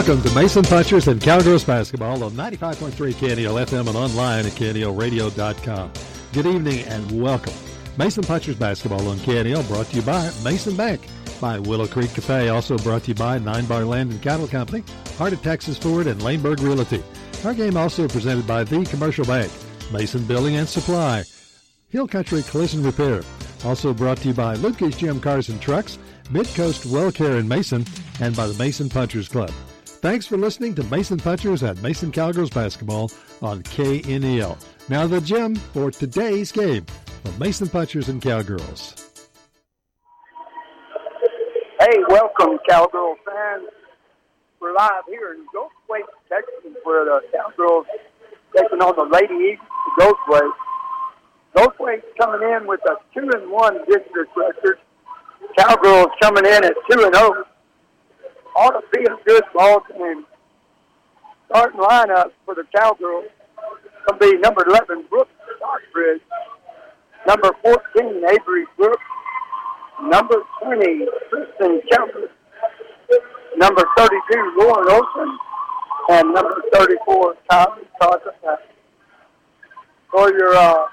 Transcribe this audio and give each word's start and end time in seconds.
Welcome 0.00 0.22
to 0.22 0.34
Mason 0.34 0.62
Punchers 0.62 1.08
and 1.08 1.20
Cowgirls 1.20 1.62
Basketball 1.62 2.24
on 2.24 2.30
95.3 2.32 3.12
KNEL 3.12 3.66
FM 3.66 3.86
and 3.86 3.96
online 3.98 4.46
at 4.46 4.52
KNELradio.com. 4.52 5.92
Good 6.32 6.46
evening 6.46 6.86
and 6.86 7.22
welcome. 7.22 7.52
Mason 7.98 8.24
Punchers 8.24 8.56
Basketball 8.56 9.06
on 9.08 9.18
KNEL 9.18 9.68
brought 9.68 9.84
to 9.88 9.96
you 9.96 10.00
by 10.00 10.30
Mason 10.42 10.74
Bank, 10.74 11.06
by 11.38 11.58
Willow 11.58 11.86
Creek 11.86 12.14
Cafe, 12.14 12.48
also 12.48 12.78
brought 12.78 13.02
to 13.02 13.08
you 13.08 13.14
by 13.14 13.38
Nine 13.40 13.66
Bar 13.66 13.84
Land 13.84 14.10
and 14.10 14.22
Cattle 14.22 14.48
Company, 14.48 14.84
Heart 15.18 15.34
of 15.34 15.42
Texas 15.42 15.76
Ford, 15.76 16.06
and 16.06 16.18
Laneburg 16.22 16.62
Realty. 16.62 17.02
Our 17.44 17.52
game 17.52 17.76
also 17.76 18.08
presented 18.08 18.46
by 18.46 18.64
The 18.64 18.86
Commercial 18.86 19.26
Bank, 19.26 19.52
Mason 19.92 20.24
Building 20.24 20.56
and 20.56 20.66
Supply, 20.66 21.24
Hill 21.90 22.08
Country 22.08 22.42
Collision 22.44 22.82
Repair, 22.82 23.20
also 23.66 23.92
brought 23.92 24.16
to 24.22 24.28
you 24.28 24.34
by 24.34 24.54
Lucas 24.54 24.96
Jim 24.96 25.20
Cars 25.20 25.50
and 25.50 25.60
Trucks, 25.60 25.98
Midcoast 26.30 26.90
Well 26.90 27.12
Care 27.12 27.36
in 27.36 27.46
Mason, 27.46 27.84
and 28.18 28.34
by 28.34 28.46
the 28.46 28.54
Mason 28.54 28.88
Punchers 28.88 29.28
Club. 29.28 29.52
Thanks 30.00 30.24
for 30.26 30.38
listening 30.38 30.74
to 30.76 30.82
Mason 30.84 31.18
Punchers 31.18 31.62
at 31.62 31.76
Mason 31.82 32.10
Cowgirls 32.10 32.48
Basketball 32.48 33.12
on 33.42 33.62
KNEL. 33.64 34.56
Now 34.88 35.06
the 35.06 35.20
gym 35.20 35.54
for 35.56 35.90
today's 35.90 36.50
game 36.50 36.86
of 37.26 37.38
Mason 37.38 37.68
Punchers 37.68 38.08
and 38.08 38.22
Cowgirls. 38.22 39.10
Hey, 41.80 41.98
welcome, 42.08 42.58
Cowgirl 42.66 43.16
fans. 43.26 43.68
We're 44.58 44.72
live 44.72 45.04
here 45.06 45.34
in 45.34 45.44
Goldthwaite, 45.54 46.08
Texas, 46.30 46.80
where 46.84 47.04
the 47.04 47.20
Cowgirls 47.36 47.84
taking 48.56 48.80
on 48.80 48.96
the 48.96 49.04
Lady 49.04 49.52
Eagles, 49.52 49.68
Goldthwaite. 49.98 50.52
Goldthwaite's 51.54 52.06
coming 52.18 52.48
in 52.48 52.66
with 52.66 52.80
a 52.86 52.96
two 53.12 53.28
and 53.34 53.50
one 53.50 53.76
district 53.84 54.34
record. 54.34 54.78
Cowgirls 55.58 56.08
coming 56.22 56.46
in 56.46 56.64
at 56.64 56.74
two 56.90 57.04
and 57.04 57.14
zero. 57.14 57.34
Oh 57.34 57.44
ought 58.56 58.80
to 58.80 58.82
be 58.92 59.04
a 59.04 59.16
good 59.24 59.44
ball 59.54 59.82
game. 59.96 60.24
Starting 61.50 61.80
lineup 61.80 62.32
for 62.44 62.54
the 62.54 62.64
Cowgirls 62.74 63.26
will 64.06 64.18
be 64.18 64.38
number 64.38 64.64
11, 64.68 65.04
Brooks 65.10 65.30
Stockbridge, 65.56 66.22
number 67.26 67.50
14, 67.62 68.22
Avery 68.28 68.66
Brooks, 68.76 69.02
number 70.02 70.36
20, 70.62 71.06
Kristen 71.28 71.80
Chambers, 71.90 72.30
number 73.56 73.84
32, 73.96 74.54
Lauren 74.58 74.90
Olson, 74.90 75.38
and 76.10 76.34
number 76.34 76.62
34, 76.72 77.36
Tommy 77.50 77.82
Carter. 78.00 78.34
For 80.10 80.32
your 80.32 80.54
uh, 80.54 80.86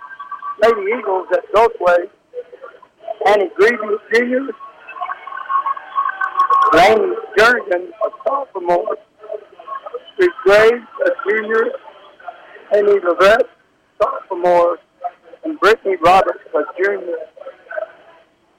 Lady 0.62 0.92
Eagles 0.98 1.28
at 1.34 1.44
Goldthwaite, 1.54 2.10
Annie 3.28 3.50
Greavy 3.56 3.98
Jr., 4.14 4.52
Lane 6.74 7.16
Jernigan, 7.38 7.90
a 7.90 8.10
sophomore, 8.26 8.98
Steve 10.16 10.30
Graves, 10.44 10.88
a 11.06 11.10
junior, 11.30 11.72
Amy 12.76 13.00
Levette, 13.00 13.48
sophomore, 14.02 14.80
and 15.44 15.60
Brittany 15.60 15.96
Roberts, 16.04 16.44
a 16.54 16.84
junior. 16.84 17.18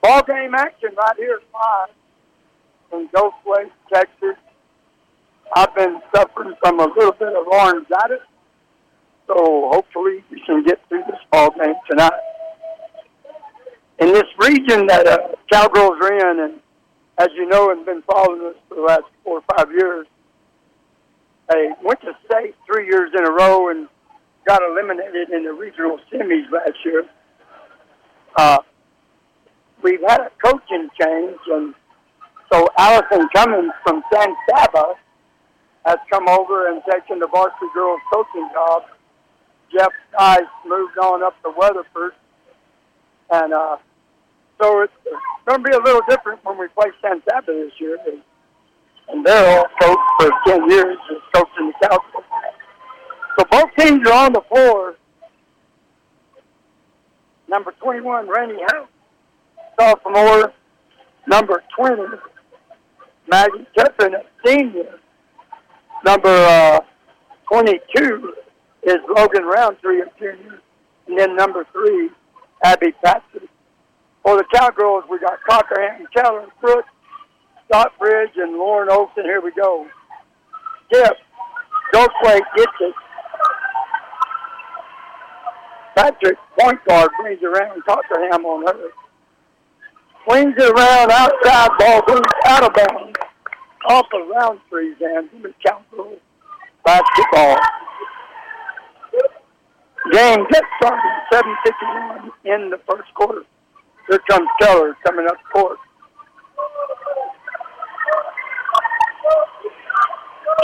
Ball 0.03 0.23
game 0.23 0.55
action 0.55 0.91
right 0.97 1.17
here 1.17 1.41
in 2.93 3.09
Goldthwaite, 3.09 3.71
Texas. 3.93 4.37
I've 5.55 5.75
been 5.75 6.01
suffering 6.15 6.55
from 6.63 6.81
a 6.81 6.85
little 6.85 7.13
bit 7.13 7.29
of 7.29 7.47
laryngitis, 7.51 8.25
so 9.27 9.71
hopefully 9.73 10.25
we 10.31 10.41
can 10.47 10.63
get 10.63 10.81
through 10.89 11.03
this 11.07 11.21
ball 11.31 11.51
game 11.51 11.75
tonight. 11.89 12.13
In 13.99 14.13
this 14.13 14.27
region 14.39 14.87
that 14.87 15.07
uh, 15.07 15.19
Cowgirls 15.51 15.99
are 16.01 16.31
in, 16.31 16.41
and 16.41 16.61
as 17.19 17.29
you 17.34 17.47
know, 17.47 17.71
and 17.71 17.84
been 17.84 18.03
following 18.03 18.47
us 18.47 18.55
for 18.69 18.77
the 18.77 18.83
last 18.83 19.05
four 19.25 19.39
or 19.39 19.56
five 19.56 19.71
years. 19.73 20.06
They 21.51 21.69
went 21.83 22.01
to 22.03 22.17
state 22.27 22.55
three 22.67 22.87
years 22.87 23.11
in 23.17 23.25
a 23.27 23.31
row 23.31 23.71
and 23.71 23.89
got 24.47 24.62
eliminated 24.62 25.31
in 25.31 25.45
the 25.45 25.53
regional 25.53 25.99
semis 26.12 26.51
last 26.51 26.77
year. 26.84 27.05
Uh, 28.37 28.59
we've 29.83 30.03
had 30.07 30.21
a 30.21 30.31
coaching 30.45 30.89
change, 31.01 31.39
and 31.51 31.75
so 32.53 32.69
Allison 32.78 33.28
Cummins 33.34 33.73
from 33.84 34.03
San 34.12 34.34
Saba 34.49 34.95
has 35.87 35.99
come 36.11 36.28
over 36.28 36.69
and 36.69 36.83
taken 36.91 37.19
the 37.19 37.27
varsity 37.27 37.67
girls 37.75 38.01
coaching 38.12 38.49
job. 38.53 38.83
Jeff 39.73 39.93
Tice 40.17 40.43
moved 40.67 40.99
on 40.99 41.23
up 41.23 41.34
to 41.43 41.53
Weatherford, 41.57 42.12
and 43.31 43.53
uh, 43.53 43.77
so 44.61 44.83
it's 44.83 44.93
going 45.47 45.63
to 45.63 45.71
be 45.71 45.75
a 45.75 45.81
little 45.81 46.03
different 46.09 46.45
when 46.45 46.59
we 46.59 46.69
play 46.69 46.91
San 47.03 47.23
Saba 47.29 47.47
this 47.47 47.73
year. 47.79 47.99
And, 48.07 48.23
they're 49.25 49.59
all 49.59 49.65
coached 49.81 50.01
for 50.21 50.31
10 50.47 50.71
years, 50.71 50.99
just 51.09 51.22
coaching 51.34 51.72
the 51.81 51.89
Cowboys. 51.89 52.25
So 53.39 53.45
both 53.51 53.71
teams 53.78 54.07
are 54.07 54.27
on 54.27 54.34
the 54.34 54.43
floor. 54.49 54.97
Number 57.49 57.72
21, 57.81 58.28
Randy 58.28 58.60
House, 58.71 58.89
sophomore. 59.81 60.53
Number 61.27 61.63
20, 61.75 62.03
Maggie 63.28 63.66
Turpin, 63.77 64.15
senior. 64.45 64.99
Number 66.04 66.28
uh, 66.28 66.81
22 67.51 68.34
is 68.84 68.97
Logan 69.16 69.45
Roundtree, 69.45 70.03
a 70.03 70.07
junior. 70.19 70.61
And 71.07 71.19
then 71.19 71.37
number 71.37 71.66
three, 71.72 72.11
Abby 72.65 72.93
Patrick, 73.03 73.49
for 74.28 74.36
the 74.36 74.45
Cowgirls, 74.53 75.04
we 75.10 75.19
got 75.21 75.39
Cockerham, 75.48 76.07
Keller, 76.15 76.45
Brooks, 76.60 76.91
Stockbridge, 77.65 78.33
and 78.36 78.59
Lauren 78.59 78.91
Olson. 78.91 79.25
Here 79.25 79.41
we 79.41 79.53
go. 79.53 79.86
Tip. 80.92 81.16
Goldthwaite 81.95 82.42
gets 82.54 82.72
it. 82.80 82.95
Patrick, 85.97 86.36
point 86.60 86.78
guard, 86.86 87.09
brings 87.22 87.42
around 87.42 87.83
Cockerham 87.86 88.45
on 88.45 88.66
her. 88.66 88.91
Swings 90.27 90.54
it 90.59 90.72
around 90.72 91.10
outside, 91.10 91.71
ball 91.78 92.03
goes 92.07 92.21
out 92.48 92.65
of 92.65 92.75
bounds. 92.75 93.16
off 93.89 94.07
of 94.13 94.28
Roundtree's 94.28 95.01
hands 95.01 95.30
in 95.34 95.41
the 95.41 95.54
Cowgirls 95.65 96.21
basketball. 96.84 97.57
Game 100.13 100.45
gets 100.51 100.66
started 100.77 101.22
7.51 101.33 102.30
in 102.45 102.69
the 102.69 102.78
first 102.86 103.09
quarter. 103.15 103.45
Here 104.09 104.19
comes 104.31 104.49
Keller 104.60 104.97
coming 105.07 105.27
up 105.27 105.37
court. 105.53 105.77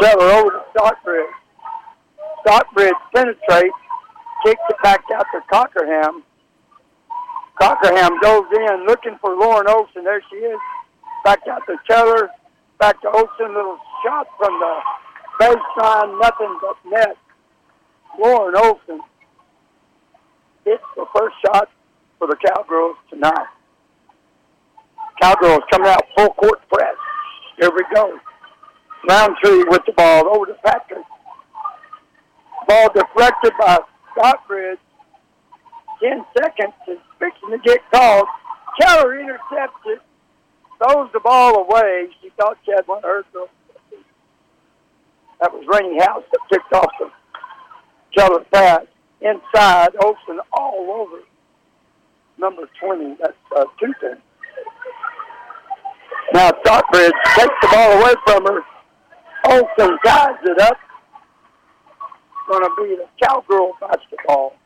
Keller 0.00 0.30
over 0.30 0.50
to 0.50 0.62
Stockbridge. 0.70 1.26
Stockbridge 2.40 2.94
penetrates, 3.14 3.76
kicks 4.44 4.60
it 4.70 4.76
back 4.82 5.02
out 5.14 5.26
to 5.32 5.40
Cockerham. 5.52 6.22
Cockerham 7.60 8.18
goes 8.22 8.46
in 8.52 8.86
looking 8.86 9.18
for 9.20 9.36
Lauren 9.36 9.68
Olson. 9.68 10.04
There 10.04 10.22
she 10.30 10.36
is. 10.36 10.58
Back 11.24 11.40
out 11.50 11.62
to 11.66 11.76
Keller. 11.86 12.30
Back 12.80 13.00
to 13.02 13.08
Olson. 13.08 13.54
Little 13.54 13.78
shot 14.04 14.26
from 14.38 14.58
the 14.58 14.80
baseline. 15.40 16.20
Nothing 16.20 16.58
but 16.62 16.76
net. 16.90 17.16
Lauren 18.18 18.56
Olson 18.56 19.00
hits 20.64 20.82
the 20.96 21.04
first 21.14 21.36
shot 21.44 21.68
for 22.24 22.34
the 22.34 22.36
Cowgirls 22.36 22.96
tonight. 23.10 23.48
Cowgirls 25.20 25.62
coming 25.70 25.88
out 25.88 26.04
full 26.16 26.30
court 26.30 26.60
press. 26.72 26.96
Here 27.58 27.70
we 27.70 27.82
go. 27.94 28.18
Roundtree 29.08 29.64
with 29.68 29.82
the 29.86 29.92
ball 29.92 30.34
over 30.34 30.46
to 30.46 30.54
Patrick. 30.64 31.04
Ball 32.66 32.88
deflected 32.94 33.52
by 33.60 33.78
Stockbridge. 34.12 34.78
Ten 36.02 36.24
seconds 36.38 36.72
is 36.88 36.98
fixing 37.18 37.50
to 37.50 37.58
get 37.58 37.80
called. 37.92 38.26
Keller 38.80 39.20
intercepts 39.20 39.84
it, 39.86 40.00
throws 40.78 41.10
the 41.12 41.20
ball 41.20 41.56
away. 41.56 42.08
She 42.22 42.30
thought 42.40 42.56
she 42.64 42.72
had 42.72 42.86
one 42.86 43.02
of. 43.04 43.24
That 45.40 45.52
was 45.52 45.64
Rainey 45.68 45.98
House 46.00 46.24
that 46.32 46.40
picked 46.50 46.72
off 46.72 46.90
the 46.98 47.10
Keller 48.16 48.44
pass. 48.52 48.86
Inside, 49.20 49.90
Olson 50.02 50.40
all 50.52 51.06
over 51.06 51.22
number 52.44 52.68
20. 52.78 53.16
That's 53.20 53.32
uh, 53.56 53.64
Turpin. 53.80 54.18
Now 56.34 56.52
Stockbridge 56.60 57.12
takes 57.36 57.54
the 57.62 57.68
ball 57.72 57.92
away 58.02 58.14
from 58.26 58.44
her. 58.44 58.60
Olson 59.46 59.98
ties 60.04 60.36
it 60.44 60.60
up. 60.60 60.76
Going 62.48 62.62
to 62.62 62.70
be 62.76 62.96
the 62.96 63.08
cowgirl 63.26 63.72
basketball. 63.80 64.56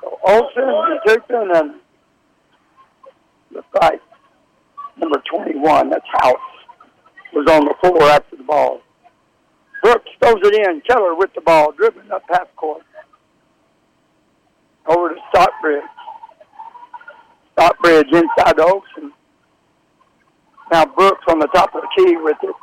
So 0.00 0.16
Olson, 0.24 1.00
Turpin, 1.06 1.50
and 1.56 1.74
the 3.50 3.64
fight 3.72 4.00
number 4.96 5.20
21. 5.28 5.90
That's 5.90 6.04
House 6.22 6.36
was 7.32 7.50
on 7.50 7.64
the 7.64 7.74
floor 7.80 8.02
after 8.10 8.36
the 8.36 8.44
ball. 8.44 8.80
Brooks 9.82 10.10
throws 10.22 10.40
it 10.44 10.68
in. 10.68 10.82
Keller 10.82 11.16
with 11.16 11.34
the 11.34 11.40
ball, 11.40 11.72
dribbling 11.72 12.12
up 12.12 12.22
half 12.30 12.54
court. 12.54 12.82
Over 14.86 15.10
to 15.10 15.20
Stockbridge. 15.30 15.82
Stockbridge 17.60 18.06
inside 18.10 18.56
the 18.56 18.64
Olson. 18.64 19.12
Now 20.72 20.86
Brooks 20.86 21.24
on 21.28 21.40
the 21.40 21.48
top 21.48 21.74
of 21.74 21.82
the 21.82 21.88
key 21.94 22.16
with 22.16 22.38
it. 22.42 22.54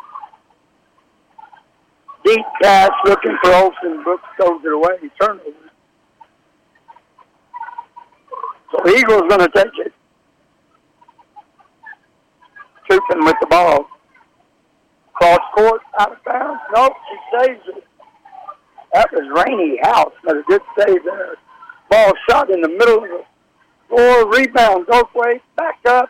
Deep 2.26 2.46
pass 2.64 2.90
looking 3.06 3.38
for 3.44 3.54
Olson. 3.54 4.04
Brooks 4.04 4.24
throws 4.38 4.60
it 4.66 4.74
away. 4.74 5.12
Turnover. 5.22 5.52
So 8.72 8.90
Eagles 8.90 9.22
going 9.30 9.42
to 9.42 9.50
take 9.50 9.86
it. 9.86 9.94
Trooping 12.90 13.24
with 13.24 13.36
the 13.40 13.48
ball. 13.48 13.88
Cross 15.14 15.40
court, 15.56 15.82
out 16.00 16.14
of 16.14 16.24
bounds. 16.26 16.62
Nope, 16.74 16.94
she 17.12 17.38
saves 17.38 17.62
it. 17.68 17.84
That 18.96 19.10
was 19.12 19.46
Rainey 19.46 19.78
House. 19.84 20.14
But 20.24 20.38
a 20.38 20.44
good 20.48 20.62
save 20.80 21.04
there. 21.04 21.36
Ball 21.92 22.14
shot 22.28 22.50
in 22.50 22.62
the 22.62 22.70
middle 22.70 23.04
of 23.04 23.10
the 23.10 23.24
floor. 23.88 24.30
Rebound, 24.30 24.88
goes 24.88 25.06
way, 25.14 25.42
back 25.56 25.80
up. 25.88 26.10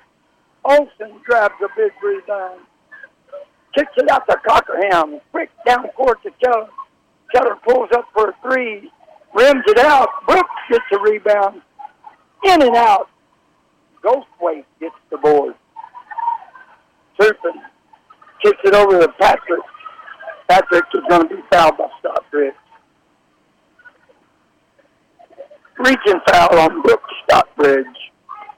Olson 0.65 1.19
grabs 1.23 1.55
a 1.63 1.67
big 1.75 1.91
rebound. 2.03 2.61
Kicks 3.75 3.91
it 3.97 4.09
out 4.09 4.27
to 4.27 4.35
Cockerham. 4.47 5.19
Quick 5.31 5.49
down 5.65 5.87
court 5.95 6.21
to 6.23 6.31
Keller. 6.43 6.67
Keller 7.33 7.57
pulls 7.67 7.89
up 7.93 8.05
for 8.13 8.29
a 8.29 8.35
three. 8.41 8.91
Rims 9.33 9.63
it 9.67 9.79
out. 9.79 10.09
Brooks 10.25 10.49
gets 10.69 10.83
a 10.93 10.99
rebound. 10.99 11.61
In 12.45 12.61
and 12.61 12.75
out. 12.75 13.09
Goldthwaite 14.03 14.65
gets 14.79 14.95
the 15.11 15.17
board. 15.17 15.53
Turpin 17.19 17.61
kicks 18.43 18.59
it 18.63 18.73
over 18.73 18.99
to 18.99 19.07
Patrick. 19.19 19.61
Patrick 20.47 20.85
is 20.93 21.01
going 21.09 21.27
to 21.27 21.35
be 21.35 21.41
fouled 21.51 21.77
by 21.77 21.87
Stockbridge. 21.99 22.53
Reaching 25.79 26.19
foul 26.27 26.59
on 26.59 26.81
Brooks 26.81 27.13
Stockbridge. 27.25 27.85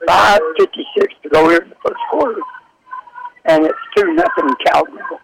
5.56 0.08 1.08
to 1.24 1.30
go 1.30 1.50
here 1.50 1.60
in 1.60 1.70
the 1.70 1.76
first 1.86 2.00
quarter. 2.10 2.42
And 3.46 3.66
it's 3.66 3.78
2 3.98 4.14
nothing 4.14 4.50
Cowgirls. 4.66 5.20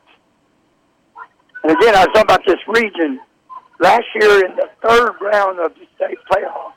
And 1.63 1.71
again, 1.71 1.95
I 1.95 2.05
was 2.05 2.07
talking 2.13 2.21
about 2.23 2.45
this 2.45 2.59
region. 2.67 3.19
Last 3.79 4.05
year 4.21 4.45
in 4.45 4.55
the 4.55 4.69
third 4.87 5.13
round 5.21 5.59
of 5.59 5.73
the 5.75 5.85
state 5.95 6.17
playoffs, 6.31 6.73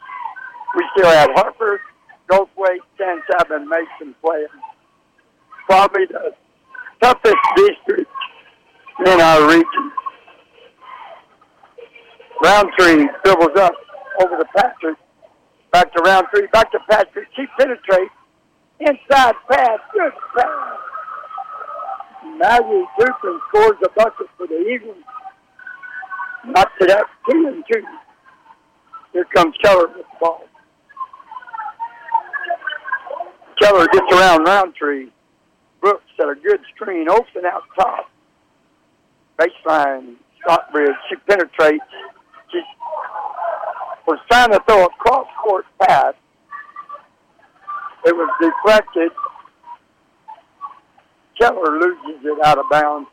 we 0.76 0.84
still 0.96 1.10
had 1.10 1.30
Harper, 1.34 1.80
Goldthwaite, 2.28 2.80
San 2.96 3.22
Saba, 3.30 3.56
and 3.56 3.68
Mason 3.68 4.14
playing. 4.22 4.46
Probably 5.66 6.06
the 6.06 6.34
toughest 7.00 7.36
district 7.56 8.10
in 9.06 9.20
our 9.20 9.48
region. 9.48 9.92
Roundtree 12.42 13.08
dribbles 13.24 13.56
up 13.58 13.74
over 14.22 14.36
the 14.38 14.46
Patrick. 14.56 14.96
Back 15.72 15.92
to 15.92 16.02
Roundtree. 16.02 16.46
Back 16.52 16.72
to 16.72 16.78
Patrick. 16.88 17.28
She 17.36 17.44
penetrates. 17.58 18.12
Inside 18.80 19.34
pass. 19.50 19.78
Good 19.92 20.12
pass. 20.36 20.78
Maggie 22.38 22.84
Turpin 22.98 23.40
scores 23.48 23.76
a 23.84 23.88
bucket 23.90 24.26
for 24.36 24.46
the 24.46 24.58
Eagles. 24.58 24.96
Knocks 26.46 26.72
it 26.80 26.90
up 26.90 27.06
two 27.28 27.46
and 27.48 27.64
two. 27.70 27.82
Here 29.12 29.26
comes 29.34 29.54
Keller 29.62 29.88
with 29.88 29.96
the 29.96 30.04
ball. 30.20 30.44
Keller 33.60 33.86
gets 33.92 34.12
around 34.12 34.44
Roundtree. 34.44 35.08
Brooks 35.80 36.04
at 36.20 36.28
a 36.28 36.34
good 36.34 36.60
screen. 36.74 37.08
Olson 37.08 37.44
out 37.44 37.62
top. 37.78 38.10
Baseline. 39.38 40.14
Stockbridge. 40.42 40.94
She 41.08 41.16
penetrates. 41.28 41.84
She 42.52 42.60
was 44.06 44.18
trying 44.30 44.52
to 44.52 44.60
throw 44.66 44.84
a 44.84 44.88
cross-court 45.48 45.66
pass. 45.80 46.14
It 48.04 48.14
was 48.14 48.30
deflected. 48.40 49.10
Keller 51.40 51.78
loses 51.78 52.24
it 52.24 52.44
out 52.44 52.58
of 52.58 52.64
bounds. 52.70 53.08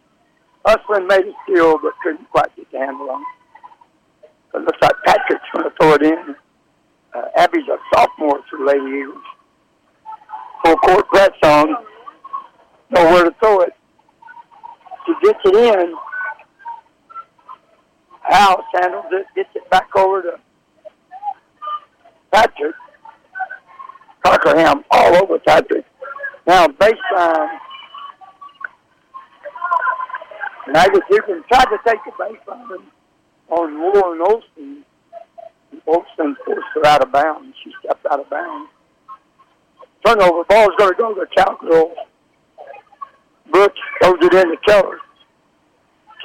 Usland 0.65 1.07
made 1.07 1.25
a 1.25 1.33
steal, 1.43 1.77
but 1.77 1.93
couldn't 2.01 2.29
quite 2.31 2.55
get 2.55 2.71
the 2.71 2.79
handle 2.79 3.09
on 3.09 3.21
it. 3.21 4.29
It 4.55 4.61
looks 4.61 4.77
like 4.81 4.93
Patrick's 5.05 5.43
going 5.53 5.69
to 5.69 5.75
throw 5.79 5.93
it 5.93 6.01
in. 6.01 6.35
Uh, 7.13 7.25
Abby's 7.37 7.67
a 7.67 7.77
sophomore 7.93 8.41
for 8.49 8.65
Lady 8.65 9.01
Eagles. 9.01 9.23
Full 10.63 10.75
court 10.77 11.07
press 11.09 11.31
on. 11.43 11.75
Nowhere 12.89 13.25
to 13.25 13.35
throw 13.39 13.61
it. 13.61 13.73
She 15.05 15.13
gets 15.23 15.39
it 15.45 15.55
in. 15.55 15.95
House 18.21 18.63
handles 18.73 19.05
it, 19.11 19.25
gets 19.35 19.49
it 19.55 19.69
back 19.69 19.95
over 19.95 20.21
to 20.23 20.39
Patrick. 22.35 22.75
Cockerham 24.25 24.83
all 24.91 25.15
over 25.15 25.39
Patrick. 25.39 25.85
Now 26.45 26.67
baseline. 26.67 27.59
Nagus 30.67 31.01
Houston 31.09 31.43
tried 31.47 31.65
to 31.65 31.77
take 31.87 31.99
the 32.03 32.11
baseline 32.19 32.83
on 33.49 33.79
Lauren 33.79 34.19
Olson. 34.21 34.83
Olson 35.87 36.35
forced 36.45 36.67
her 36.75 36.85
out 36.85 37.03
of 37.03 37.11
bounds. 37.13 37.55
She 37.63 37.71
stepped 37.79 38.05
out 38.11 38.19
of 38.19 38.29
bounds. 38.29 38.69
Turnover. 40.05 40.43
Ball's 40.43 40.75
going 40.77 40.91
to 40.91 40.97
go 40.97 41.13
to 41.13 41.25
Cowgirls. 41.37 41.97
Brooks 43.49 43.79
throws 44.01 44.17
it 44.21 44.33
into 44.33 44.57
Keller. 44.67 44.99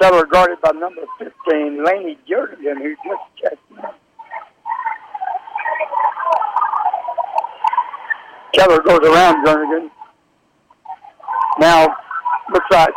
Keller 0.01 0.25
guarded 0.25 0.59
by 0.61 0.71
number 0.71 1.03
15, 1.19 1.85
Laney 1.85 2.17
Jernigan, 2.29 2.77
who 2.81 2.95
just 2.95 3.23
checked 3.41 3.71
in. 3.71 4.00
Keller 8.53 8.81
goes 8.81 8.99
around 9.03 9.45
Jernigan. 9.45 9.89
Now, 11.59 11.87
looks 12.51 12.65
like 12.71 12.93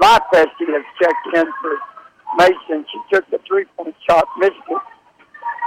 Lifesty 0.00 0.66
has 0.68 0.84
checked 1.00 1.34
in 1.34 1.44
for 1.60 1.78
Mason. 2.36 2.84
She 2.90 3.14
took 3.14 3.28
the 3.30 3.38
three-point 3.46 3.94
shot, 4.08 4.26
missed 4.38 4.54
it. 4.68 4.78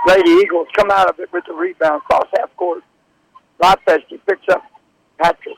Lady 0.07 0.31
Eagles 0.31 0.67
come 0.75 0.91
out 0.91 1.09
of 1.09 1.19
it 1.19 1.31
with 1.31 1.43
the 1.47 1.53
rebound, 1.53 2.01
cross 2.03 2.27
half 2.37 2.55
court. 2.57 2.83
Lifesty 3.61 4.19
picks 4.27 4.47
up 4.51 4.63
Patrick. 5.21 5.55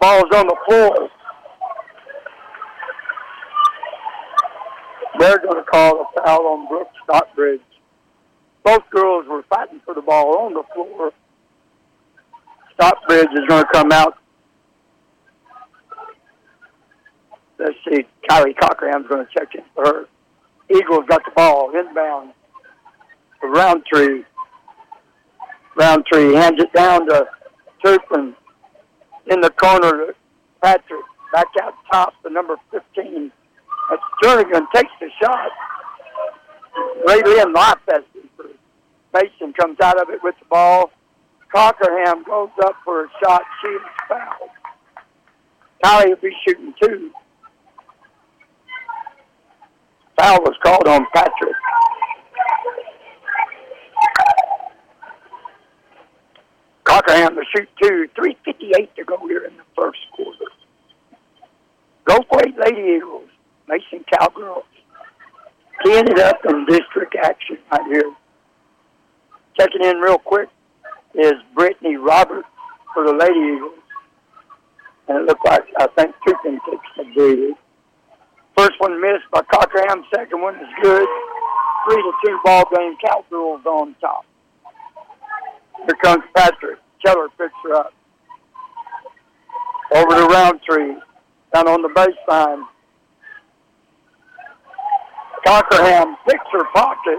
Ball's 0.00 0.30
on 0.34 0.46
the 0.46 0.56
floor. 0.66 1.10
they're 5.18 5.38
going 5.38 5.56
to 5.56 5.64
call 5.64 6.02
a 6.02 6.20
foul 6.20 6.46
on 6.46 6.68
Brooke 6.68 6.90
Stockbridge. 7.04 7.60
Both 8.64 8.88
girls 8.90 9.26
were 9.28 9.42
fighting 9.48 9.80
for 9.84 9.94
the 9.94 10.02
ball 10.02 10.38
on 10.38 10.54
the 10.54 10.62
floor. 10.74 11.12
Stockbridge 12.76 13.28
is 13.32 13.46
going 13.48 13.64
to 13.64 13.70
come 13.72 13.90
out. 13.90 14.18
Let's 17.58 17.74
see, 17.88 18.04
Kylie 18.28 18.56
Cockerham's 18.58 19.08
going 19.08 19.26
to 19.26 19.32
check 19.32 19.54
in 19.54 19.62
for 19.74 19.84
her. 19.84 20.08
Eagles 20.68 21.04
got 21.08 21.24
the 21.24 21.30
ball 21.34 21.72
inbound 21.74 22.32
Roundtree. 23.42 24.24
Roundtree 25.76 26.34
hands 26.34 26.60
it 26.60 26.72
down 26.72 27.06
to 27.06 27.26
Turpin 27.84 28.34
in 29.26 29.40
the 29.40 29.50
corner. 29.50 30.14
Patrick 30.62 31.04
back 31.32 31.46
out 31.62 31.74
top, 31.90 32.14
the 32.22 32.30
number 32.30 32.56
15. 32.72 33.30
That's 33.90 34.02
Jernigan 34.22 34.66
takes 34.74 34.90
the 35.00 35.08
shot. 35.22 35.50
In 37.08 37.52
life 37.52 37.78
for 37.86 38.46
Mason 39.14 39.52
comes 39.52 39.78
out 39.80 40.00
of 40.00 40.10
it 40.10 40.20
with 40.22 40.34
the 40.38 40.44
ball. 40.46 40.90
Cockerham 41.56 42.22
goes 42.24 42.50
up 42.64 42.76
for 42.84 43.06
a 43.06 43.08
shot. 43.24 43.40
She 43.62 43.68
is 43.68 43.80
fouled. 44.06 44.50
Kylie 45.82 46.08
will 46.10 46.16
be 46.16 46.30
shooting 46.46 46.74
two. 46.78 47.10
Foul 50.20 50.42
was 50.42 50.54
called 50.62 50.86
on 50.86 51.06
Patrick. 51.14 51.54
Cockerham 56.84 57.36
to 57.36 57.42
shoot 57.56 57.68
two. 57.82 58.06
3.58 58.18 58.94
to 58.96 59.04
go 59.04 59.16
here 59.26 59.46
in 59.46 59.56
the 59.56 59.64
first 59.74 60.00
quarter. 60.14 60.44
Go 62.04 62.18
Great 62.32 62.54
Lady 62.58 62.96
Eagles. 62.96 63.30
Mason 63.66 64.04
Cowgirls. 64.12 64.64
Teeing 65.82 66.06
it 66.06 66.18
up 66.18 66.36
in 66.50 66.66
district 66.66 67.16
action 67.16 67.56
right 67.72 67.86
here. 67.86 68.12
Checking 69.58 69.84
in 69.84 69.96
real 69.96 70.18
quick 70.18 70.50
is 71.16 71.34
Brittany 71.54 71.96
Roberts 71.96 72.48
for 72.92 73.04
the 73.06 73.12
Lady 73.12 73.56
Eagles. 73.56 73.72
And 75.08 75.18
it 75.18 75.26
looked 75.26 75.46
like, 75.46 75.62
I 75.78 75.86
think, 75.96 76.14
Turpin 76.26 76.58
takes 76.68 76.86
the 76.96 77.04
lead. 77.20 77.54
First 78.56 78.72
one 78.78 79.00
missed 79.00 79.30
by 79.30 79.42
Cockerham. 79.52 80.04
Second 80.14 80.40
one 80.40 80.56
is 80.56 80.68
good. 80.82 81.08
Three 81.88 82.02
to 82.02 82.12
two 82.24 82.38
ball 82.44 82.64
game. 82.74 82.96
Cowgirls 83.04 83.64
on 83.64 83.94
top. 84.00 84.24
Here 85.84 85.96
comes 86.02 86.24
Patrick. 86.34 86.78
Keller 87.04 87.28
picks 87.38 87.52
her 87.64 87.74
up. 87.74 87.92
Over 89.94 90.16
to 90.16 90.26
Roundtree. 90.26 90.96
Down 91.54 91.68
on 91.68 91.82
the 91.82 91.88
baseline. 91.88 92.64
Cockerham 95.46 96.16
picks 96.26 96.46
her 96.52 96.64
pocket. 96.74 97.18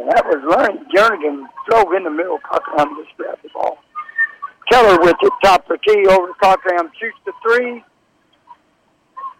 And 0.00 0.08
that 0.08 0.24
was 0.24 0.40
Larry 0.48 0.78
Jernigan 0.96 1.44
drove 1.68 1.92
in 1.92 2.04
the 2.04 2.10
middle. 2.10 2.38
Cockerham 2.38 2.96
just 2.96 3.14
grabbed 3.18 3.42
the 3.44 3.50
ball. 3.52 3.76
Keller 4.72 4.98
with 4.98 5.16
it, 5.20 5.32
top 5.44 5.68
of 5.68 5.76
the 5.76 5.78
key 5.78 6.06
over 6.08 6.28
to 6.28 6.34
Cockerham, 6.40 6.90
shoots 6.98 7.18
the 7.26 7.32
three 7.42 7.84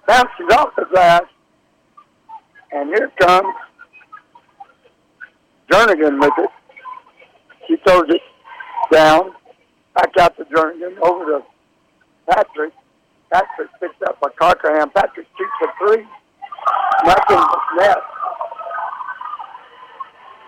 bounces 0.06 0.52
off 0.52 0.76
the 0.76 0.84
glass, 0.92 1.22
and 2.72 2.88
here 2.90 3.10
comes 3.20 3.54
Jernigan 5.72 6.20
with 6.20 6.32
it. 6.36 6.50
She 7.66 7.76
throws 7.86 8.10
it 8.10 8.20
down, 8.92 9.32
back 9.94 10.10
out 10.18 10.36
to 10.36 10.44
Jernigan, 10.44 10.98
over 11.00 11.24
to 11.24 11.42
Patrick. 12.28 12.74
Patrick 13.32 13.70
picks 13.80 13.94
up 14.06 14.20
by 14.20 14.28
Cockerham. 14.38 14.90
Patrick 14.90 15.26
shoots 15.38 15.50
a 15.62 15.68
three. 15.78 16.04
Nothing 17.06 17.38
but 17.38 17.60
net. 17.78 17.98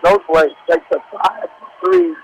Those 0.03 0.19
ways 0.29 0.51
takes 0.69 0.85
a 0.91 0.99
five 1.11 1.49
three 1.83 2.15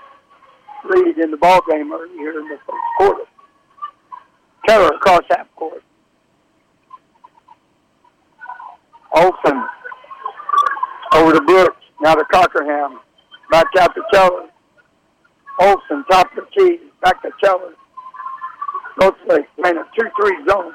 lead 0.88 1.18
in 1.18 1.30
the 1.30 1.36
ball 1.36 1.60
game 1.70 1.92
early 1.92 2.14
here 2.14 2.38
in 2.38 2.48
the 2.48 2.58
first 2.66 2.78
quarter. 2.98 3.24
Keller 4.66 4.94
across 4.94 5.22
half 5.30 5.46
court. 5.56 5.82
Olson 9.14 9.64
over 11.14 11.32
to 11.32 11.40
Brooks. 11.40 11.76
Now 12.00 12.14
to 12.14 12.24
Cockerham. 12.32 13.00
Back 13.50 13.66
out 13.78 13.94
to 13.94 14.02
Keller. 14.12 14.48
Olson, 15.60 16.04
top 16.10 16.30
of 16.36 16.44
the 16.44 16.46
key. 16.56 16.78
Back 17.02 17.20
to 17.22 17.30
Keller. 17.42 17.74
Both 18.96 19.14
play 19.26 19.40
playing 19.60 19.76
a 19.76 19.84
2-3 20.00 20.48
zone. 20.48 20.72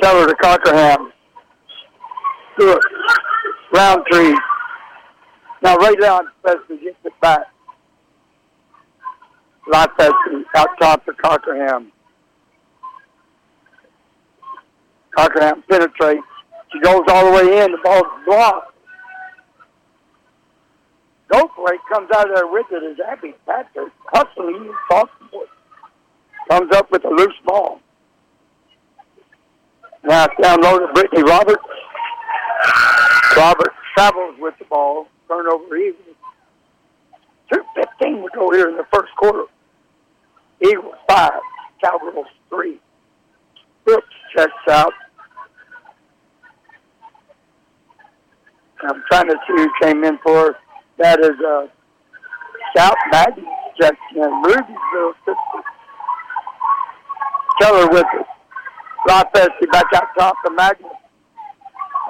Keller 0.00 0.28
to 0.28 0.34
Cockerham. 0.36 1.12
Good. 2.58 2.80
Roundtree. 3.72 4.36
Now 5.74 5.80
right 5.80 6.00
down 6.00 6.28
Festy 6.44 6.80
gets 6.80 6.96
it 7.04 7.12
back. 7.20 7.46
Lot 9.66 9.96
Festy 9.98 10.44
out 10.54 10.68
top 10.80 11.04
to 11.04 11.12
Cockerham. 11.14 11.90
Cockerham 15.16 15.64
penetrates. 15.68 16.22
She 16.72 16.80
goes 16.80 17.02
all 17.08 17.24
the 17.26 17.32
way 17.32 17.64
in. 17.64 17.72
The 17.72 17.78
ball's 17.82 18.04
blocked. 18.24 18.76
Goldthwaite 21.32 21.78
comes 21.92 22.08
out 22.14 22.30
of 22.30 22.36
there 22.36 22.46
with 22.46 22.66
it 22.70 22.82
as 22.92 22.96
Abby 23.10 23.34
Patrick 23.44 23.92
hustling 24.06 24.72
sophomore. 24.88 25.46
Comes 26.50 26.70
up 26.76 26.88
with 26.92 27.04
a 27.04 27.10
loose 27.10 27.34
ball. 27.44 27.80
Now 30.04 30.26
it's 30.26 30.34
down 30.40 30.60
low 30.60 30.78
to 30.78 30.92
Brittany 30.92 31.24
Roberts. 31.24 31.64
Roberts 33.36 33.74
travels 33.96 34.36
with 34.38 34.54
the 34.60 34.66
ball. 34.66 35.08
Turnover 35.34 35.76
Eagles. 35.76 36.16
2.15 37.52 38.22
to 38.22 38.28
go 38.34 38.50
here 38.52 38.68
in 38.68 38.76
the 38.76 38.86
first 38.92 39.14
quarter. 39.16 39.44
Eagles 40.64 40.94
5. 41.08 41.30
Cowgirls 41.82 42.26
3. 42.50 42.80
Brooks 43.84 44.06
checks 44.36 44.52
out. 44.70 44.92
I'm 48.88 49.02
trying 49.10 49.28
to 49.28 49.36
see 49.46 49.54
who 49.56 49.68
came 49.82 50.04
in 50.04 50.18
for. 50.18 50.56
That 50.98 51.18
is 51.20 51.32
uh, 51.46 51.66
South 52.76 52.94
Maggie 53.10 53.42
Jackson 53.80 54.22
and 54.22 54.44
Ruby's 54.44 54.76
sister. 55.24 55.36
Keller 57.60 57.88
with 57.88 58.06
it. 58.14 58.26
Rothfesti 59.08 59.70
back 59.72 59.86
out 59.94 60.08
top 60.18 60.36
to 60.44 60.52
Magnus. 60.52 60.92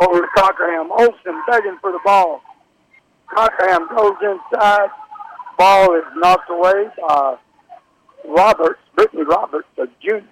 Over 0.02 0.20
to 0.20 0.28
Cockerham. 0.36 0.90
Olson 0.90 1.42
begging 1.48 1.78
for 1.80 1.92
the 1.92 2.00
ball. 2.04 2.42
Cockerham 3.32 3.88
goes 3.96 4.16
inside. 4.22 4.88
Ball 5.58 5.96
is 5.96 6.04
knocked 6.16 6.50
away 6.50 6.88
by 7.00 7.36
Roberts, 8.26 8.80
Brittany 8.94 9.22
Roberts, 9.22 9.68
a 9.78 9.86
junior. 10.02 10.24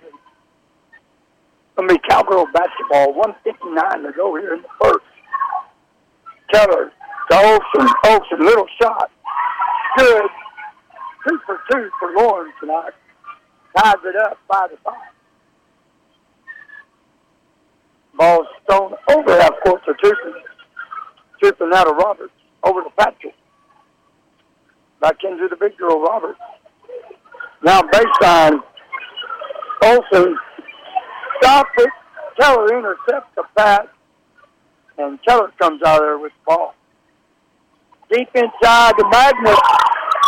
Gonna 1.76 1.88
be 1.88 2.00
Cowgirl 2.08 2.46
basketball. 2.52 3.14
159 3.14 4.02
to 4.02 4.12
go 4.12 4.36
here 4.36 4.54
in 4.54 4.62
the 4.62 4.68
first. 4.80 5.04
Keller 6.52 6.92
to 7.30 7.36
Olson. 7.36 7.94
Olson, 8.06 8.44
little 8.44 8.66
shot. 8.80 9.10
Good. 9.96 10.22
Two 11.26 11.38
for 11.46 11.60
two 11.70 11.90
for 11.98 12.12
Lauren 12.16 12.52
tonight. 12.60 12.92
Ties 13.76 13.94
it 14.04 14.16
up 14.16 14.38
five 14.48 14.70
to 14.70 14.76
five. 14.84 14.94
Ball 18.14 18.46
thrown 18.68 18.94
over 19.10 19.40
half 19.40 19.52
court 19.64 19.82
to 19.86 19.94
Turpin. 19.94 20.34
Turpin 21.42 21.72
out 21.72 21.88
of 21.88 21.96
Roberts. 21.96 22.32
Over 22.64 22.82
to 22.82 22.90
Patrick. 22.98 23.34
Back 25.00 25.16
into 25.24 25.48
the 25.48 25.56
big 25.56 25.76
girl, 25.76 26.00
Roberts. 26.02 26.38
Now 27.64 27.82
baseline. 27.82 28.60
Olson 29.82 30.36
stops 31.40 31.70
it. 31.78 31.90
Keller 32.38 32.78
intercepts 32.78 33.34
the 33.36 33.44
pass 33.56 33.86
and 34.98 35.18
Keller 35.24 35.52
comes 35.60 35.82
out 35.82 36.00
there 36.00 36.18
with 36.18 36.32
the 36.32 36.54
ball. 36.54 36.74
Deep 38.10 38.28
inside, 38.34 38.94
the 38.98 39.08
Magnus 39.10 39.58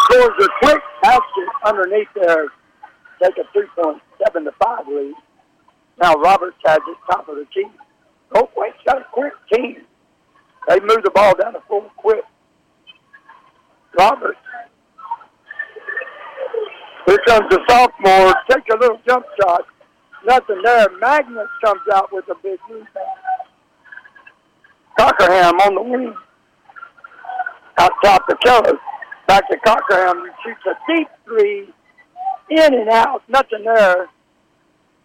scores 0.05 0.45
a 0.45 0.49
quick 0.63 0.83
basket 1.03 1.49
underneath 1.65 2.09
there. 2.15 2.49
Take 3.23 3.35
a 3.39 3.57
3.7 3.57 4.45
to 4.45 4.53
5 4.63 4.89
lead. 4.89 5.15
Now 6.01 6.15
Roberts 6.15 6.57
has 6.65 6.79
it 6.89 6.97
top 7.07 7.29
of 7.29 7.37
the 7.37 7.47
key. 7.55 7.67
Oakwake's 8.35 8.79
got 8.87 8.99
a 8.99 9.07
quick 9.13 9.33
team. 9.53 9.83
They 10.69 10.81
move 10.81 11.03
the 11.05 11.11
ball 11.11 11.35
down 11.37 11.53
the 11.53 11.61
full 11.69 11.91
quick. 11.97 12.25
Roberts. 13.99 14.39
Here 17.07 17.19
comes 17.27 17.49
the 17.51 17.61
sophomore. 17.69 18.35
Take 18.51 18.65
a 18.73 18.79
little 18.81 18.99
jump 19.07 19.27
shot. 19.41 19.67
Nothing 20.27 20.63
there. 20.65 20.89
Magnus 20.99 21.49
comes 21.65 21.83
out 21.93 22.09
with 22.13 22.25
a 22.29 22.35
big 22.43 22.59
rebound. 22.69 22.89
Cockerham 24.99 25.61
on 25.61 25.75
the 25.75 25.83
wing. 25.83 26.15
Out 27.79 27.93
top 28.03 28.27
to 28.29 28.37
Keller. 28.45 28.79
Back 29.27 29.49
to 29.51 29.57
Cockerham. 29.67 30.23
He 30.25 30.51
shoots 30.51 30.61
a 30.67 30.93
deep 30.93 31.09
three. 31.25 31.69
In 32.51 32.75
and 32.75 32.89
out. 32.89 33.23
Nothing 33.29 33.65
there. 33.65 34.09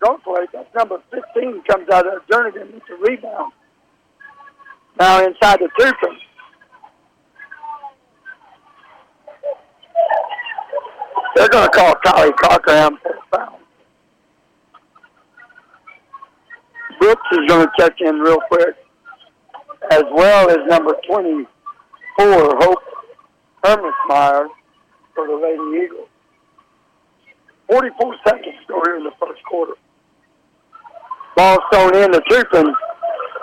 Goldthwaite, 0.02 0.48
that's 0.54 0.74
number 0.74 1.02
15, 1.12 1.62
comes 1.70 1.90
out 1.90 2.08
of 2.08 2.26
Jernigan. 2.32 2.74
It's 2.78 2.86
a 2.90 2.96
rebound. 3.04 3.52
Now 5.00 5.24
inside 5.24 5.60
the 5.60 5.70
Turpin. 5.80 6.18
They're 11.36 11.48
going 11.48 11.70
to 11.70 11.70
call 11.70 11.94
Kylie 12.06 12.36
Cockerham 12.36 12.98
for 13.02 13.12
a 13.12 13.22
foul. 13.32 13.60
Brooks 17.00 17.22
is 17.32 17.48
going 17.48 17.66
to 17.66 17.72
check 17.80 17.94
in 18.02 18.20
real 18.20 18.40
quick, 18.50 18.76
as 19.92 20.04
well 20.12 20.50
as 20.50 20.58
number 20.68 20.96
24, 21.08 21.48
Hope 22.18 22.80
Hermesmeyer 23.64 24.48
for 25.16 25.28
the 25.28 25.36
Lady 25.36 25.86
Eagles. 25.86 26.10
44 27.70 28.16
seconds 28.28 28.56
to 28.68 28.74
go 28.74 28.82
here 28.86 28.98
in 28.98 29.04
the 29.06 29.12
first 29.18 29.42
quarter. 29.46 29.76
Ball 31.38 31.58
thrown 31.72 31.96
in 31.96 32.12
to 32.12 32.22
Turpin. 32.30 32.74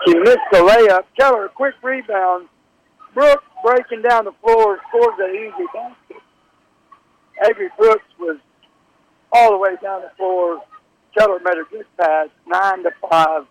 She 0.06 0.14
missed 0.14 0.38
the 0.52 0.58
layup. 0.58 1.04
Keller, 1.18 1.48
quick 1.48 1.75
rebound. 1.82 2.48
Brooks 3.12 3.44
breaking 3.64 4.02
down 4.02 4.26
the 4.26 4.32
floor, 4.42 4.78
scores 4.88 5.14
an 5.18 5.34
easy 5.34 5.66
basket. 5.75 6.22
Avery 7.48 7.70
Brooks 7.76 8.04
was 8.18 8.38
all 9.32 9.50
the 9.50 9.58
way 9.58 9.70
down 9.82 10.02
the 10.02 10.10
floor. 10.16 10.60
Keller 11.18 11.40
made 11.42 11.58
a 11.58 11.64
good 11.70 11.86
pass. 11.98 12.28
Nine 12.46 12.82
to 12.84 12.90
five. 13.10 13.46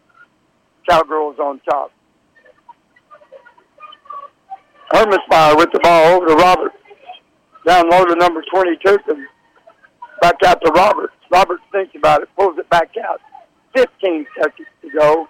Cowgirls 0.88 1.40
on 1.40 1.60
top. 1.70 1.92
Hermesmeyer 4.94 5.58
with 5.58 5.72
the 5.74 5.80
ball 5.82 6.16
over 6.16 6.28
to 6.28 6.36
Roberts. 6.36 6.76
Down 7.66 7.90
low 7.90 8.06
to 8.06 8.16
number 8.16 8.44
22. 8.54 8.98
Back 10.22 10.36
out 10.46 10.62
to 10.64 10.72
Roberts. 10.72 11.14
Roberts 11.32 11.64
thinks 11.72 11.96
about 11.96 12.22
it, 12.22 12.30
pulls 12.38 12.58
it 12.60 12.70
back 12.70 12.92
out. 13.04 13.20
15 13.76 14.28
seconds 14.38 14.68
to 14.84 14.90
go. 14.92 15.28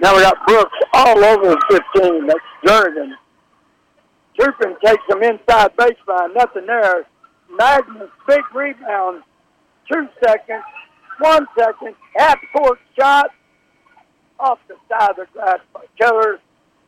Now 0.00 0.16
we 0.16 0.22
got 0.22 0.46
Brooks 0.46 0.78
all 0.92 1.24
over 1.24 1.50
the 1.50 1.80
15. 1.94 2.26
That's 2.26 2.40
Jernigan. 2.66 3.12
Turpin 4.38 4.76
takes 4.84 5.02
him 5.08 5.22
inside 5.22 5.76
baseline. 5.76 6.34
Nothing 6.34 6.66
there. 6.66 7.06
Magnus, 7.56 8.10
big 8.26 8.42
rebound. 8.52 9.22
Two 9.90 10.08
seconds. 10.22 10.64
One 11.20 11.46
second. 11.56 11.94
Half 12.16 12.38
court 12.56 12.78
shot. 12.98 13.30
Off 14.40 14.58
the 14.66 14.74
side 14.88 15.10
of 15.10 15.16
the 15.16 15.26
glass 15.32 15.58
by 15.72 15.84
Keller. 15.98 16.40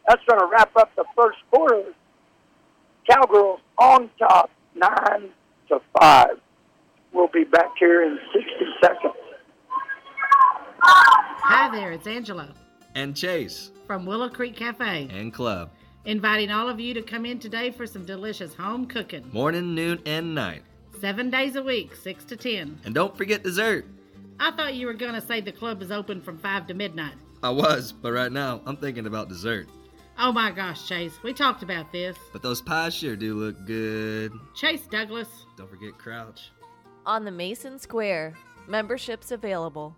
That's 0.08 0.22
going 0.26 0.40
to 0.40 0.46
wrap 0.46 0.76
up 0.76 0.90
the 0.96 1.04
first 1.14 1.38
quarter. 1.50 1.92
Cowgirls 3.08 3.60
on 3.78 4.10
top. 4.18 4.50
Nine 4.74 5.30
to 5.68 5.80
five. 5.98 6.40
We'll 7.12 7.28
be 7.28 7.44
back 7.44 7.70
here 7.78 8.02
in 8.02 8.18
60 8.32 8.50
seconds. 8.82 9.14
Hi 10.80 11.70
there, 11.74 11.92
it's 11.92 12.06
Angela 12.06 12.52
and 12.96 13.14
Chase 13.14 13.70
from 13.86 14.04
Willow 14.04 14.28
Creek 14.28 14.56
Cafe 14.56 15.08
and 15.12 15.32
Club. 15.32 15.70
Inviting 16.06 16.50
all 16.50 16.68
of 16.68 16.80
you 16.80 16.94
to 16.94 17.02
come 17.02 17.26
in 17.26 17.38
today 17.38 17.70
for 17.70 17.86
some 17.86 18.04
delicious 18.04 18.54
home 18.54 18.86
cooking. 18.86 19.28
Morning, 19.32 19.74
noon, 19.74 20.00
and 20.06 20.34
night. 20.34 20.62
Seven 21.00 21.30
days 21.30 21.56
a 21.56 21.62
week, 21.62 21.94
6 21.94 22.24
to 22.24 22.36
10. 22.36 22.80
And 22.84 22.94
don't 22.94 23.16
forget 23.16 23.42
dessert. 23.42 23.86
I 24.40 24.50
thought 24.52 24.74
you 24.74 24.86
were 24.86 24.94
going 24.94 25.14
to 25.14 25.20
say 25.20 25.40
the 25.40 25.52
club 25.52 25.82
is 25.82 25.92
open 25.92 26.22
from 26.22 26.38
5 26.38 26.68
to 26.68 26.74
midnight. 26.74 27.14
I 27.42 27.50
was, 27.50 27.92
but 27.92 28.12
right 28.12 28.32
now 28.32 28.62
I'm 28.64 28.76
thinking 28.76 29.06
about 29.06 29.28
dessert. 29.28 29.68
Oh 30.18 30.32
my 30.32 30.50
gosh, 30.50 30.88
Chase, 30.88 31.12
we 31.22 31.34
talked 31.34 31.62
about 31.62 31.92
this. 31.92 32.16
But 32.32 32.42
those 32.42 32.62
pies 32.62 32.94
sure 32.94 33.16
do 33.16 33.34
look 33.34 33.66
good. 33.66 34.32
Chase 34.54 34.86
Douglas. 34.90 35.28
Don't 35.58 35.68
forget 35.68 35.98
Crouch. 35.98 36.50
On 37.04 37.24
the 37.24 37.30
Mason 37.30 37.78
Square, 37.78 38.34
memberships 38.66 39.32
available. 39.32 39.94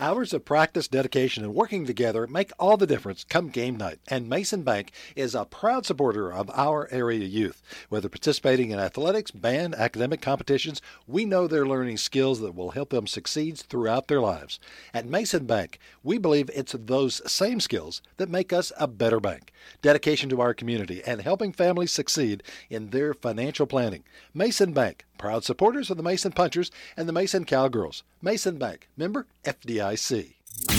Hours 0.00 0.32
of 0.32 0.44
practice, 0.44 0.88
dedication, 0.88 1.44
and 1.44 1.54
working 1.54 1.86
together 1.86 2.26
make 2.26 2.50
all 2.58 2.76
the 2.76 2.86
difference 2.86 3.24
come 3.24 3.48
game 3.48 3.76
night. 3.76 4.00
And 4.08 4.28
Mason 4.28 4.62
Bank 4.62 4.90
is 5.14 5.34
a 5.34 5.44
proud 5.44 5.86
supporter 5.86 6.32
of 6.32 6.50
our 6.54 6.88
area 6.90 7.24
youth. 7.24 7.62
Whether 7.88 8.08
participating 8.08 8.70
in 8.70 8.80
athletics, 8.80 9.30
band, 9.30 9.74
academic 9.74 10.20
competitions, 10.20 10.82
we 11.06 11.24
know 11.24 11.46
they're 11.46 11.66
learning 11.66 11.98
skills 11.98 12.40
that 12.40 12.54
will 12.54 12.70
help 12.70 12.90
them 12.90 13.06
succeed 13.06 13.58
throughout 13.58 14.08
their 14.08 14.20
lives. 14.20 14.58
At 14.92 15.06
Mason 15.06 15.46
Bank, 15.46 15.78
we 16.02 16.18
believe 16.18 16.50
it's 16.54 16.72
those 16.72 17.22
same 17.30 17.60
skills 17.60 18.02
that 18.16 18.28
make 18.28 18.52
us 18.52 18.72
a 18.78 18.88
better 18.88 19.20
bank. 19.20 19.52
Dedication 19.82 20.28
to 20.30 20.40
our 20.40 20.54
community 20.54 21.02
and 21.06 21.22
helping 21.22 21.52
families 21.52 21.92
succeed 21.92 22.42
in 22.68 22.90
their 22.90 23.14
financial 23.14 23.66
planning. 23.66 24.02
Mason 24.34 24.72
Bank, 24.72 25.04
proud 25.18 25.44
supporters 25.44 25.90
of 25.90 25.96
the 25.96 26.02
Mason 26.02 26.32
Punchers 26.32 26.70
and 26.96 27.08
the 27.08 27.12
Mason 27.12 27.44
Cowgirls. 27.44 28.02
Mason 28.20 28.58
Bank, 28.58 28.88
member 28.96 29.26
FDIC. 29.72 30.34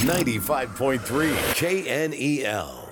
95.3 0.05 0.99
KNEL. 1.55 2.89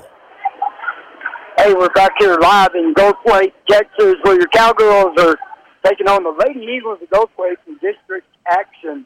Hey, 1.58 1.74
we're 1.74 1.90
back 1.90 2.14
here 2.20 2.38
live 2.42 2.74
in 2.74 2.94
Goldthwaite, 2.96 3.54
Texas, 3.70 4.16
where 4.24 4.36
your 4.36 4.48
Cowgirls 4.48 5.16
are 5.20 5.38
taking 5.86 6.08
on 6.08 6.24
the 6.24 6.32
Lady 6.32 6.66
Eagles 6.66 7.00
of 7.02 7.10
Goldthwaite 7.10 7.58
in 7.68 7.74
district 7.76 8.28
action. 8.50 9.06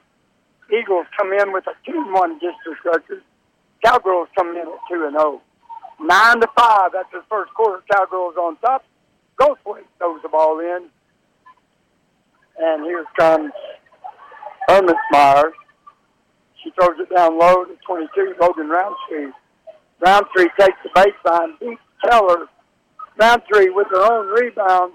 Eagles 0.71 1.05
come 1.17 1.33
in 1.33 1.51
with 1.51 1.65
a 1.67 1.89
2-1 1.89 2.39
district 2.39 2.85
record. 2.85 3.21
Cowgirls 3.83 4.29
come 4.37 4.51
in 4.51 4.57
at 4.57 4.79
2 4.89 5.05
and 5.05 5.17
0. 5.17 5.41
9 5.99 6.39
to 6.39 6.47
5 6.57 6.95
after 6.95 7.19
the 7.19 7.25
first 7.29 7.53
quarter. 7.53 7.83
Cowgirls 7.91 8.35
on 8.37 8.55
top. 8.57 8.85
Goldthwaite 9.39 9.85
throws 9.97 10.21
the 10.23 10.29
ball 10.29 10.59
in. 10.59 10.87
And 12.57 12.85
here 12.85 13.03
comes 13.17 13.51
Hermesmeyer. 14.69 15.51
She 16.65 16.71
throws 16.71 16.97
it 16.99 17.13
down 17.13 17.37
low 17.37 17.63
to 17.63 17.75
22, 17.85 18.33
Logan 18.41 18.69
Roundtree. 18.69 19.31
Roundtree 20.03 20.49
takes 20.59 20.77
the 20.83 20.89
baseline, 20.95 21.59
beats 21.59 21.79
Keller. 22.03 22.47
Roundtree 23.19 23.69
with 23.69 23.85
her 23.91 24.01
own 24.01 24.27
rebound. 24.29 24.93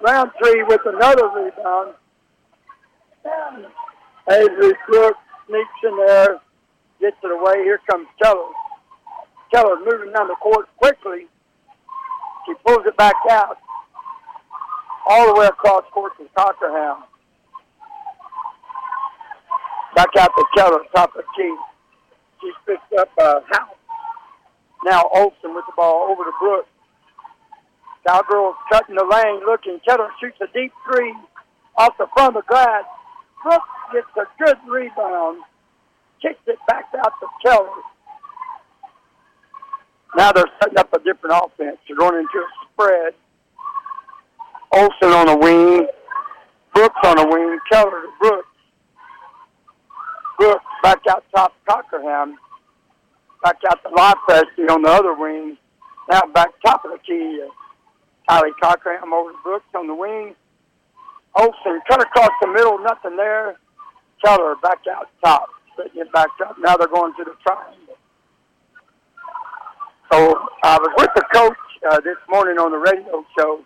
Roundtree 0.00 0.62
with 0.68 0.80
another 0.86 1.28
rebound. 1.30 1.94
And 3.24 3.66
Avery 4.30 4.72
Brooks 4.86 5.18
sneaks 5.48 5.68
in 5.82 5.96
there, 6.06 6.40
gets 7.00 7.16
it 7.24 7.32
away. 7.32 7.64
Here 7.64 7.80
comes 7.90 8.06
Keller. 8.22 8.52
Keller 9.52 9.78
moving 9.80 10.12
down 10.12 10.28
the 10.28 10.36
court 10.40 10.68
quickly. 10.76 11.26
She 12.46 12.54
pulls 12.64 12.86
it 12.86 12.96
back 12.96 13.16
out 13.28 13.58
all 15.08 15.34
the 15.34 15.40
way 15.40 15.46
across 15.46 15.82
court 15.92 16.12
to 16.18 16.28
Cockerham. 16.36 17.02
Back 19.94 20.08
out 20.18 20.30
to 20.36 20.44
Keller, 20.56 20.80
top 20.94 21.14
of 21.16 21.22
the 21.22 21.24
key. 21.36 21.56
She's 22.40 22.54
picked 22.66 22.92
up 22.98 23.10
uh, 23.20 23.40
House. 23.50 23.74
Now 24.84 25.02
Olson 25.12 25.54
with 25.54 25.64
the 25.66 25.72
ball 25.76 26.08
over 26.10 26.24
to 26.24 26.32
Brooks. 26.40 26.68
Cowgirls 28.06 28.54
cutting 28.70 28.94
the 28.94 29.04
lane, 29.04 29.40
looking. 29.44 29.80
Keller 29.86 30.08
shoots 30.20 30.38
a 30.40 30.46
deep 30.54 30.72
three 30.86 31.14
off 31.76 31.96
the 31.98 32.06
front 32.14 32.36
of 32.36 32.42
the 32.42 32.48
glass. 32.48 32.84
Brooks 33.42 33.64
gets 33.92 34.06
a 34.16 34.44
good 34.44 34.56
rebound, 34.68 35.42
kicks 36.22 36.40
it 36.46 36.58
back 36.66 36.86
out 37.04 37.12
to 37.20 37.26
Keller. 37.44 37.70
Now 40.16 40.32
they're 40.32 40.50
setting 40.60 40.78
up 40.78 40.92
a 40.92 40.98
different 41.00 41.36
offense. 41.44 41.78
They're 41.86 41.96
going 41.96 42.16
into 42.16 42.38
a 42.38 42.48
spread. 42.72 43.14
Olson 44.72 45.12
on 45.12 45.26
the 45.26 45.36
wing, 45.36 45.86
Brooks 46.74 47.00
on 47.04 47.16
the 47.16 47.26
wing, 47.26 47.58
Keller 47.70 48.02
to 48.02 48.08
Brooks. 48.20 48.47
Brooks 50.38 50.64
back 50.82 51.00
out 51.10 51.24
top 51.34 51.52
Cockerham. 51.68 52.38
Back 53.42 53.56
out 53.70 53.82
to 53.82 53.88
Lafayette 53.90 54.70
on 54.70 54.82
the 54.82 54.90
other 54.90 55.14
wing. 55.14 55.56
Now 56.10 56.22
back 56.32 56.48
top 56.64 56.84
of 56.84 56.92
the 56.92 56.98
key. 56.98 57.42
Uh, 57.44 57.50
Kylie 58.28 58.52
Cockerham 58.62 59.12
over 59.12 59.32
to 59.32 59.38
Brooks 59.42 59.66
on 59.74 59.86
the 59.86 59.94
wing. 59.94 60.34
Olson 61.36 61.80
cut 61.88 62.02
across 62.02 62.30
the 62.40 62.48
middle, 62.48 62.78
nothing 62.78 63.16
there. 63.16 63.56
Keller 64.24 64.56
back 64.62 64.78
out 64.90 65.08
top, 65.24 65.48
setting 65.76 66.00
it 66.00 66.12
back 66.12 66.28
up. 66.44 66.56
Now 66.60 66.76
they're 66.76 66.88
going 66.88 67.12
to 67.16 67.24
the 67.24 67.34
triangle. 67.46 67.96
So 70.10 70.48
I 70.64 70.78
was 70.78 70.90
with 70.96 71.10
the 71.14 71.24
coach 71.32 71.56
uh, 71.90 72.00
this 72.00 72.16
morning 72.28 72.58
on 72.58 72.72
the 72.72 72.78
radio 72.78 73.24
show. 73.38 73.60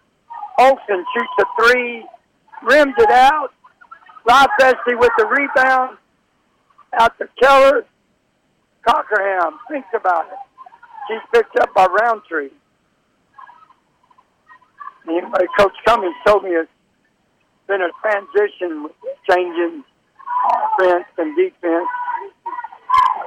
Olson 0.59 1.05
shoots 1.15 1.33
a 1.41 1.45
three, 1.59 2.05
rims 2.63 2.95
it 2.99 3.11
out. 3.11 3.51
Rob 4.27 4.51
Festy 4.61 4.99
with 4.99 5.13
the 5.19 5.27
rebound. 5.27 5.97
Out 6.99 7.19
to 7.19 7.29
Keller. 7.41 7.85
Cockerham 8.87 9.59
thinks 9.71 9.89
about 9.95 10.27
it. 10.27 10.39
She's 11.09 11.23
picked 11.33 11.59
up 11.61 11.73
by 11.75 11.87
Roundtree. 11.87 12.51
Anyway, 15.09 15.47
Coach 15.59 15.75
Cummings 15.85 16.15
told 16.27 16.45
me 16.45 16.51
it's 16.51 16.71
been 17.67 17.81
a 17.81 17.91
transition 18.01 18.85
with 18.85 18.93
changing 19.29 19.83
offense 20.51 21.07
and 21.19 21.37
defense. 21.37 21.89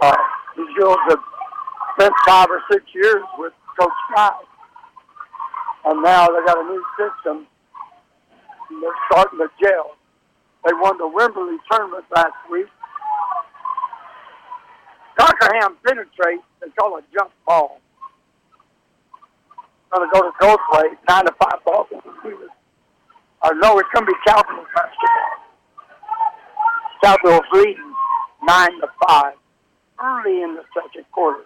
Uh, 0.02 0.16
these 0.56 0.78
girls 0.78 0.98
have 1.10 1.20
spent 1.98 2.14
five 2.26 2.48
or 2.50 2.62
six 2.72 2.84
years 2.94 3.24
with 3.38 3.54
Coach 3.80 3.92
Scott. 4.12 4.46
And 5.86 6.02
now 6.02 6.28
they 6.28 6.46
got 6.46 6.58
a 6.58 6.64
new 6.64 6.84
system. 6.98 7.48
And 8.70 8.84
they're 8.84 8.92
starting 9.12 9.40
to 9.40 9.50
gel. 9.62 9.96
They 10.66 10.72
won 10.74 10.98
the 10.98 11.10
Wimberley 11.10 11.58
tournament 11.70 12.06
last 12.16 12.34
week. 12.52 12.68
Cockerham 15.40 15.78
penetrates. 15.86 16.44
They 16.62 16.70
call 16.80 16.98
it 16.98 17.06
jump 17.14 17.32
ball. 17.46 17.80
Going 19.92 20.10
to 20.10 20.14
go 20.14 20.22
to 20.22 20.32
Goldthwaite, 20.42 20.98
9 21.08 21.26
to 21.26 21.32
5 21.32 21.64
ball. 21.66 21.88
Or 23.44 23.56
no, 23.56 23.80
it's 23.80 23.90
going 23.94 24.06
to 24.06 24.12
be 24.12 24.18
Calvin 24.26 24.66
basketball. 24.76 25.36
Southville's 27.04 27.46
leading 27.54 27.94
9 28.48 28.70
to 28.82 28.88
5 29.08 29.34
early 30.04 30.42
in 30.42 30.56
the 30.56 30.64
second 30.74 31.06
quarter. 31.12 31.44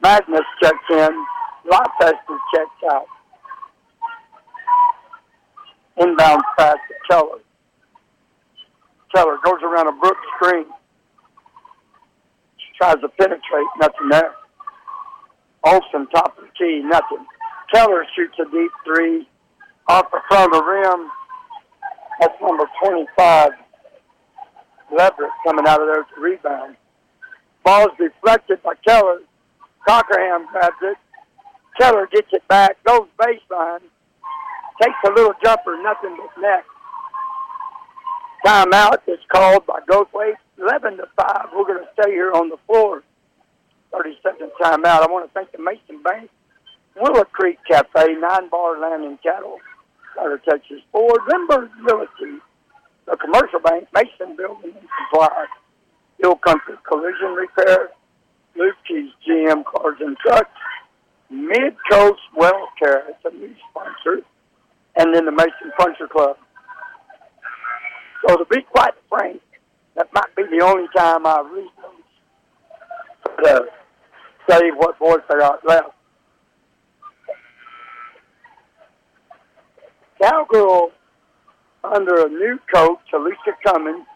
Magnus 0.00 0.40
checks 0.62 0.76
in. 0.90 1.26
Rochester 1.70 2.38
checks 2.54 2.92
out. 2.92 3.06
Inbound 6.00 6.42
pass 6.56 6.76
to 6.88 6.94
Keller. 7.10 7.40
Keller 9.14 9.38
goes 9.44 9.60
around 9.62 9.88
a 9.88 9.92
brook 9.92 10.16
screen. 10.36 10.66
Tries 12.78 13.00
to 13.00 13.08
penetrate, 13.08 13.66
nothing 13.80 14.08
there. 14.10 14.34
Olson, 15.64 16.06
top 16.14 16.38
of 16.38 16.44
the 16.44 16.50
key, 16.56 16.80
nothing. 16.84 17.26
Keller 17.74 18.04
shoots 18.16 18.38
a 18.40 18.44
deep 18.50 18.70
three 18.84 19.28
off 19.88 20.10
the 20.12 20.20
front 20.28 20.54
of 20.54 20.60
the 20.60 20.64
rim. 20.64 21.10
That's 22.20 22.34
number 22.40 22.64
25. 22.84 23.50
Leverett 24.96 25.30
coming 25.44 25.66
out 25.66 25.80
of 25.80 25.88
there 25.88 26.04
to 26.04 26.20
rebound. 26.20 26.76
Ball's 27.64 27.90
deflected 27.98 28.62
by 28.62 28.74
Keller. 28.86 29.18
Cockerham 29.86 30.46
grabs 30.52 30.76
it. 30.82 30.96
Keller 31.80 32.08
gets 32.12 32.28
it 32.32 32.46
back, 32.48 32.76
goes 32.84 33.06
baseline, 33.18 33.80
takes 34.82 34.96
a 35.06 35.10
little 35.10 35.34
jumper, 35.44 35.80
nothing 35.82 36.16
but 36.16 36.40
net. 36.40 36.64
Timeout 38.44 38.98
is 39.06 39.18
called 39.30 39.66
by 39.66 39.80
Goldthwaite. 39.88 40.34
11 40.60 40.96
to 40.98 41.08
5. 41.16 41.48
We're 41.54 41.64
going 41.64 41.84
to 41.84 41.88
stay 42.00 42.10
here 42.10 42.32
on 42.32 42.48
the 42.48 42.56
floor. 42.66 43.02
30 43.92 44.18
second 44.22 44.50
timeout. 44.60 45.02
I 45.02 45.06
want 45.06 45.26
to 45.26 45.32
thank 45.32 45.52
the 45.52 45.58
Mason 45.62 46.02
Bank, 46.02 46.30
Willow 46.96 47.24
Creek 47.24 47.58
Cafe, 47.68 48.14
Nine 48.14 48.48
Bar 48.48 48.80
Land 48.80 49.04
and 49.04 49.22
Cattle, 49.22 49.58
Carter, 50.14 50.40
Texas 50.48 50.80
Ford, 50.92 51.20
Lindbergh 51.28 51.70
Realty, 51.82 52.40
the 53.06 53.16
Commercial 53.16 53.60
Bank, 53.60 53.88
Mason 53.94 54.36
Building 54.36 54.72
and 54.78 54.88
Supply, 55.10 55.46
Hill 56.20 56.36
Country 56.36 56.74
Collision 56.86 57.34
Repair, 57.34 57.90
Lukey's 58.56 59.12
GM 59.26 59.64
Cars 59.64 59.96
and 60.00 60.16
Trucks, 60.18 60.50
Mid 61.30 61.76
Coast 61.90 62.20
Well 62.36 62.68
Care, 62.78 63.04
it's 63.08 63.24
a 63.24 63.30
new 63.30 63.54
sponsor, 63.70 64.22
and 64.96 65.14
then 65.14 65.24
the 65.24 65.32
Mason 65.32 65.72
Puncher 65.78 66.08
Club. 66.08 66.36
So 68.26 68.36
to 68.36 68.44
be 68.46 68.62
quite 68.62 68.94
frank, 69.08 69.40
that 69.98 70.08
might 70.14 70.34
be 70.36 70.44
the 70.44 70.64
only 70.64 70.86
time 70.96 71.26
I 71.26 71.42
those 73.42 73.44
to 73.44 73.66
save 74.48 74.74
what 74.76 74.96
voice 74.98 75.18
I 75.28 75.38
got 75.38 75.66
left. 75.66 75.90
Cowgirl, 80.22 80.90
under 81.84 82.26
a 82.26 82.28
new 82.28 82.58
coach, 82.72 83.00
Alicia 83.12 83.56
Cummins, 83.64 84.06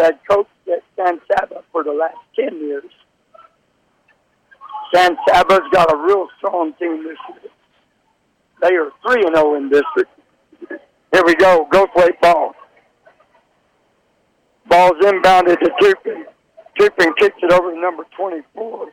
had 0.00 0.18
coached 0.28 0.50
at 0.66 0.82
San 0.96 1.20
Saba 1.30 1.62
for 1.72 1.84
the 1.84 1.92
last 1.92 2.16
10 2.38 2.58
years. 2.58 2.84
San 4.94 5.16
Saba's 5.28 5.60
got 5.72 5.92
a 5.92 5.96
real 5.96 6.28
strong 6.38 6.72
team 6.74 7.04
this 7.04 7.18
year. 7.28 7.50
They 8.62 8.74
are 8.76 8.90
3 9.06 9.24
and 9.26 9.36
0 9.36 9.54
in 9.56 9.68
district. 9.68 10.10
Here 11.12 11.24
we 11.24 11.34
go. 11.34 11.66
Go 11.70 11.86
play 11.86 12.10
ball. 12.20 12.54
Ball's 14.68 14.98
inbounded 15.02 15.58
to 15.60 15.70
Turpin. 15.80 16.26
Turpin 16.78 17.12
kicks 17.18 17.36
it 17.42 17.52
over 17.52 17.72
to 17.72 17.80
number 17.80 18.04
24, 18.16 18.88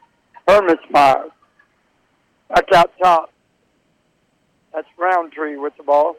Hermesmeyer. 0.48 1.30
That's 2.50 2.72
out 2.74 2.92
top. 3.02 3.32
That's 4.74 4.88
Roundtree 4.98 5.58
with 5.58 5.76
the 5.78 5.84
ball. 5.84 6.16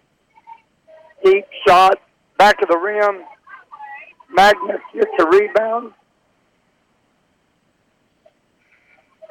Deep 1.25 1.47
shot, 1.67 1.99
back 2.39 2.61
of 2.63 2.69
the 2.69 2.77
rim. 2.77 3.25
Magnus 4.33 4.81
gets 4.93 5.11
a 5.21 5.27
rebound. 5.27 5.93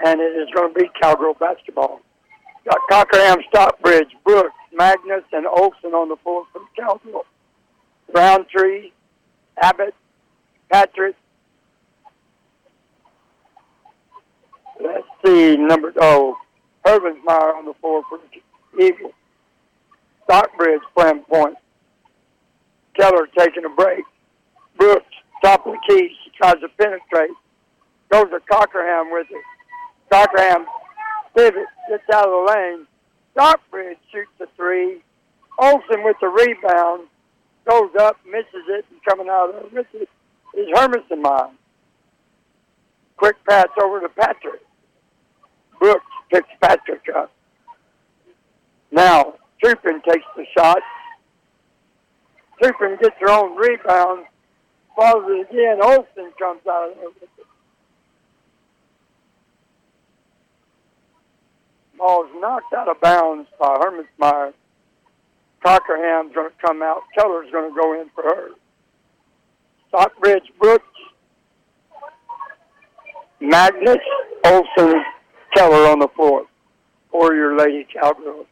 And 0.06 0.20
it 0.20 0.36
is 0.36 0.50
going 0.56 0.74
to 0.74 0.80
be 0.80 0.90
Cowgirl 1.02 1.36
basketball. 1.36 2.02
Got 2.66 2.78
Cockerham, 2.90 3.40
Stockbridge, 3.50 4.10
Brooks, 4.24 4.56
Magnus, 4.74 5.24
and 5.34 5.46
Olson 5.46 5.94
on 5.94 6.10
the 6.10 6.16
floor 6.18 6.46
for 6.52 6.62
Cowgirl. 6.78 7.26
Roundtree, 8.14 8.92
Abbott, 9.62 9.94
Patrick. 10.72 11.16
Let's 14.84 15.08
see, 15.26 15.56
number, 15.56 15.94
oh, 16.02 16.36
Hermesmeyer 16.86 17.56
on 17.56 17.66
the 17.66 17.74
floor 17.80 18.04
for 18.10 18.20
Eagles. 18.80 19.14
Stockbridge 20.24 20.82
playing 20.96 21.24
point. 21.24 21.56
Keller 22.96 23.28
taking 23.38 23.66
a 23.66 23.70
break. 23.70 24.04
Brooks, 24.78 25.06
top 25.44 25.66
of 25.66 25.74
the 25.74 25.80
key. 25.88 26.10
She 26.24 26.32
tries 26.38 26.60
to 26.62 26.70
penetrate. 26.78 27.32
Goes 28.12 28.30
to 28.32 28.40
Cockerham 28.52 29.12
with 29.12 29.28
it. 29.30 29.44
Cockerham 30.12 30.66
pivot, 31.36 31.66
gets 31.90 32.04
out 32.14 32.28
of 32.28 32.32
the 32.32 32.54
lane. 32.54 32.88
Stockbridge 33.34 33.98
shoots 34.12 34.32
the 34.40 34.48
three. 34.56 35.02
Olson 35.60 36.04
with 36.04 36.18
the 36.22 36.28
rebound. 36.28 37.08
Goes 37.70 37.92
up, 38.00 38.18
misses 38.26 38.66
it, 38.68 38.86
and 38.92 39.04
coming 39.04 39.30
out 39.30 39.50
of 39.50 39.74
it 39.74 40.10
is 40.54 40.68
Hermanson 40.76 41.52
Quick 43.18 43.36
pass 43.48 43.68
over 43.82 44.02
to 44.02 44.10
Patrick. 44.10 44.62
Brooks 45.80 46.06
picks 46.32 46.50
Patrick 46.62 47.04
up. 47.16 47.32
Now, 48.92 49.36
Turpin 49.64 50.02
takes 50.02 50.26
the 50.36 50.46
shot. 50.58 50.80
Turpin 52.62 52.98
gets 53.02 53.16
her 53.20 53.30
own 53.30 53.56
rebound. 53.56 54.26
Falls 54.96 55.24
it 55.28 55.50
again. 55.50 55.80
Olson 55.82 56.32
comes 56.38 56.62
out 56.70 56.92
of 56.92 56.98
there. 56.98 57.46
Ball's 61.98 62.30
knocked 62.40 62.74
out 62.74 62.90
of 62.90 63.00
bounds 63.02 63.48
by 63.60 63.78
Hermesmeyer. 63.78 64.54
Cockerham's 65.64 66.34
going 66.36 66.50
to 66.50 66.56
come 66.66 66.82
out. 66.82 67.04
Keller's 67.18 67.50
going 67.52 67.74
to 67.74 67.76
go 67.76 68.02
in 68.02 68.10
for 68.14 68.24
her. 68.24 68.50
Stockbridge 69.94 70.52
Brooks, 70.60 70.86
Magnus, 73.40 73.98
Olson, 74.44 75.04
Keller 75.54 75.88
on 75.92 76.00
the 76.00 76.08
floor 76.16 76.48
for 77.12 77.36
your 77.36 77.56
Lady 77.56 77.86
Cowgirls. 77.94 78.48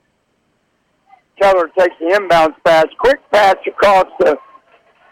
Keller 1.41 1.67
takes 1.79 1.95
the 1.99 2.15
inbounds 2.15 2.53
pass, 2.63 2.85
quick 2.99 3.19
pass 3.31 3.55
across 3.65 4.05
the 4.19 4.37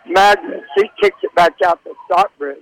Magnus. 0.05 0.61
He 0.75 0.83
kicks 1.01 1.17
it 1.23 1.33
back 1.33 1.53
out 1.65 1.83
to 1.83 1.93
Stockbridge. 2.05 2.61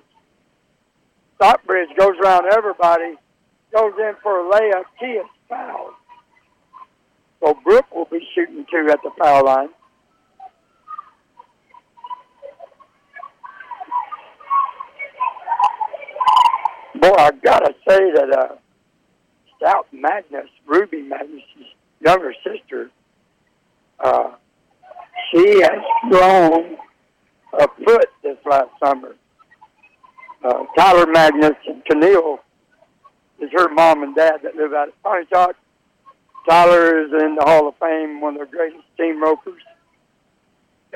Stockbridge 1.35 1.89
goes 1.99 2.13
around 2.23 2.45
everybody, 2.53 3.15
goes 3.75 3.91
in 3.99 4.13
for 4.23 4.47
a 4.47 4.49
layup. 4.49 4.85
She 4.97 5.07
is 5.07 5.27
fouled. 5.49 5.91
So 7.43 7.53
Brooke 7.65 7.93
will 7.93 8.07
be 8.09 8.25
shooting 8.33 8.65
two 8.71 8.87
at 8.89 8.99
the 9.03 9.11
foul 9.19 9.45
line. 9.45 9.69
Boy, 16.99 17.13
I 17.15 17.31
gotta 17.43 17.75
say 17.87 18.11
that 18.11 18.31
uh, 18.31 18.55
Stout 19.57 19.87
Magnus, 19.91 20.49
Ruby 20.65 21.01
Magnus' 21.01 21.43
younger 21.99 22.33
sister, 22.43 22.89
uh, 23.99 24.31
she 25.31 25.61
has 25.61 25.83
grown 26.09 26.77
a 27.53 27.67
foot 27.85 28.09
this 28.23 28.37
last 28.49 28.69
summer. 28.83 29.15
Uh, 30.43 30.63
Tyler 30.77 31.05
Magnus 31.07 31.57
and 31.67 31.83
Keneal 31.85 32.39
is 33.39 33.49
her 33.53 33.69
mom 33.73 34.01
and 34.01 34.15
dad 34.15 34.39
that 34.43 34.55
live 34.55 34.73
out 34.73 34.87
at 34.87 35.03
Pontotoc. 35.03 35.55
Tyler 36.49 37.05
is 37.05 37.11
in 37.21 37.35
the 37.35 37.43
Hall 37.43 37.67
of 37.67 37.75
Fame, 37.79 38.21
one 38.21 38.39
of 38.39 38.49
the 38.49 38.57
greatest 38.57 38.85
team 38.97 39.21
ropers 39.21 39.61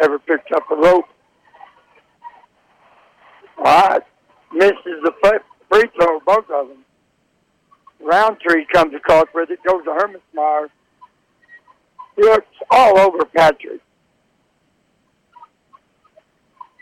ever 0.02 0.18
picked 0.18 0.52
up 0.54 0.64
a 0.72 0.76
rope. 0.76 1.06
All 3.58 3.66
right, 3.66 4.02
misses 4.54 5.04
the 5.04 5.12
foot 5.22 5.44
free 5.72 5.90
throw, 5.96 6.20
both 6.20 6.50
of 6.50 6.68
them. 6.68 6.86
Roundtree 8.02 8.66
comes 8.74 8.94
across 8.94 9.28
with 9.34 9.50
it, 9.52 9.60
goes 9.64 9.84
to 9.86 9.92
Hermesmeyer. 9.92 10.68
He 12.16 12.24
looks 12.24 12.48
all 12.72 13.00
over 13.00 13.26
Patrick. 13.26 13.82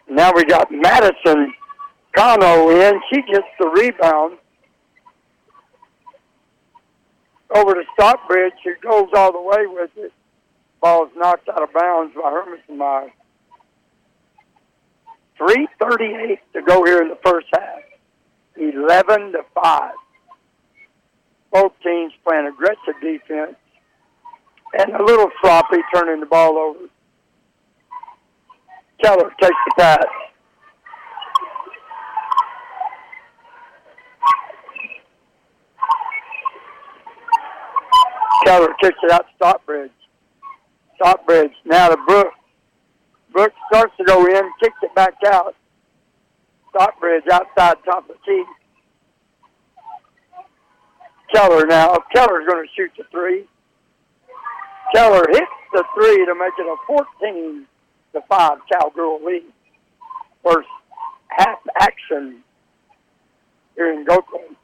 Now 0.10 0.32
we 0.34 0.44
got 0.46 0.72
Madison 0.72 1.54
Cano 2.16 2.70
in. 2.70 3.00
She 3.14 3.22
gets 3.32 3.46
the 3.60 3.68
rebound 3.68 4.38
over 7.56 7.76
to 7.76 7.84
Stockbridge, 7.94 8.54
who 8.64 8.74
goes 8.82 9.10
all 9.14 9.32
the 9.32 9.42
way 9.42 9.68
with 9.68 9.92
it. 9.98 10.12
Ball's 10.82 11.10
knocked 11.16 11.50
out 11.50 11.62
of 11.62 11.74
bounds 11.74 12.16
by 12.16 12.32
Hermesmeyer. 12.32 13.12
3.38 15.40 16.40
to 16.54 16.62
go 16.62 16.84
here 16.86 17.02
in 17.02 17.10
the 17.10 17.18
first 17.24 17.48
half. 17.54 17.89
11 18.60 19.32
to 19.32 19.40
5. 19.56 19.92
Both 21.52 21.72
teams 21.84 22.14
playing 22.28 22.48
aggressive 22.48 23.02
defense 23.02 23.56
and 24.78 24.96
a 24.96 25.04
little 25.04 25.30
sloppy 25.42 25.78
turning 25.94 26.20
the 26.20 26.26
ball 26.26 26.58
over. 26.58 26.88
Keller 29.04 29.34
takes 29.42 29.56
the 29.66 29.74
pass. 29.78 30.06
Keller 38.46 38.74
kicks 38.82 38.98
it 39.04 39.12
out 39.12 39.26
to 39.28 39.34
Stockbridge. 39.36 39.92
Stockbridge 40.96 41.54
now 41.66 41.90
to 41.90 41.98
Brooks. 42.08 42.36
Brooks 43.32 43.56
starts 43.72 43.94
to 43.98 44.04
go 44.04 44.26
in, 44.26 44.52
kicks 44.62 44.78
it 44.82 44.94
back 44.96 45.14
out. 45.28 45.56
Stockbridge 46.70 47.24
outside 47.32 47.78
top 47.86 48.10
of 48.10 48.16
the 48.16 48.22
key. 48.26 48.44
Keller 51.34 51.66
now. 51.66 51.94
Oh, 51.94 52.04
Keller's 52.14 52.48
going 52.48 52.66
to 52.66 52.74
shoot 52.76 52.92
the 52.98 53.04
three. 53.12 53.46
Keller 54.94 55.26
hits 55.30 55.52
the 55.74 55.84
three 55.96 56.26
to 56.26 56.36
make 56.36 56.54
it 56.58 56.66
a 56.66 56.76
14 56.88 57.66
to 58.14 58.22
5 58.28 58.58
Cowgirl 58.72 59.24
lead. 59.24 59.44
First 60.44 60.68
half 61.28 61.60
action 61.80 62.44
here 63.76 63.94
in 63.94 64.06
Goatland. 64.06 64.56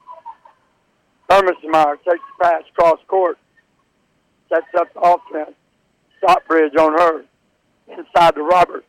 Hermesmeyer 1.30 1.98
takes 1.98 2.24
the 2.38 2.44
pass 2.44 2.64
cross 2.76 3.00
court. 3.08 3.38
Sets 4.50 4.66
up 4.78 4.94
the 4.94 5.00
offense. 5.00 5.56
Stockbridge 6.18 6.76
on 6.76 6.94
her. 6.94 7.26
Inside 7.88 8.36
to 8.36 8.44
Roberts. 8.44 8.86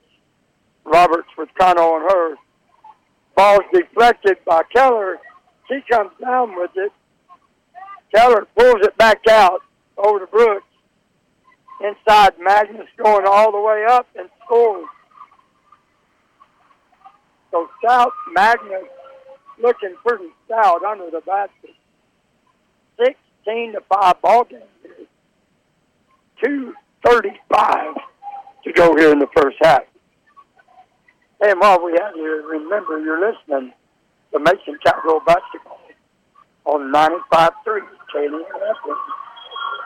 Roberts 0.85 1.29
with 1.37 1.49
Connor 1.59 1.81
on 1.81 2.03
her. 2.03 2.37
Ball's 3.37 3.61
deflected 3.73 4.39
by 4.47 4.63
Keller. 4.75 5.19
She 5.69 5.81
comes 5.91 6.11
down 6.21 6.57
with 6.57 6.71
it. 6.75 6.91
Keller 8.15 8.47
pulls 8.57 8.81
it 8.83 8.97
back 8.97 9.21
out 9.29 9.61
over 9.99 10.21
to 10.21 10.27
Brooks. 10.27 10.65
Inside, 11.81 12.33
Magnus 12.41 12.89
going 12.97 13.27
all 13.27 13.53
the 13.53 13.61
way 13.61 13.85
up 13.89 14.07
and 14.19 14.31
scores. 14.45 14.87
So 17.51 17.69
South 17.87 18.13
Magnus 18.33 18.85
looking 19.63 19.95
pretty 20.05 20.29
stout 20.47 20.83
under 20.83 21.11
the 21.11 21.21
basket. 21.21 21.75
16 22.99 23.75
to 23.75 23.81
5 23.81 24.23
ball 24.23 24.45
game. 24.45 24.61
235 26.43 27.95
to 28.65 28.73
go 28.73 28.97
here 28.97 29.13
in 29.13 29.19
the 29.19 29.29
first 29.37 29.57
half. 29.63 29.83
And 31.41 31.61
while 31.61 31.85
we 31.85 31.93
have 32.01 32.17
you, 32.17 32.47
remember 32.49 32.99
you're 33.01 33.21
listening 33.21 33.73
to 34.33 34.39
Mason 34.39 34.79
Cowgirl 34.85 35.21
Basketball 35.27 35.81
on 36.65 36.93
95.3 36.93 37.53
KNFM 38.15 38.97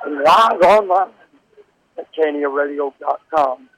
and 0.06 0.22
live 0.22 0.60
online 0.62 1.12
at 1.98 2.06
KNELradio.com, 2.16 3.68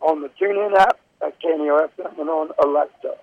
on 0.00 0.20
the 0.20 0.30
TuneIn 0.40 0.76
app 0.76 0.98
at 1.22 1.34
KNEL 1.40 1.88
FM 1.98 2.20
and 2.20 2.28
on 2.28 2.50
Alexa. 2.62 3.14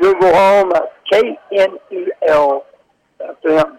Google 0.00 0.34
Home 0.34 0.72
at 0.72 0.92
KNEL 1.12 2.62
FM. 3.20 3.76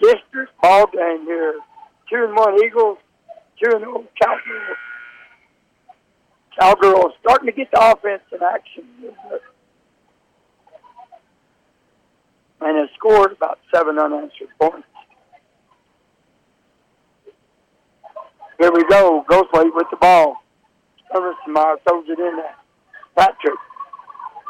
District 0.00 0.52
ball 0.62 0.86
game 0.86 1.24
here. 1.24 1.54
Two 2.10 2.24
and 2.24 2.36
one 2.36 2.56
Eagles, 2.64 2.98
two 3.62 3.70
and 3.74 3.84
oh 3.84 3.92
one 3.92 4.08
Cowgirls. 4.20 4.78
Cowgirls 6.58 7.12
starting 7.20 7.46
to 7.46 7.52
get 7.52 7.70
the 7.70 7.80
offense 7.80 8.22
in 8.32 8.38
action. 8.42 8.84
And 12.60 12.78
has 12.78 12.88
scored 12.96 13.32
about 13.32 13.58
seven 13.72 13.98
unanswered 13.98 14.48
points. 14.58 14.88
Here 18.58 18.72
we 18.72 18.84
go. 18.84 19.24
Goldthwaite 19.28 19.74
with 19.74 19.86
the 19.90 19.98
ball. 19.98 20.36
Hermesmeyer 21.14 21.76
throws 21.86 22.06
it 22.08 22.18
in 22.18 22.36
there. 22.36 22.56
Patrick 23.14 23.54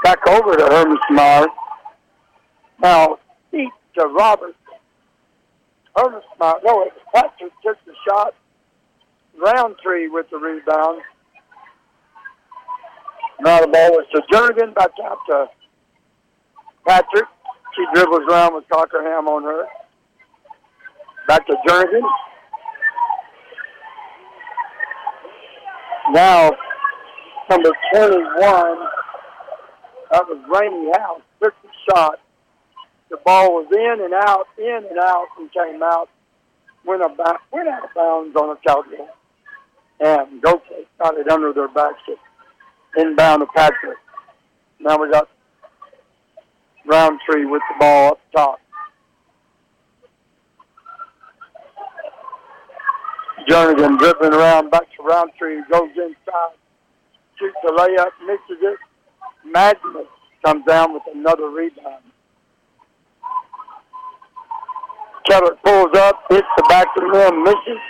back 0.04 0.26
over 0.28 0.56
to 0.56 0.64
Hermesmeyer. 0.64 1.46
Now, 2.80 3.18
deep 3.50 3.72
to 3.98 4.06
Roberts. 4.06 4.54
Hermesmeyer, 5.96 6.60
no, 6.64 6.82
it 6.82 6.92
was 6.92 7.06
Patrick 7.12 7.52
took 7.64 7.78
the 7.84 7.92
shot. 8.08 8.34
Roundtree 9.38 10.08
with 10.08 10.30
the 10.30 10.38
rebound. 10.38 11.02
Now 13.40 13.60
the 13.60 13.68
ball 13.68 14.00
is 14.00 14.06
to 14.14 14.22
Jernigan, 14.32 14.74
back 14.74 14.90
out 15.04 15.18
to 15.28 15.46
Patrick. 16.86 17.26
She 17.74 17.84
dribbles 17.94 18.22
around 18.30 18.54
with 18.54 18.64
Cockerham 18.70 19.28
on 19.28 19.42
her. 19.44 19.66
Back 21.28 21.46
to 21.46 21.56
Jernigan. 21.68 22.02
Now, 26.12 26.50
number 27.50 27.72
21, 27.92 28.86
that 30.12 30.24
was 30.28 30.38
Rainey 30.48 30.90
House, 30.98 31.20
took 31.42 31.54
the 31.62 31.68
shot. 31.90 32.20
The 33.10 33.18
ball 33.24 33.54
was 33.54 33.66
in 33.72 34.04
and 34.04 34.14
out, 34.14 34.46
in 34.56 34.86
and 34.88 34.98
out, 34.98 35.26
and 35.38 35.52
came 35.52 35.82
out. 35.82 36.08
Went, 36.84 37.02
about, 37.02 37.40
went 37.52 37.68
out 37.68 37.84
of 37.84 37.90
bounds 37.94 38.36
on 38.36 38.50
a 38.50 38.56
Cowgirl. 38.66 39.08
And 39.98 40.40
Goat 40.40 40.62
got 41.00 41.18
it 41.18 41.28
under 41.28 41.52
their 41.52 41.68
basket. 41.68 42.18
Inbound 42.96 43.40
to 43.40 43.46
Patrick. 43.54 43.98
Now 44.80 44.98
we 45.00 45.10
got 45.10 45.28
Roundtree 46.86 47.44
with 47.44 47.62
the 47.68 47.78
ball 47.78 48.12
up 48.12 48.20
top. 48.34 48.60
Jernigan 53.48 53.98
dribbling 53.98 54.32
around 54.32 54.70
back 54.70 54.82
to 54.96 55.02
Roundtree, 55.02 55.62
goes 55.70 55.90
inside, 55.96 56.56
shoots 57.38 57.56
a 57.68 57.72
layup, 57.72 58.10
misses 58.26 58.62
it. 58.62 58.78
Magnus 59.44 60.06
comes 60.44 60.64
down 60.66 60.92
with 60.92 61.02
another 61.14 61.48
rebound. 61.50 62.02
Keller 65.28 65.56
pulls 65.64 65.96
up, 65.96 66.24
hits 66.30 66.46
the 66.56 66.64
back 66.68 66.86
of 66.96 67.02
the 67.02 67.08
rim, 67.08 67.44
misses. 67.44 67.82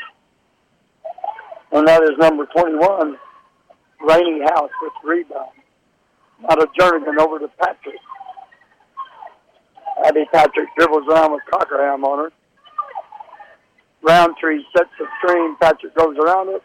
And 1.72 1.86
that 1.88 2.02
is 2.02 2.10
number 2.18 2.46
21, 2.46 3.16
Rainey 4.00 4.42
House 4.42 4.70
with 4.82 4.92
rebound. 5.04 5.50
Out 6.48 6.62
of 6.62 6.68
Jernigan 6.78 7.18
over 7.18 7.38
to 7.38 7.48
Patrick. 7.58 8.00
Abby 10.04 10.26
Patrick 10.32 10.68
dribbles 10.76 11.04
around 11.08 11.32
with 11.32 11.42
Cockerham 11.50 12.04
on 12.04 12.24
her. 12.24 12.32
Roundtree 14.02 14.62
sets 14.76 14.90
the 14.98 15.06
screen. 15.18 15.56
Patrick 15.56 15.94
goes 15.94 16.16
around 16.18 16.50
it. 16.50 16.62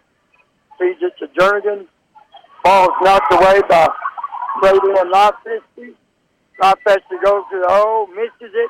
Feeds 0.77 0.99
it 1.01 1.13
to 1.19 1.27
Jernigan. 1.39 1.87
Ball's 2.63 2.89
knocked 3.01 3.33
away 3.33 3.61
by 3.67 3.87
Brady 4.61 4.99
and 4.99 5.09
Lofesty. 5.09 5.95
Lofesty 6.61 7.15
goes 7.23 7.43
to 7.51 7.59
the 7.59 7.67
hole, 7.69 8.07
misses 8.07 8.53
it. 8.53 8.69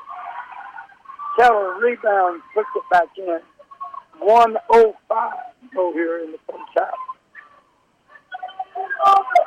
Keller 1.37 1.79
rebounds, 1.79 2.43
puts 2.53 2.69
it 2.75 2.83
back 2.91 3.07
in. 3.17 3.39
105 4.19 5.33
go 5.73 5.91
here 5.93 6.19
in 6.19 6.31
the 6.31 6.37
first 6.47 6.63
half. 6.77 7.10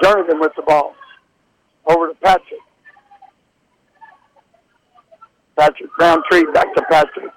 Jernigan 0.03 0.41
with 0.41 0.53
the 0.57 0.63
ball. 0.63 0.95
Over 1.87 2.09
to 2.09 2.15
Patrick. 2.23 2.61
Patrick 5.57 5.91
Roundtree 5.99 6.45
back 6.53 6.75
to 6.75 6.83
Patrick. 6.91 7.31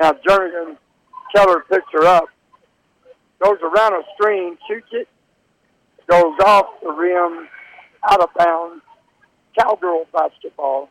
Now 0.00 0.12
Jernigan, 0.26 0.76
Keller 1.34 1.64
picks 1.70 1.86
her 1.92 2.04
up. 2.04 2.24
Goes 3.42 3.58
around 3.62 3.94
a 3.94 4.02
screen, 4.14 4.56
shoots 4.68 4.88
it. 4.92 5.08
Goes 6.08 6.34
off 6.44 6.66
the 6.82 6.90
rim, 6.90 7.48
out 8.08 8.20
of 8.20 8.30
bounds. 8.36 8.82
Cowgirl 9.58 10.06
basketball. 10.12 10.88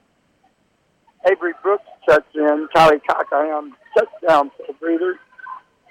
Avery 1.29 1.53
Brooks 1.63 1.83
sets 2.07 2.25
in. 2.35 2.67
Kylie 2.75 3.01
Cockerham 3.09 3.75
sets 3.97 4.11
down 4.27 4.51
for 4.51 4.65
the 4.67 4.73
breather. 4.73 5.19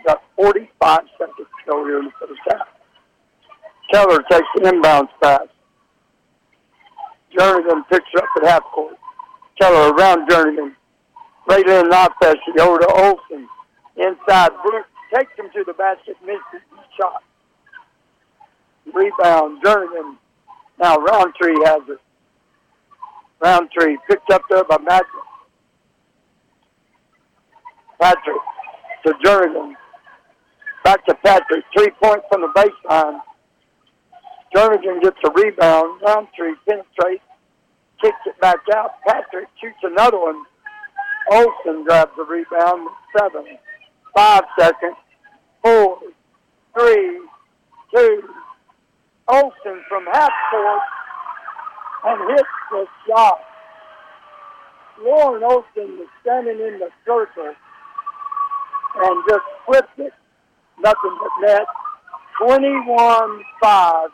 Got 0.06 0.22
45 0.36 1.00
seconds 1.18 1.36
to 1.38 1.70
go 1.70 1.84
here 1.84 1.98
in 1.98 2.06
the 2.06 2.26
first 2.26 2.40
half. 2.48 2.68
Keller 3.92 4.22
takes 4.30 4.48
the 4.56 4.70
inbounds 4.70 5.08
pass. 5.22 5.46
Jernigan 7.36 7.82
picks 7.90 8.06
her 8.14 8.20
up 8.20 8.28
at 8.42 8.48
half 8.48 8.62
court. 8.64 8.96
Keller 9.60 9.92
around 9.92 10.28
Jernigan. 10.28 10.74
Right 11.48 11.66
in 11.66 11.90
Notfest, 11.90 12.36
over 12.60 12.78
to 12.78 12.88
Olson. 12.88 13.48
Inside, 13.96 14.50
Brooks 14.62 14.88
takes 15.14 15.32
him 15.38 15.46
to 15.54 15.64
the 15.64 15.74
basket, 15.74 16.16
misses 16.24 16.42
the 16.50 16.82
shot. 16.98 17.22
Rebound, 18.92 19.62
Jernigan. 19.62 20.16
Now 20.78 20.96
Roundtree 20.96 21.56
has 21.64 21.82
it. 21.88 21.98
Roundtree 23.40 23.96
picked 24.08 24.30
up 24.30 24.42
there 24.50 24.64
by 24.64 24.78
Magnus. 24.78 25.06
Patrick 28.00 28.36
to 29.06 29.14
Jernigan. 29.24 29.74
Back 30.84 31.04
to 31.06 31.14
Patrick. 31.14 31.64
Three 31.76 31.90
points 32.02 32.26
from 32.30 32.42
the 32.42 32.48
baseline. 32.54 33.20
Jernigan 34.56 35.02
gets 35.02 35.18
a 35.22 35.30
rebound. 35.32 36.00
Roundtree 36.00 36.54
penetrates, 36.66 37.22
kicks 38.00 38.16
it 38.24 38.40
back 38.40 38.60
out. 38.74 38.92
Patrick 39.06 39.48
shoots 39.60 39.76
another 39.82 40.18
one. 40.18 40.44
Olson 41.30 41.84
grabs 41.84 42.12
the 42.16 42.24
rebound 42.24 42.88
seven. 43.18 43.44
Five 44.14 44.44
seconds. 44.58 44.96
Four, 45.62 45.98
three, 46.72 47.20
two. 47.94 48.22
Olson 49.28 49.82
from 49.90 50.06
half 50.06 50.32
court 50.50 50.80
and 52.06 52.30
hits 52.30 52.48
the 52.70 52.86
shot. 53.06 53.38
Lauren 55.02 55.42
Olson 55.42 55.98
was 55.98 56.08
standing 56.22 56.58
in 56.60 56.78
the 56.78 56.88
circle 57.04 57.52
and 58.96 59.24
just 59.28 59.44
flipped 59.66 59.98
it. 59.98 60.14
Nothing 60.78 61.18
but 61.20 61.46
net. 61.46 61.66
21-5 62.40 64.08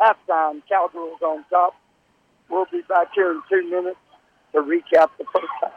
halftime. 0.00 0.62
Cowgirls 0.68 1.22
on 1.22 1.44
top. 1.50 1.74
We'll 2.50 2.66
be 2.70 2.82
back 2.88 3.08
here 3.14 3.32
in 3.32 3.42
two 3.50 3.68
minutes 3.70 3.98
to 4.52 4.60
recap 4.60 5.10
the 5.18 5.24
first 5.32 5.52
half. 5.62 5.72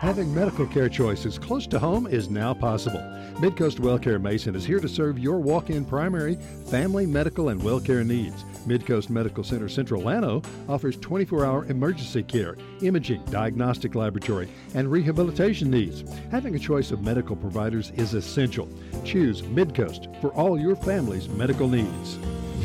Having 0.00 0.34
medical 0.34 0.66
care 0.66 0.88
choices 0.88 1.38
close 1.38 1.66
to 1.66 1.78
home 1.78 2.06
is 2.06 2.30
now 2.30 2.54
possible. 2.54 3.00
Midcoast 3.34 3.80
WellCare 3.80 4.18
Mason 4.18 4.56
is 4.56 4.64
here 4.64 4.80
to 4.80 4.88
serve 4.88 5.18
your 5.18 5.40
walk-in 5.40 5.84
primary, 5.84 6.36
family, 6.70 7.04
medical, 7.04 7.50
and 7.50 7.62
well 7.62 7.78
care 7.78 8.02
needs. 8.02 8.44
Midcoast 8.66 9.10
Medical 9.10 9.44
Center 9.44 9.68
Central 9.68 10.00
Llano 10.00 10.40
offers 10.70 10.96
24-hour 10.96 11.66
emergency 11.66 12.22
care, 12.22 12.56
imaging, 12.80 13.22
diagnostic 13.26 13.94
laboratory, 13.94 14.48
and 14.72 14.90
rehabilitation 14.90 15.70
needs. 15.70 16.02
Having 16.30 16.54
a 16.54 16.58
choice 16.58 16.92
of 16.92 17.02
medical 17.02 17.36
providers 17.36 17.92
is 17.96 18.14
essential. 18.14 18.70
Choose 19.04 19.42
Midcoast 19.42 20.18
for 20.22 20.30
all 20.30 20.58
your 20.58 20.76
family's 20.76 21.28
medical 21.28 21.68
needs. 21.68 22.16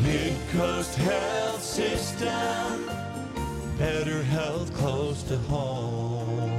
Midcoast 0.03 0.95
Health 0.95 1.61
System. 1.61 2.89
Better 3.77 4.23
health 4.23 4.73
close 4.73 5.21
to 5.23 5.37
home. 5.37 6.54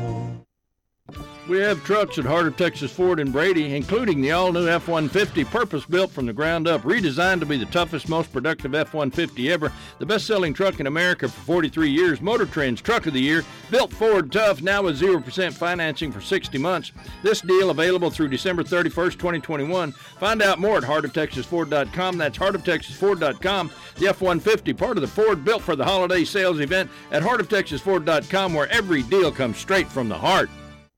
We 1.49 1.59
have 1.59 1.85
trucks 1.85 2.19
at 2.19 2.25
Heart 2.25 2.49
of 2.49 2.57
Texas 2.57 2.91
Ford 2.91 3.21
and 3.21 3.33
Brady, 3.33 3.77
including 3.77 4.21
the 4.21 4.33
all 4.33 4.53
new 4.53 4.67
F 4.67 4.89
150, 4.89 5.45
purpose 5.45 5.85
built 5.85 6.11
from 6.11 6.27
the 6.27 6.33
ground 6.33 6.67
up, 6.67 6.83
redesigned 6.83 7.39
to 7.39 7.47
be 7.47 7.57
the 7.57 7.67
toughest, 7.67 8.09
most 8.09 8.33
productive 8.33 8.75
F 8.75 8.93
150 8.93 9.53
ever, 9.53 9.71
the 10.01 10.07
best 10.07 10.27
selling 10.27 10.53
truck 10.53 10.81
in 10.81 10.89
America 10.89 11.29
for 11.29 11.41
43 11.43 11.89
years, 11.89 12.21
Motor 12.21 12.47
Trend's 12.47 12.81
Truck 12.81 13.07
of 13.07 13.13
the 13.13 13.21
Year, 13.21 13.45
built 13.71 13.93
Ford 13.93 14.33
tough, 14.33 14.61
now 14.61 14.83
with 14.83 15.01
0% 15.01 15.53
financing 15.53 16.11
for 16.11 16.21
60 16.21 16.59
months. 16.59 16.91
This 17.23 17.43
deal 17.43 17.71
available 17.71 18.11
through 18.11 18.29
December 18.29 18.65
31st, 18.65 19.13
2021. 19.13 19.93
Find 19.93 20.43
out 20.43 20.59
more 20.59 20.79
at 20.79 20.83
heartoftexasford.com. 20.83 22.19
That's 22.19 22.39
heartoftexasford.com. 22.39 23.71
The 23.99 24.09
F 24.09 24.21
150, 24.21 24.73
part 24.73 24.97
of 24.97 25.03
the 25.03 25.07
Ford 25.07 25.45
built 25.45 25.63
for 25.63 25.77
the 25.77 25.85
holiday 25.85 26.25
sales 26.25 26.59
event 26.59 26.91
at 27.13 27.23
heartoftexasford.com, 27.23 28.53
where 28.53 28.69
every 28.73 29.05
deal 29.05 29.31
comes 29.31 29.59
straight 29.59 29.87
from 29.87 30.09
the 30.09 30.19
heart. 30.19 30.51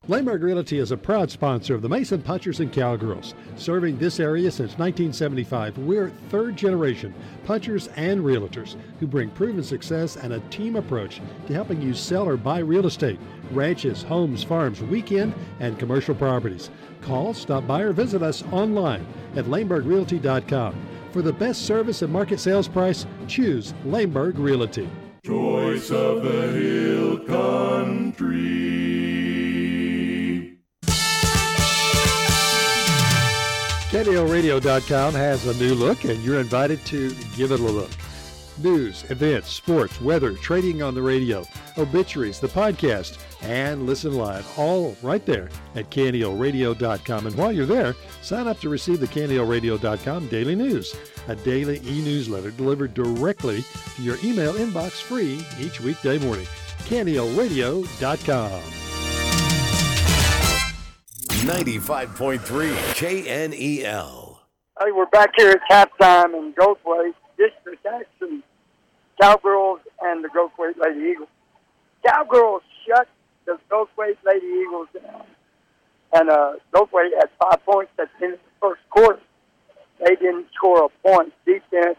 Lehmberg 0.08 0.42
Realty 0.42 0.78
is 0.78 0.90
a 0.90 0.96
proud 0.96 1.30
sponsor 1.30 1.74
of 1.74 1.82
the 1.82 1.88
Mason 1.88 2.22
Punchers 2.22 2.60
and 2.60 2.72
Cowgirls. 2.72 3.34
Serving 3.56 3.98
this 3.98 4.18
area 4.18 4.50
since 4.50 4.78
1975, 4.78 5.76
we're 5.76 6.08
third 6.30 6.56
generation 6.56 7.12
punchers 7.44 7.88
and 7.88 8.22
realtors 8.22 8.76
who 9.00 9.06
bring 9.06 9.28
proven 9.28 9.62
success 9.62 10.16
and 10.16 10.32
a 10.32 10.40
team 10.48 10.76
approach 10.76 11.20
to 11.46 11.52
helping 11.52 11.82
you 11.82 11.92
sell 11.92 12.26
or 12.26 12.38
buy 12.38 12.60
real 12.60 12.86
estate, 12.86 13.18
ranches, 13.52 14.02
homes, 14.02 14.42
farms, 14.42 14.80
weekend, 14.80 15.34
and 15.60 15.78
commercial 15.78 16.14
properties. 16.14 16.70
Call, 17.02 17.34
stop 17.34 17.66
by, 17.66 17.82
or 17.82 17.92
visit 17.92 18.22
us 18.22 18.42
online 18.50 19.06
at 19.36 19.44
lehmbergrealty.com. 19.44 20.74
For 21.12 21.20
the 21.20 21.34
best 21.34 21.66
service 21.66 22.00
and 22.00 22.10
market 22.10 22.40
sales 22.40 22.66
price, 22.66 23.04
choose 23.26 23.74
Lehmberg 23.84 24.38
Realty. 24.38 24.88
Choice 25.22 25.90
of 25.90 26.22
the 26.22 26.48
Hill 26.52 27.18
Country. 27.26 28.68
KNELradio.com 33.90 35.14
has 35.14 35.46
a 35.46 35.54
new 35.54 35.74
look, 35.74 36.04
and 36.04 36.22
you're 36.22 36.40
invited 36.40 36.84
to 36.84 37.14
give 37.36 37.52
it 37.52 37.60
a 37.60 37.62
look. 37.62 37.90
News, 38.58 39.04
events, 39.08 39.48
sports, 39.48 39.98
weather, 40.02 40.34
trading 40.34 40.82
on 40.82 40.94
the 40.94 41.00
radio, 41.00 41.42
obituaries, 41.78 42.38
the 42.38 42.48
podcast, 42.48 43.18
and 43.40 43.86
listen 43.86 44.12
live, 44.14 44.46
all 44.58 44.94
right 45.00 45.24
there 45.24 45.48
at 45.74 45.88
KNELradio.com. 45.90 47.26
And 47.28 47.36
while 47.36 47.50
you're 47.50 47.64
there, 47.64 47.94
sign 48.20 48.46
up 48.46 48.60
to 48.60 48.68
receive 48.68 49.00
the 49.00 49.06
KNELradio.com 49.06 50.28
daily 50.28 50.54
news, 50.54 50.94
a 51.28 51.36
daily 51.36 51.80
e-newsletter 51.82 52.50
delivered 52.50 52.92
directly 52.92 53.64
to 53.96 54.02
your 54.02 54.18
email 54.22 54.52
inbox 54.52 55.00
free 55.00 55.40
each 55.58 55.80
weekday 55.80 56.18
morning. 56.18 56.46
KNELradio.com. 56.90 58.87
95.3 61.42 62.40
KNEL. 62.94 64.38
Hey, 64.80 64.92
we're 64.92 65.06
back 65.06 65.30
here 65.36 65.50
at 65.50 65.60
halftime 65.70 66.34
in 66.34 66.52
Goldthwaite, 66.54 67.14
District 67.36 67.86
Action, 67.86 68.42
Cowgirls 69.20 69.80
and 70.00 70.24
the 70.24 70.28
Goldthwaite 70.28 70.76
Lady 70.78 71.12
Eagles. 71.12 71.28
Cowgirls 72.04 72.62
shut 72.86 73.08
the 73.46 73.58
Goldthwaite 73.70 74.16
Lady 74.24 74.46
Eagles 74.46 74.88
down. 74.94 75.24
And 76.12 76.28
uh, 76.28 76.52
Goldthwaite 76.74 77.10
had 77.18 77.30
five 77.40 77.64
points 77.64 77.92
at 77.98 78.08
the 78.18 78.24
end 78.24 78.34
of 78.34 78.40
the 78.40 78.60
first 78.60 78.82
quarter. 78.90 79.20
They 80.04 80.16
didn't 80.16 80.46
score 80.54 80.86
a 80.86 81.08
point. 81.08 81.32
Defense 81.46 81.98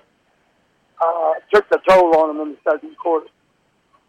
uh, 1.02 1.34
took 1.54 1.69
the 1.69 1.80
toll 1.88 2.15
on 2.17 2.38
them 2.38 2.47
in 2.47 2.56
the 2.56 2.71
second 2.71 2.97
quarter. 2.97 3.28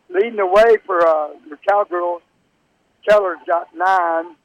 Leading 0.08 0.36
the 0.36 0.46
way 0.46 0.76
for 0.86 1.06
uh, 1.06 1.28
the 1.48 1.56
Cowgirls, 1.68 2.22
Keller's 3.08 3.38
got 3.46 3.68
nine. 3.74 4.36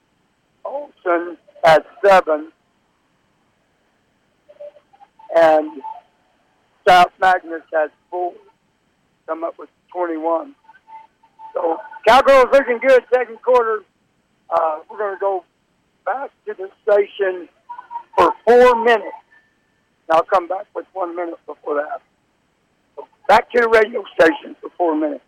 Olson 0.66 1.38
had 1.64 1.84
seven. 2.04 2.52
And 5.36 5.82
South 6.88 7.12
Magnus 7.20 7.62
had 7.74 7.92
four. 8.10 8.34
Come 9.28 9.44
up 9.44 9.58
with 9.58 9.70
21. 9.92 10.56
So 11.54 11.78
Cowgirls 12.08 12.48
looking 12.52 12.80
good 12.86 13.04
second 13.14 13.42
quarter. 13.42 13.84
Uh, 14.50 14.80
we're 14.90 14.98
going 14.98 15.16
to 15.16 15.20
go 15.20 15.44
back 16.06 16.30
to 16.46 16.54
the 16.54 16.70
station 16.84 17.50
for 18.16 18.32
four 18.46 18.84
minutes. 18.84 19.04
And 20.08 20.18
I'll 20.18 20.24
come 20.24 20.48
back 20.48 20.68
with 20.76 20.86
one 20.94 21.16
minute 21.16 21.40
before 21.48 21.76
that. 21.76 22.02
So 22.96 23.08
back 23.28 23.50
to 23.52 23.62
the 23.62 23.70
radio 23.70 24.04
station 24.20 24.56
for 24.62 24.70
four 24.78 24.96
minutes. 24.96 25.24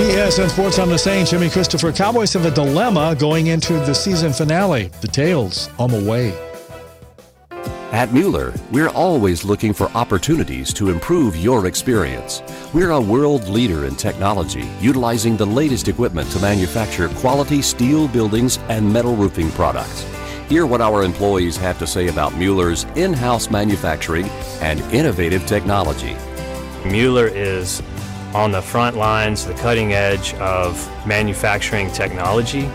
TSN 0.00 0.48
Sports 0.48 0.78
on 0.78 0.88
the 0.88 0.96
Saint, 0.96 1.28
Jimmy 1.28 1.50
Christopher. 1.50 1.92
Cowboys 1.92 2.32
have 2.32 2.46
a 2.46 2.50
dilemma 2.50 3.14
going 3.18 3.48
into 3.48 3.74
the 3.74 3.94
season 3.94 4.32
finale. 4.32 4.86
The 5.02 5.08
tails 5.08 5.68
on 5.78 5.90
the 5.90 6.02
way. 6.02 6.32
At 7.92 8.10
Mueller, 8.10 8.54
we're 8.72 8.88
always 8.88 9.44
looking 9.44 9.74
for 9.74 9.90
opportunities 9.90 10.72
to 10.72 10.88
improve 10.88 11.36
your 11.36 11.66
experience. 11.66 12.42
We're 12.72 12.92
a 12.92 13.00
world 13.00 13.46
leader 13.48 13.84
in 13.84 13.94
technology, 13.94 14.66
utilizing 14.80 15.36
the 15.36 15.44
latest 15.44 15.86
equipment 15.86 16.30
to 16.30 16.40
manufacture 16.40 17.10
quality 17.16 17.60
steel 17.60 18.08
buildings 18.08 18.58
and 18.70 18.90
metal 18.90 19.14
roofing 19.14 19.50
products. 19.50 20.06
Hear 20.48 20.64
what 20.64 20.80
our 20.80 21.04
employees 21.04 21.58
have 21.58 21.78
to 21.78 21.86
say 21.86 22.08
about 22.08 22.34
Mueller's 22.36 22.84
in 22.96 23.12
house 23.12 23.50
manufacturing 23.50 24.30
and 24.62 24.80
innovative 24.94 25.44
technology. 25.44 26.16
Mueller 26.86 27.26
is 27.26 27.82
on 28.34 28.52
the 28.52 28.62
front 28.62 28.96
lines, 28.96 29.44
the 29.44 29.54
cutting 29.54 29.92
edge 29.92 30.34
of 30.34 30.74
manufacturing 31.06 31.90
technology. 31.92 32.70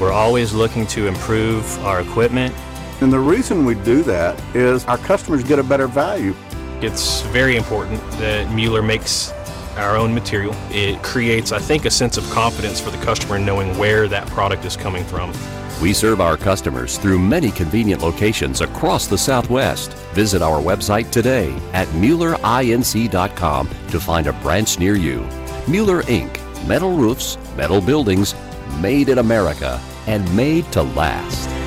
We're 0.00 0.12
always 0.12 0.52
looking 0.52 0.86
to 0.88 1.06
improve 1.06 1.78
our 1.84 2.00
equipment. 2.00 2.54
And 3.00 3.12
the 3.12 3.18
reason 3.18 3.64
we 3.64 3.74
do 3.74 4.02
that 4.04 4.40
is 4.54 4.84
our 4.86 4.98
customers 4.98 5.42
get 5.42 5.58
a 5.58 5.62
better 5.62 5.86
value. 5.86 6.34
It's 6.80 7.22
very 7.22 7.56
important 7.56 8.00
that 8.12 8.50
Mueller 8.52 8.82
makes 8.82 9.32
our 9.76 9.96
own 9.96 10.14
material. 10.14 10.54
It 10.70 11.02
creates, 11.02 11.52
I 11.52 11.58
think, 11.58 11.84
a 11.84 11.90
sense 11.90 12.16
of 12.16 12.28
confidence 12.30 12.80
for 12.80 12.90
the 12.90 12.98
customer 12.98 13.36
in 13.36 13.44
knowing 13.44 13.76
where 13.78 14.08
that 14.08 14.26
product 14.28 14.64
is 14.64 14.76
coming 14.76 15.04
from. 15.04 15.32
We 15.80 15.94
serve 15.94 16.20
our 16.20 16.36
customers 16.36 16.98
through 16.98 17.18
many 17.18 17.50
convenient 17.50 18.02
locations 18.02 18.60
across 18.60 19.06
the 19.06 19.16
Southwest. 19.16 19.94
Visit 20.12 20.42
our 20.42 20.60
website 20.60 21.10
today 21.10 21.54
at 21.72 21.88
MuellerINC.com 21.88 23.68
to 23.88 24.00
find 24.00 24.26
a 24.26 24.34
branch 24.34 24.78
near 24.78 24.94
you. 24.94 25.26
Mueller 25.66 26.02
Inc. 26.02 26.36
Metal 26.66 26.94
roofs, 26.94 27.38
metal 27.56 27.80
buildings, 27.80 28.34
made 28.80 29.08
in 29.08 29.18
America, 29.18 29.80
and 30.06 30.36
made 30.36 30.70
to 30.72 30.82
last. 30.82 31.59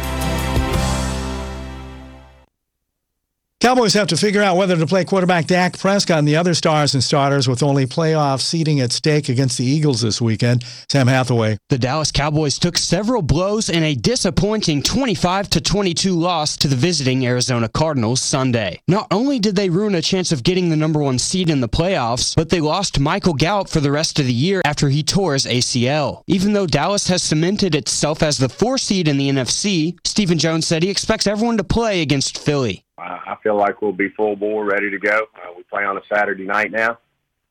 Cowboys 3.63 3.93
have 3.93 4.09
to 4.09 4.17
figure 4.17 4.41
out 4.41 4.57
whether 4.57 4.75
to 4.75 4.85
play 4.85 5.05
quarterback 5.05 5.45
Dak 5.45 5.79
Prescott 5.79 6.19
and 6.19 6.27
the 6.27 6.35
other 6.35 6.53
stars 6.53 6.95
and 6.95 7.01
starters 7.01 7.47
with 7.47 7.63
only 7.63 7.85
playoff 7.85 8.41
seeding 8.41 8.81
at 8.81 8.91
stake 8.91 9.29
against 9.29 9.57
the 9.57 9.63
Eagles 9.63 10.01
this 10.01 10.19
weekend. 10.19 10.65
Sam 10.89 11.07
Hathaway. 11.07 11.57
The 11.69 11.77
Dallas 11.77 12.11
Cowboys 12.11 12.59
took 12.59 12.77
several 12.77 13.21
blows 13.21 13.69
in 13.69 13.81
a 13.81 13.95
disappointing 13.95 14.83
25 14.83 15.49
to 15.51 15.61
22 15.61 16.11
loss 16.11 16.57
to 16.57 16.67
the 16.67 16.75
visiting 16.75 17.25
Arizona 17.25 17.69
Cardinals 17.69 18.21
Sunday. 18.21 18.81
Not 18.89 19.07
only 19.11 19.39
did 19.39 19.55
they 19.55 19.69
ruin 19.69 19.95
a 19.95 20.01
chance 20.01 20.33
of 20.33 20.43
getting 20.43 20.69
the 20.69 20.75
number 20.75 20.99
1 20.99 21.17
seed 21.17 21.49
in 21.49 21.61
the 21.61 21.69
playoffs, 21.69 22.35
but 22.35 22.49
they 22.49 22.59
lost 22.59 22.99
Michael 22.99 23.33
Gallup 23.33 23.69
for 23.69 23.79
the 23.79 23.93
rest 23.93 24.19
of 24.19 24.25
the 24.25 24.33
year 24.33 24.61
after 24.65 24.89
he 24.89 25.03
tore 25.03 25.31
his 25.31 25.45
ACL. 25.45 26.23
Even 26.27 26.51
though 26.51 26.67
Dallas 26.67 27.07
has 27.07 27.23
cemented 27.23 27.75
itself 27.75 28.23
as 28.23 28.37
the 28.37 28.49
4 28.49 28.77
seed 28.77 29.07
in 29.07 29.15
the 29.15 29.29
NFC, 29.29 29.97
Stephen 30.03 30.37
Jones 30.37 30.67
said 30.67 30.83
he 30.83 30.89
expects 30.89 31.27
everyone 31.27 31.55
to 31.55 31.63
play 31.63 32.01
against 32.01 32.37
Philly. 32.37 32.83
I 32.97 33.35
feel 33.41 33.57
like 33.57 33.81
we'll 33.81 33.91
be 33.91 34.09
full 34.09 34.35
bore, 34.35 34.65
ready 34.65 34.91
to 34.91 34.99
go. 34.99 35.27
Uh, 35.35 35.53
we 35.57 35.63
play 35.63 35.83
on 35.83 35.97
a 35.97 36.01
Saturday 36.13 36.45
night 36.45 36.71
now. 36.71 36.99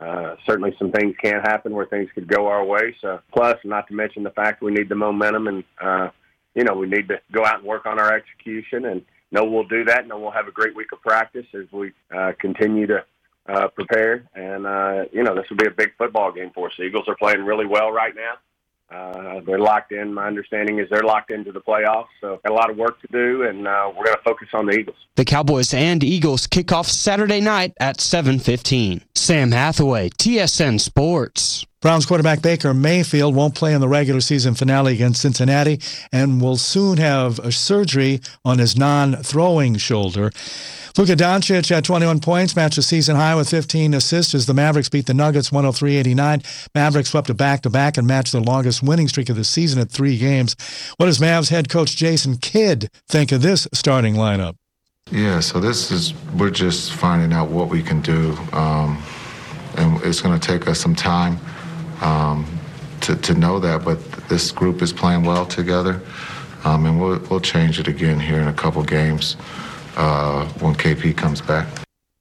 Uh, 0.01 0.37
certainly, 0.47 0.75
some 0.79 0.91
things 0.91 1.15
can 1.23 1.41
happen 1.41 1.73
where 1.73 1.87
things 1.87 2.09
could 2.15 2.27
go 2.27 2.47
our 2.49 2.65
way. 2.65 2.95
So, 3.01 3.21
plus, 3.33 3.57
not 3.65 3.87
to 3.89 3.95
mention 3.95 4.23
the 4.23 4.31
fact 4.31 4.63
we 4.63 4.73
need 4.73 4.89
the 4.89 4.95
momentum, 4.95 5.47
and 5.49 5.65
uh, 5.81 6.11
you 6.55 6.65
know, 6.65 6.75
we 6.75 6.87
need 6.87 7.09
to 7.09 7.21
go 7.31 7.45
out 7.45 7.59
and 7.59 7.67
work 7.67 7.87
on 7.87 7.99
our 7.99 8.15
execution. 8.15 8.87
And 8.87 9.03
know 9.31 9.45
we'll 9.45 9.65
do 9.65 9.85
that. 9.85 10.07
Know 10.07 10.19
we'll 10.19 10.31
have 10.33 10.49
a 10.49 10.53
great 10.53 10.75
week 10.75 10.93
of 10.93 11.01
practice 11.03 11.47
as 11.55 11.71
we 11.73 11.93
uh, 12.15 12.33
continue 12.41 12.87
to 12.89 13.05
uh, 13.47 13.69
prepare. 13.69 14.29
And 14.35 14.67
uh, 14.67 15.05
you 15.13 15.23
know, 15.23 15.35
this 15.35 15.49
will 15.51 15.57
be 15.57 15.69
a 15.69 15.71
big 15.71 15.97
football 15.97 16.33
game 16.33 16.51
for 16.55 16.69
us. 16.69 16.75
The 16.77 16.85
Eagles 16.85 17.09
are 17.09 17.17
playing 17.17 17.45
really 17.45 17.67
well 17.67 17.93
right 17.93 18.15
now. 18.15 18.35
Uh, 18.93 19.41
they're 19.47 19.59
locked 19.59 19.93
in. 19.93 20.13
My 20.13 20.27
understanding 20.27 20.79
is 20.79 20.89
they're 20.91 21.03
locked 21.03 21.31
into 21.31 21.53
the 21.53 21.61
playoffs, 21.61 22.09
so 22.21 22.41
a 22.47 22.53
lot 22.53 22.71
of 22.71 22.77
work 22.77 23.01
to 23.01 23.09
do, 23.11 23.45
and 23.45 23.67
uh, 23.67 23.91
we're 23.97 24.05
going 24.05 24.17
to 24.17 24.23
focus 24.25 24.49
on 24.53 24.67
the 24.67 24.73
Eagles. 24.73 24.97
The 25.17 25.25
Cowboys 25.25 25.73
and 25.73 26.05
Eagles 26.05 26.47
kick 26.47 26.73
off 26.73 26.89
Saturday 26.89 27.41
night 27.41 27.73
at 27.81 27.99
7:15. 27.99 29.03
Sam 29.15 29.53
Hathaway, 29.53 30.11
TSN 30.11 30.81
Sports. 30.81 31.65
Browns 31.83 32.07
quarterback 32.07 32.43
Baker 32.43 32.73
Mayfield 32.73 33.35
won't 33.35 33.57
play 33.57 33.75
in 33.75 33.81
the 33.81 33.89
regular 33.89 34.21
season 34.21 34.55
finale 34.55 34.95
against 34.95 35.21
Cincinnati 35.21 35.81
and 36.13 36.41
will 36.41 36.57
soon 36.57 36.97
have 36.99 37.41
a 37.41 37.51
surgery 37.51 38.21
on 38.45 38.59
his 38.59 38.77
non-throwing 38.77 39.77
shoulder. 39.79 40.31
Luka 40.97 41.17
Doncic 41.17 41.69
had 41.75 41.85
21 41.85 42.21
points, 42.21 42.55
matched 42.55 42.79
a 42.79 42.83
season 42.83 43.17
high 43.17 43.35
with 43.35 43.51
15 43.51 43.95
assists 43.95 44.33
as 44.33 44.47
the 44.47 44.55
Mavericks 44.55 44.89
beat 44.89 45.07
the 45.07 45.15
Nuggets 45.15 45.51
103-89. 45.51 46.69
Mavericks 46.73 47.11
swept 47.11 47.31
a 47.31 47.35
back-to-back 47.35 47.97
and 47.97 48.07
matched 48.07 48.31
their 48.31 48.43
longest 48.43 48.85
winning 48.85 49.09
streak 49.09 49.29
of 49.29 49.35
the 49.35 49.43
season 49.43 49.81
at 49.81 49.91
three 49.91 50.17
games. 50.17 50.55
What 50.99 51.07
does 51.07 51.19
Mavs 51.19 51.51
head 51.51 51.69
coach 51.69 51.97
Jason 51.97 52.37
Kidd 52.37 52.91
think 53.09 53.33
of 53.33 53.43
this 53.43 53.67
starting 53.73 54.15
lineup? 54.15 54.55
Yeah, 55.11 55.41
so 55.41 55.59
this 55.59 55.91
is 55.91 56.15
we're 56.39 56.51
just 56.51 56.93
finding 56.93 57.33
out 57.33 57.49
what 57.49 57.71
we 57.71 57.83
can 57.83 58.01
do, 58.03 58.37
um, 58.53 59.03
and 59.77 60.01
it's 60.05 60.21
going 60.21 60.39
to 60.39 60.47
take 60.47 60.69
us 60.69 60.79
some 60.79 60.95
time 60.95 61.41
um, 62.03 62.47
to 63.03 63.17
to 63.17 63.35
know 63.35 63.59
that. 63.61 63.85
But 63.85 63.99
this 64.29 64.51
group 64.51 64.83
is 64.83 64.93
playing 64.93 65.25
well 65.25 65.47
together, 65.47 66.01
um, 66.65 66.87
and 66.87 67.01
we'll 67.01 67.19
we'll 67.31 67.41
change 67.41 67.79
it 67.79 67.89
again 67.89 68.21
here 68.21 68.41
in 68.41 68.49
a 68.49 68.53
couple 68.53 68.83
games 68.83 69.37
uh, 69.97 70.47
when 70.61 70.75
KP 70.75 71.17
comes 71.17 71.41
back. 71.41 71.67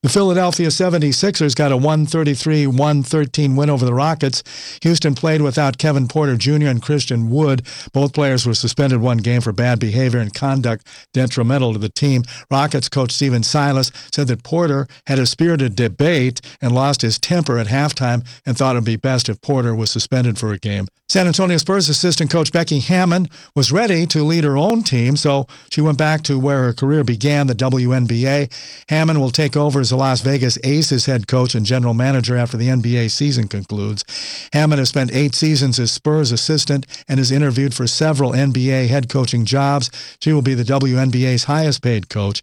The 0.03 0.09
Philadelphia 0.09 0.69
76ers 0.69 1.55
got 1.55 1.71
a 1.71 1.77
133 1.77 2.65
113 2.65 3.55
win 3.55 3.69
over 3.69 3.85
the 3.85 3.93
Rockets. 3.93 4.41
Houston 4.81 5.13
played 5.13 5.43
without 5.43 5.77
Kevin 5.77 6.07
Porter 6.07 6.35
Jr. 6.35 6.69
and 6.69 6.81
Christian 6.81 7.29
Wood. 7.29 7.61
Both 7.93 8.13
players 8.13 8.43
were 8.43 8.55
suspended 8.55 8.99
one 8.99 9.19
game 9.19 9.41
for 9.41 9.51
bad 9.51 9.79
behavior 9.79 10.19
and 10.19 10.33
conduct 10.33 10.87
detrimental 11.13 11.73
to 11.73 11.77
the 11.77 11.87
team. 11.87 12.23
Rockets 12.49 12.89
coach 12.89 13.11
Stephen 13.11 13.43
Silas 13.43 13.91
said 14.11 14.25
that 14.29 14.41
Porter 14.41 14.87
had 15.05 15.19
a 15.19 15.27
spirited 15.27 15.75
debate 15.75 16.41
and 16.61 16.73
lost 16.73 17.03
his 17.03 17.19
temper 17.19 17.59
at 17.59 17.67
halftime 17.67 18.25
and 18.43 18.57
thought 18.57 18.75
it 18.75 18.79
would 18.79 18.85
be 18.85 18.95
best 18.95 19.29
if 19.29 19.39
Porter 19.41 19.75
was 19.75 19.91
suspended 19.91 20.39
for 20.39 20.51
a 20.51 20.57
game. 20.57 20.87
San 21.11 21.27
Antonio 21.27 21.57
Spurs 21.57 21.89
assistant 21.89 22.31
coach 22.31 22.53
Becky 22.53 22.79
Hammon 22.79 23.27
was 23.53 23.69
ready 23.69 24.07
to 24.07 24.23
lead 24.23 24.45
her 24.45 24.55
own 24.55 24.81
team, 24.81 25.17
so 25.17 25.45
she 25.69 25.81
went 25.81 25.97
back 25.97 26.21
to 26.23 26.39
where 26.39 26.63
her 26.63 26.73
career 26.73 27.03
began, 27.03 27.47
the 27.47 27.53
WNBA. 27.53 28.49
Hammon 28.87 29.19
will 29.19 29.29
take 29.29 29.57
over 29.57 29.81
as 29.81 29.90
the 29.91 29.97
Las 29.97 30.21
Vegas 30.21 30.57
Aces 30.63 31.05
head 31.05 31.27
coach 31.27 31.53
and 31.53 31.65
general 31.65 31.93
manager 31.93 32.37
after 32.37 32.57
the 32.57 32.69
NBA 32.69 33.11
season 33.11 33.47
concludes. 33.47 34.03
Hammon 34.53 34.79
has 34.79 34.89
spent 34.89 35.13
eight 35.13 35.35
seasons 35.35 35.79
as 35.79 35.91
Spurs 35.91 36.31
assistant 36.31 36.87
and 37.07 37.19
is 37.19 37.31
interviewed 37.31 37.73
for 37.73 37.85
several 37.87 38.31
NBA 38.31 38.87
head 38.87 39.09
coaching 39.09 39.43
jobs. 39.43 39.91
She 40.21 40.31
will 40.31 40.41
be 40.41 40.53
the 40.53 40.63
WNBA's 40.63 41.43
highest 41.43 41.83
paid 41.83 42.09
coach. 42.09 42.41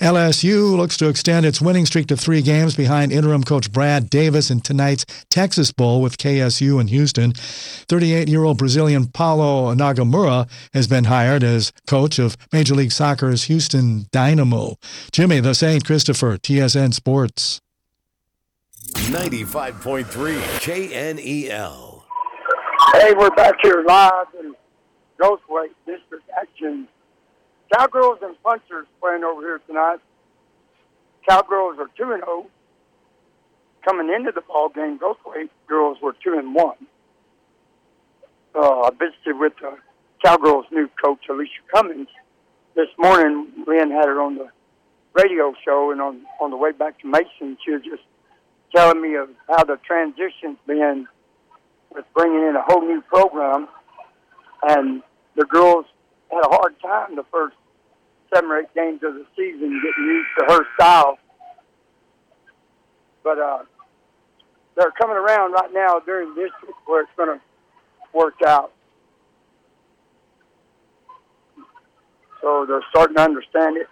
LSU 0.00 0.74
looks 0.76 0.96
to 0.96 1.08
extend 1.08 1.44
its 1.44 1.60
winning 1.60 1.84
streak 1.84 2.06
to 2.06 2.16
three 2.16 2.40
games 2.40 2.74
behind 2.74 3.12
interim 3.12 3.44
coach 3.44 3.70
Brad 3.70 4.08
Davis 4.08 4.50
in 4.50 4.60
tonight's 4.60 5.04
Texas 5.28 5.72
Bowl 5.72 6.00
with 6.00 6.16
KSU 6.16 6.80
and 6.80 6.88
Houston. 6.88 7.34
38 7.34 8.26
year 8.28 8.44
old 8.44 8.56
Brazilian 8.56 9.06
Paulo 9.06 9.74
Nagamura 9.74 10.48
has 10.72 10.88
been 10.88 11.04
hired 11.04 11.44
as 11.44 11.72
coach 11.86 12.18
of 12.18 12.38
Major 12.52 12.74
League 12.74 12.92
Soccer's 12.92 13.44
Houston 13.44 14.06
Dynamo. 14.12 14.76
Jimmy, 15.12 15.40
the 15.40 15.54
St. 15.54 15.84
Christopher, 15.84 16.38
TSN 16.38 16.85
Sports. 16.92 17.60
95.3 18.92 20.06
KNEL. 20.60 22.02
Hey, 22.92 23.12
we're 23.14 23.30
back 23.30 23.54
here 23.62 23.84
live 23.86 24.26
in 24.38 24.54
Goldthwaite 25.20 25.74
District 25.86 26.24
Action. 26.40 26.88
Cowgirls 27.74 28.18
and 28.22 28.40
Punchers 28.42 28.86
playing 29.00 29.24
over 29.24 29.40
here 29.42 29.60
tonight. 29.66 29.98
Cowgirls 31.28 31.78
are 31.78 31.90
2 31.96 32.12
and 32.12 32.22
0. 32.24 32.46
Coming 33.84 34.12
into 34.14 34.32
the 34.32 34.40
ball 34.42 34.68
game, 34.68 34.98
Goldthwaite 34.98 35.50
girls 35.68 35.98
were 36.02 36.14
2 36.22 36.38
and 36.38 36.54
1 36.54 36.76
uh, 38.56 38.80
I 38.82 38.90
visited 38.90 39.38
with 39.38 39.52
the 39.60 39.76
Cowgirls' 40.24 40.66
new 40.70 40.88
coach, 41.02 41.20
Alicia 41.28 41.60
Cummings, 41.72 42.08
this 42.74 42.88
morning. 42.98 43.48
Lynn 43.66 43.90
had 43.90 44.06
her 44.06 44.20
on 44.20 44.36
the 44.36 44.48
radio 45.16 45.52
show, 45.64 45.90
and 45.90 46.00
on 46.00 46.22
on 46.40 46.50
the 46.50 46.56
way 46.56 46.72
back 46.72 47.00
to 47.00 47.08
Mason, 47.08 47.56
she 47.64 47.72
was 47.72 47.82
just 47.82 48.02
telling 48.74 49.00
me 49.00 49.16
of 49.16 49.28
how 49.48 49.64
the 49.64 49.78
transition's 49.86 50.58
been 50.66 51.06
with 51.94 52.04
bringing 52.14 52.46
in 52.48 52.56
a 52.56 52.62
whole 52.62 52.82
new 52.82 53.00
program, 53.02 53.68
and 54.62 55.02
the 55.34 55.44
girls 55.44 55.86
had 56.30 56.40
a 56.44 56.48
hard 56.48 56.74
time 56.80 57.16
the 57.16 57.24
first 57.32 57.56
seven 58.32 58.50
or 58.50 58.58
eight 58.60 58.74
games 58.74 59.00
of 59.02 59.14
the 59.14 59.26
season 59.36 59.80
getting 59.82 60.04
used 60.04 60.28
to 60.38 60.44
her 60.48 60.64
style. 60.74 61.18
But 63.22 63.38
uh, 63.38 63.62
they're 64.76 64.92
coming 64.92 65.16
around 65.16 65.52
right 65.52 65.72
now 65.72 66.00
during 66.00 66.34
this 66.34 66.50
week 66.62 66.76
where 66.86 67.02
it's 67.02 67.10
going 67.16 67.38
to 67.38 67.40
work 68.12 68.34
out. 68.46 68.72
So 72.40 72.64
they're 72.66 72.84
starting 72.90 73.16
to 73.16 73.22
understand 73.22 73.76
it, 73.76 73.88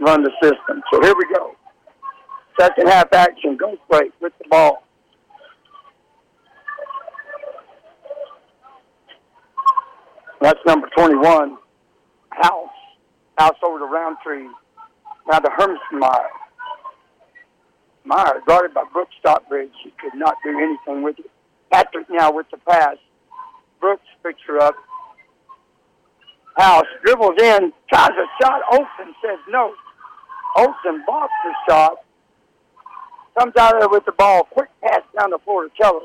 run 0.00 0.22
the 0.22 0.30
system. 0.42 0.82
So 0.92 1.00
here 1.02 1.14
we 1.16 1.26
go. 1.34 1.54
Second 2.58 2.88
half 2.88 3.12
action, 3.12 3.56
go 3.56 3.76
play 3.90 4.10
with 4.20 4.32
the 4.42 4.48
ball. 4.48 4.82
That's 10.40 10.58
number 10.66 10.88
21, 10.96 11.58
House. 12.30 12.68
House 13.38 13.56
over 13.64 13.78
to 13.78 13.84
Roundtree. 13.84 14.48
Now 15.30 15.40
the 15.40 15.50
Hermesmeyer. 15.50 16.28
Meyer, 18.04 18.40
guarded 18.46 18.72
by 18.72 18.84
Brooks 18.92 19.14
Stockbridge. 19.20 19.72
He 19.84 19.92
could 20.00 20.14
not 20.14 20.36
do 20.42 20.50
anything 20.58 21.02
with 21.02 21.18
it. 21.18 21.30
Patrick 21.70 22.06
now 22.08 22.32
with 22.32 22.46
the 22.50 22.56
pass. 22.56 22.96
Brooks 23.80 24.06
picks 24.24 24.40
her 24.46 24.58
up. 24.58 24.74
House 26.56 26.86
dribbles 27.04 27.40
in, 27.40 27.72
tries 27.92 28.10
a 28.10 28.42
shot. 28.42 28.62
Olson 28.72 29.14
says 29.22 29.38
no. 29.48 29.74
Olson 30.56 31.02
blocks 31.06 31.32
the 31.44 31.52
shot. 31.68 31.98
Comes 33.38 33.54
out 33.56 33.74
there 33.78 33.88
with 33.88 34.04
the 34.04 34.12
ball. 34.12 34.44
Quick 34.50 34.68
pass 34.82 35.02
down 35.18 35.30
the 35.30 35.38
floor 35.44 35.64
to 35.64 35.70
Keller. 35.80 36.00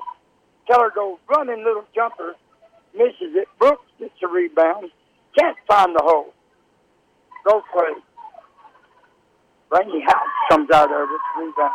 Keller 0.68 0.92
goes 0.94 1.18
running 1.30 1.64
little 1.64 1.86
jumper. 1.96 2.36
Misses 2.94 3.36
it. 3.36 3.48
Brooks 3.60 3.86
gets 4.00 4.14
a 4.24 4.28
rebound. 4.28 4.92
Can't 5.38 5.58
find 5.68 5.96
the 5.96 6.04
hole. 6.04 6.34
Go 7.46 7.64
play. 7.74 7.94
Rainey 9.72 10.04
House 10.06 10.30
comes 10.52 10.70
out 10.72 10.90
there 10.90 11.02
with 11.02 11.22
the 11.36 11.42
rebound. 11.42 11.74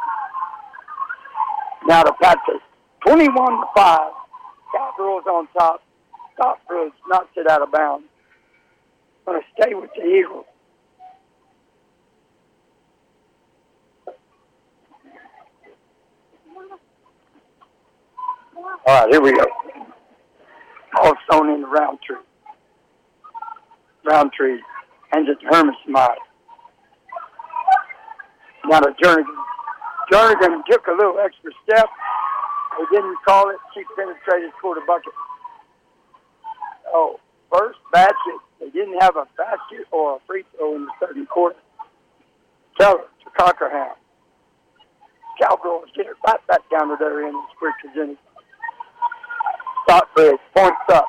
Now 1.86 2.02
to 2.02 2.12
Patrick. 2.22 2.62
21 3.06 3.34
to 3.34 3.66
5. 3.74 3.98
Cowgirls 4.74 5.24
on 5.26 5.48
top. 5.58 5.82
Stockbridge 6.34 6.92
knocks 7.08 7.30
it 7.36 7.50
out 7.50 7.62
of 7.62 7.72
bounds. 7.72 8.06
Going 9.26 9.40
to 9.40 9.46
stay 9.60 9.74
with 9.74 9.90
the 9.96 10.04
Eagles. 10.04 10.44
All 18.58 18.76
right, 18.86 19.08
here 19.10 19.20
we 19.20 19.32
go. 19.32 19.44
All 20.98 21.14
thrown 21.30 21.54
in 21.54 21.62
the 21.62 21.68
Roundtree. 21.68 22.16
Roundtree 24.04 24.58
hands 25.12 25.28
it 25.28 25.38
to 25.40 25.46
Hermesmeyer. 25.46 26.16
Now 28.64 28.80
to 28.80 28.90
Jernigan. 29.02 29.24
Jernigan 30.10 30.62
took 30.70 30.86
a 30.86 30.92
little 30.92 31.18
extra 31.18 31.52
step. 31.62 31.86
They 32.78 32.96
didn't 32.96 33.16
call 33.26 33.50
it. 33.50 33.56
She 33.74 33.82
penetrated 33.96 34.50
for 34.60 34.74
the 34.74 34.80
bucket. 34.86 35.12
Oh, 36.88 37.20
first 37.52 37.78
basket. 37.92 38.40
They 38.60 38.70
didn't 38.70 39.00
have 39.00 39.16
a 39.16 39.26
basket 39.36 39.86
or 39.92 40.16
a 40.16 40.18
free 40.26 40.44
throw 40.56 40.74
in 40.74 40.86
the 40.86 40.92
second 40.98 41.28
quarter. 41.28 41.56
Keller 42.78 43.04
to 43.24 43.30
Cockerham. 43.38 43.96
Cowgirls 45.40 45.90
get 45.94 46.06
it 46.06 46.16
right 46.26 46.44
back 46.48 46.60
down 46.70 46.88
to 46.88 46.96
their 46.98 47.24
end 47.24 47.34
and 47.34 47.44
quick 47.58 47.74
as 47.84 47.96
any. 47.96 48.16
Stockbridge 49.88 50.38
points 50.54 50.76
up. 50.92 51.06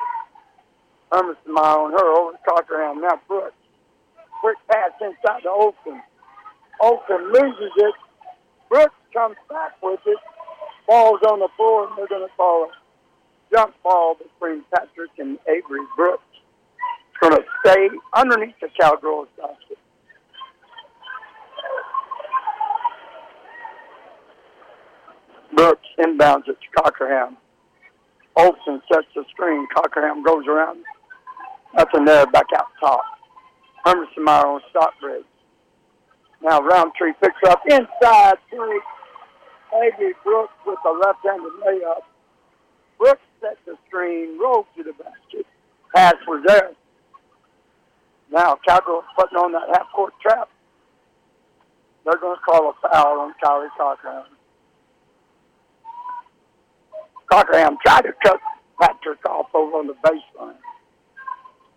Hermesmeyer 1.12 1.76
on 1.76 1.92
her 1.92 2.18
over 2.18 2.32
to 2.32 2.38
Cockerham. 2.48 3.02
Now 3.02 3.20
Brooks. 3.28 3.52
Quick 4.40 4.56
pass 4.70 4.92
inside 5.02 5.42
to 5.42 5.50
Olson. 5.50 6.00
Olson 6.80 7.30
loses 7.30 7.72
it. 7.76 7.94
Brooks 8.70 8.94
comes 9.12 9.36
back 9.50 9.72
with 9.82 10.00
it. 10.06 10.16
Ball's 10.88 11.20
on 11.28 11.40
the 11.40 11.48
floor, 11.58 11.88
and 11.88 11.98
they're 11.98 12.06
going 12.06 12.26
to 12.26 12.34
call 12.36 12.64
a 12.64 13.54
jump 13.54 13.74
ball 13.82 14.14
between 14.14 14.64
Patrick 14.74 15.10
and 15.18 15.38
Avery 15.46 15.84
Brooks. 15.94 16.22
It's 17.10 17.18
going 17.20 17.36
to 17.36 17.44
stay 17.60 17.90
underneath 18.14 18.54
the 18.62 18.68
Cowgirls 18.80 19.28
basket. 19.36 19.78
Brooks 25.54 25.86
inbounds 25.98 26.48
it 26.48 26.56
to 26.56 26.82
Cockerham. 26.82 27.36
Olson 28.36 28.82
sets 28.92 29.06
the 29.14 29.24
screen. 29.30 29.66
Cockerham 29.74 30.22
goes 30.22 30.46
around. 30.46 30.84
Nothing 31.74 32.04
there, 32.04 32.26
back 32.26 32.46
out 32.56 32.66
top. 32.80 33.04
Hermesmeyer 33.86 34.44
on 34.44 34.60
Stockbridge. 34.70 35.24
Now 36.42 36.60
Roundtree 36.60 37.12
picks 37.20 37.42
up 37.48 37.60
inside 37.68 38.34
three. 38.50 38.80
Avery 39.74 40.14
Brooks 40.24 40.52
with 40.66 40.78
a 40.84 40.90
left-handed 40.90 41.52
layup. 41.64 42.02
Brooks 42.98 43.20
sets 43.40 43.58
the 43.66 43.76
screen, 43.86 44.38
rolls 44.38 44.66
to 44.76 44.82
the 44.82 44.92
basket. 44.92 45.46
Pass 45.94 46.14
was 46.26 46.42
there. 46.46 46.70
Now 48.30 48.58
Cowgirls 48.66 49.04
putting 49.16 49.38
on 49.38 49.52
that 49.52 49.68
half-court 49.76 50.14
trap. 50.20 50.48
They're 52.04 52.18
going 52.18 52.36
to 52.36 52.42
call 52.42 52.70
a 52.70 52.88
foul 52.88 53.20
on 53.20 53.34
Kylie 53.42 53.68
Cockerham. 53.76 54.24
Cockerham 57.30 57.76
tried 57.84 58.02
to 58.02 58.12
cut 58.24 58.40
Patrick 58.80 59.24
off 59.28 59.46
over 59.54 59.76
on 59.76 59.86
the 59.86 59.94
baseline. 60.04 60.56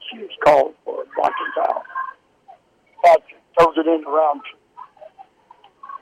She 0.09 0.17
was 0.19 0.29
called 0.43 0.73
for 0.83 1.03
a 1.03 1.05
blocking 1.15 1.51
foul. 1.55 1.83
Patrick 3.03 3.41
throws 3.57 3.75
it 3.77 3.87
in 3.87 4.01
the 4.01 4.09
round. 4.09 4.41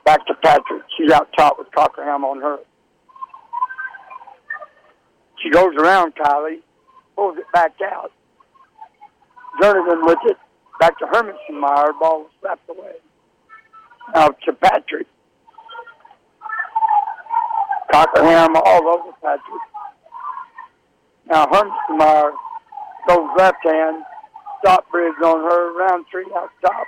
Back 0.04 0.26
to 0.26 0.34
Patrick. 0.42 0.82
She's 0.96 1.10
out 1.12 1.28
top 1.36 1.58
with 1.58 1.70
Cockerham 1.72 2.24
on 2.24 2.40
her. 2.40 2.58
She 5.42 5.50
goes 5.50 5.74
around 5.76 6.14
Kylie, 6.14 6.60
pulls 7.16 7.36
it 7.36 7.44
back 7.52 7.74
out. 7.84 8.12
Jernigan 9.60 10.06
with 10.06 10.18
it. 10.24 10.36
Back 10.80 10.98
to 10.98 11.04
Hermesmeyer 11.06 11.98
Ball 12.00 12.20
was 12.20 12.30
slapped 12.40 12.68
away. 12.68 12.94
Now 14.14 14.28
to 14.28 14.52
Patrick. 14.54 15.06
Cockerham 17.92 18.56
all 18.56 18.88
over 18.88 19.12
Patrick. 19.22 19.60
Now 21.26 21.46
Hermesmeyer 21.46 22.32
goes 23.06 23.28
left 23.36 23.58
hand. 23.64 24.02
Stockbridge 24.60 25.14
on 25.22 25.42
her. 25.42 25.78
Roundtree 25.78 26.24
out 26.34 26.48
top. 26.64 26.86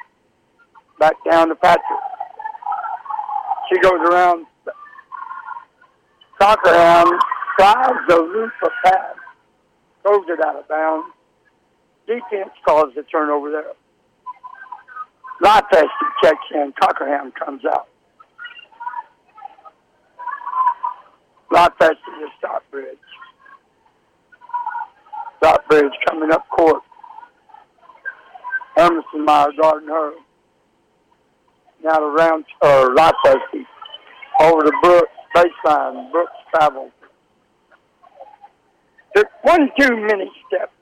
Back 0.99 1.15
down 1.31 1.49
to 1.49 1.55
Patrick. 1.57 1.85
She 3.69 3.79
goes 3.81 4.01
around. 4.11 4.47
Cockerham 6.41 7.19
tries 7.59 7.93
the 8.09 8.17
loop 8.17 8.53
of 8.63 8.71
pass. 8.85 9.17
Throws 10.03 10.25
it 10.29 10.41
out 10.45 10.57
of 10.57 10.69
bounds. 10.69 11.09
Defense 12.07 12.51
calls 12.67 12.95
the 12.95 13.03
turnover 13.03 13.51
there. 13.51 13.73
Lopez 15.43 15.89
checks 16.23 16.39
in. 16.55 16.73
Cockerham 16.81 17.33
comes 17.33 17.63
out. 17.67 17.89
Lopez 21.55 21.91
to 21.91 22.11
the 22.21 22.27
Stockbridge. 22.39 22.99
Stockbridge 25.39 25.93
coming 26.09 26.33
up 26.33 26.49
court. 26.49 26.83
Hermesmeyer 28.77 29.57
guarding 29.61 29.89
her. 29.89 30.15
Now 31.85 31.99
to 31.99 32.07
round 32.07 32.45
or 32.61 32.93
Lopez 32.93 33.37
over 34.41 34.63
to 34.63 34.73
Brooks 34.83 35.09
baseline. 35.37 36.11
Brooks 36.11 36.33
travel. 36.53 36.91
Took 39.15 39.29
one 39.43 39.71
too 39.79 39.95
many 39.95 40.33
steps. 40.49 40.73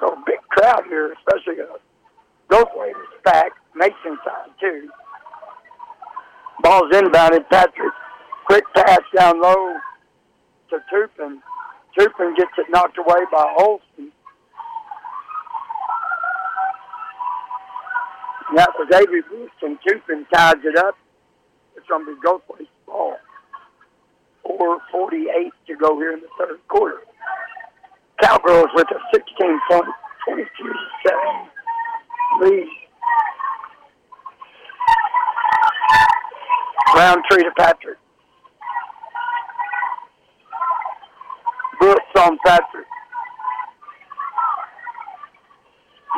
So 0.00 0.16
big 0.24 0.40
crowd 0.48 0.84
here, 0.88 1.12
especially 1.12 1.60
uh, 1.60 1.76
those 2.48 2.64
ways 2.74 2.94
packed. 3.22 3.58
Mason 3.74 4.18
side 4.24 4.48
too. 4.58 4.88
Ball's 6.62 6.92
inbounded. 6.92 7.48
Patrick, 7.50 7.92
quick 8.46 8.64
pass 8.74 9.00
down 9.16 9.40
low 9.40 9.74
to 10.70 10.78
Turpin. 10.90 11.40
Turpin 11.98 12.34
gets 12.36 12.50
it 12.58 12.66
knocked 12.70 12.98
away 12.98 13.20
by 13.32 13.54
Olson. 13.58 14.12
And 18.48 18.58
that 18.58 18.70
was 18.78 18.88
Avery 18.92 19.22
and 19.62 19.78
Turpin 19.86 20.26
ties 20.32 20.56
it 20.64 20.76
up. 20.76 20.96
It's 21.76 21.86
going 21.88 22.04
to 22.04 22.14
be 22.14 22.20
Goldthwaite's 22.20 22.68
ball. 22.86 23.16
4.48 24.46 25.50
to 25.68 25.76
go 25.76 25.96
here 25.98 26.12
in 26.12 26.20
the 26.20 26.28
third 26.38 26.58
quarter. 26.68 26.98
Cowgirls 28.20 28.68
with 28.74 28.86
a 28.90 29.00
16 29.14 29.60
point, 29.70 29.86
22 30.28 30.72
7 31.06 31.20
lead. 32.42 32.79
Roundtree 36.96 37.44
to 37.44 37.50
Patrick. 37.56 37.98
Brooks 41.78 42.02
on 42.18 42.38
Patrick. 42.44 42.86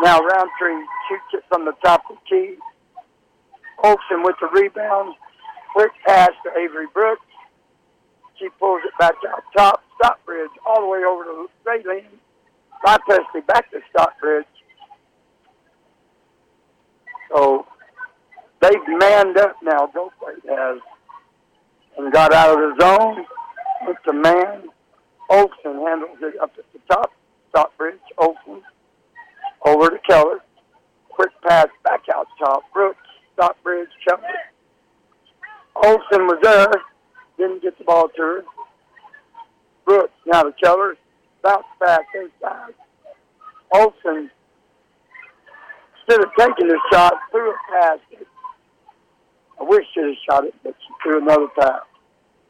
Now 0.02 0.18
Roundtree 0.18 0.84
shoots 1.08 1.34
it 1.34 1.44
from 1.48 1.64
the 1.64 1.72
top 1.84 2.02
of 2.10 2.16
the 2.16 2.22
key. 2.28 2.56
Olson 3.84 4.22
with 4.22 4.36
the 4.40 4.48
rebound. 4.48 5.14
Quick 5.74 5.92
pass 6.06 6.30
to 6.44 6.58
Avery 6.58 6.86
Brooks. 6.92 7.24
She 8.38 8.48
pulls 8.58 8.82
it 8.84 8.92
back 8.98 9.14
out 9.28 9.44
top. 9.56 9.82
Stockbridge 9.96 10.50
all 10.66 10.80
the 10.80 10.86
way 10.88 11.04
over 11.04 11.24
to 11.24 11.46
Raylene. 11.64 12.18
Rochester 12.84 13.42
back 13.46 13.70
to 13.70 13.80
Stockbridge. 13.90 14.46
So 17.30 17.66
they've 18.62 18.88
manned 18.88 19.36
up 19.36 19.56
now. 19.62 19.90
Goldthwaite 19.94 20.48
has. 20.48 20.80
And 21.98 22.10
got 22.12 22.32
out 22.32 22.58
of 22.58 22.76
the 22.76 22.82
zone. 22.82 23.26
Went 23.84 23.98
to 24.06 24.12
man. 24.14 24.68
Olson 25.28 25.84
handles 25.86 26.18
it 26.22 26.40
up 26.40 26.52
at 26.58 26.64
the 26.72 26.78
top. 26.88 27.12
Stockbridge. 27.50 28.00
Olson. 28.16 28.62
Over 29.66 29.90
to 29.90 29.98
Keller. 30.08 30.38
Quick 31.10 31.30
pass 31.46 31.68
back 31.84 32.00
out 32.14 32.26
top. 32.38 32.62
Brooks. 32.72 32.98
Stockbridge. 33.34 33.90
Keller. 34.08 34.22
Olson 35.76 36.26
was 36.26 36.38
there. 36.42 36.72
Didn't 37.36 37.62
get 37.62 37.76
the 37.76 37.84
ball 37.84 38.08
to 38.08 38.22
her. 38.22 38.44
Brooks 39.84 40.12
now 40.26 40.44
to 40.44 40.54
Keller. 40.62 40.96
Bounce 41.42 41.64
back 41.80 42.06
inside. 42.14 42.74
Olson, 43.74 44.30
instead 45.96 46.24
of 46.24 46.30
taking 46.38 46.68
the 46.68 46.78
shot, 46.92 47.14
threw 47.30 47.50
a 47.50 47.54
pass. 47.70 47.98
I 49.62 49.64
wish 49.64 49.86
she'd 49.94 50.02
have 50.02 50.14
shot 50.28 50.44
it, 50.44 50.54
but 50.64 50.74
she 50.80 50.92
threw 51.02 51.22
another 51.22 51.46
pass. 51.56 51.82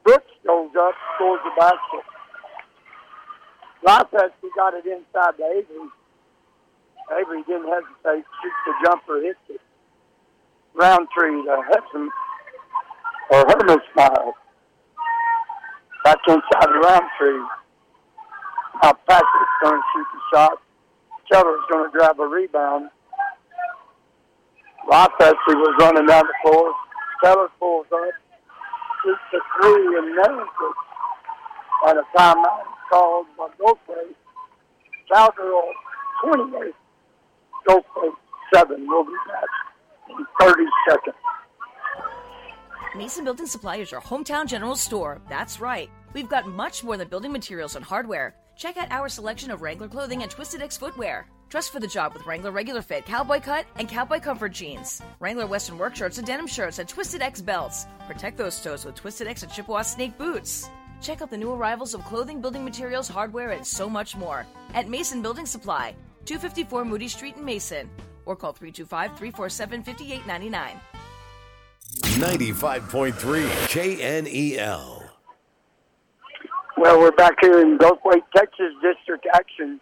Brooks 0.03 0.33
goes 0.47 0.71
up, 0.79 0.95
scores 1.15 1.41
the 1.45 1.51
basket. 1.61 2.05
Lopez, 3.85 4.33
he 4.41 4.49
got 4.57 4.73
it 4.73 4.87
inside 4.87 5.37
to 5.37 5.45
Avery. 5.45 5.89
Avery 7.13 7.43
didn't 7.47 7.69
hesitate, 7.69 8.25
shoots 8.41 8.63
the 8.65 8.73
jumper, 8.87 9.21
hits 9.21 9.39
it. 9.51 9.61
Roundtree 10.73 11.45
to 11.45 11.57
Hudson, 11.69 12.09
or 13.31 13.45
Herman 13.47 13.79
Smile. 13.93 14.35
Back 16.05 16.17
inside 16.27 16.67
the 16.67 16.81
Roundtree. 16.81 17.45
Now 18.83 18.93
Patrick's 19.07 19.57
going 19.63 19.77
to 19.77 19.83
shoot 19.93 20.07
the 20.15 20.37
shot. 20.37 20.63
Keller's 21.31 21.61
going 21.71 21.85
to 21.85 21.93
grab 21.93 22.19
a 22.19 22.27
rebound. 22.27 22.89
Lopez 24.91 25.35
was 25.47 25.77
running 25.79 26.07
down 26.07 26.25
the 26.25 26.51
floor. 26.51 26.73
Pulls 27.23 27.87
up, 27.93 28.01
the 29.05 29.41
three. 29.61 29.99
And 31.85 31.99
a 31.99 32.03
timeout 32.17 32.61
is 32.61 32.67
called 32.91 33.27
by 33.39 33.49
Goldthwaite. 33.61 34.15
Cowgirl 35.13 35.73
28, 36.25 36.73
Go 37.67 37.85
seven. 38.55 38.87
We'll 38.89 39.05
be 39.05 39.13
back 39.29 40.19
in 40.19 40.27
30 40.41 40.65
seconds. 40.89 41.17
Mason 42.97 43.25
Building 43.25 43.47
Supply 43.47 43.77
is 43.77 43.91
your 43.91 44.01
hometown 44.01 44.47
general 44.47 44.77
store. 44.77 45.21
That's 45.29 45.61
right. 45.61 45.91
We've 46.13 46.29
got 46.29 46.47
much 46.47 46.85
more 46.85 46.97
than 46.97 47.09
building 47.09 47.33
materials 47.33 47.77
and 47.77 47.85
hardware. 47.85 48.35
Check 48.63 48.77
out 48.77 48.93
our 48.93 49.09
selection 49.09 49.51
of 49.51 49.61
Wrangler 49.61 49.89
clothing 49.89 50.23
and 50.23 50.31
Twisted 50.31 50.63
X 50.63 50.77
footwear. 50.77 51.27
Dress 51.49 51.69
for 51.69 51.81
the 51.81 51.89
job 51.89 52.13
with 52.13 52.25
Wrangler 52.25 52.53
Regular 52.53 52.81
Fit, 52.81 53.05
Cowboy 53.05 53.41
Cut, 53.41 53.67
and 53.75 53.89
Cowboy 53.89 54.21
Comfort 54.21 54.53
jeans. 54.53 55.03
Wrangler 55.19 55.49
Western 55.49 55.79
work 55.79 55.97
shirts 55.97 56.19
and 56.19 56.25
denim 56.25 56.47
shirts 56.47 56.79
and 56.79 56.89
Twisted 56.89 57.23
X 57.23 57.43
belts. 57.43 57.89
Protect 58.07 58.39
those 58.39 58.63
toes 58.63 58.85
with 58.85 58.95
Twisted 58.95 59.27
X 59.27 59.43
and 59.43 59.51
Chippewa 59.51 59.83
Snake 59.83 60.17
boots. 60.17 60.71
Check 61.01 61.23
out 61.23 61.31
the 61.31 61.37
new 61.37 61.51
arrivals 61.51 61.93
of 61.93 62.05
clothing, 62.05 62.41
building 62.41 62.65
materials, 62.65 63.09
hardware, 63.09 63.51
and 63.51 63.67
so 63.67 63.91
much 63.91 64.15
more 64.15 64.47
at 64.75 64.89
Mason 64.89 65.23
Building 65.23 65.45
Supply, 65.45 65.93
254 66.27 66.85
Moody 66.85 67.09
Street 67.09 67.39
in 67.39 67.45
Mason, 67.45 67.91
or 68.27 68.37
call 68.37 68.53
325 68.53 69.19
347 69.19 69.83
5899. 69.83 70.81
95.3 72.21 74.23
KNEL. 74.23 75.02
Well, 76.83 76.99
we're 76.99 77.13
back 77.13 77.37
here 77.41 77.61
in 77.61 77.79
Goldthwaite, 77.79 78.25
Texas 78.35 78.75
District 78.83 79.25
Action. 79.33 79.81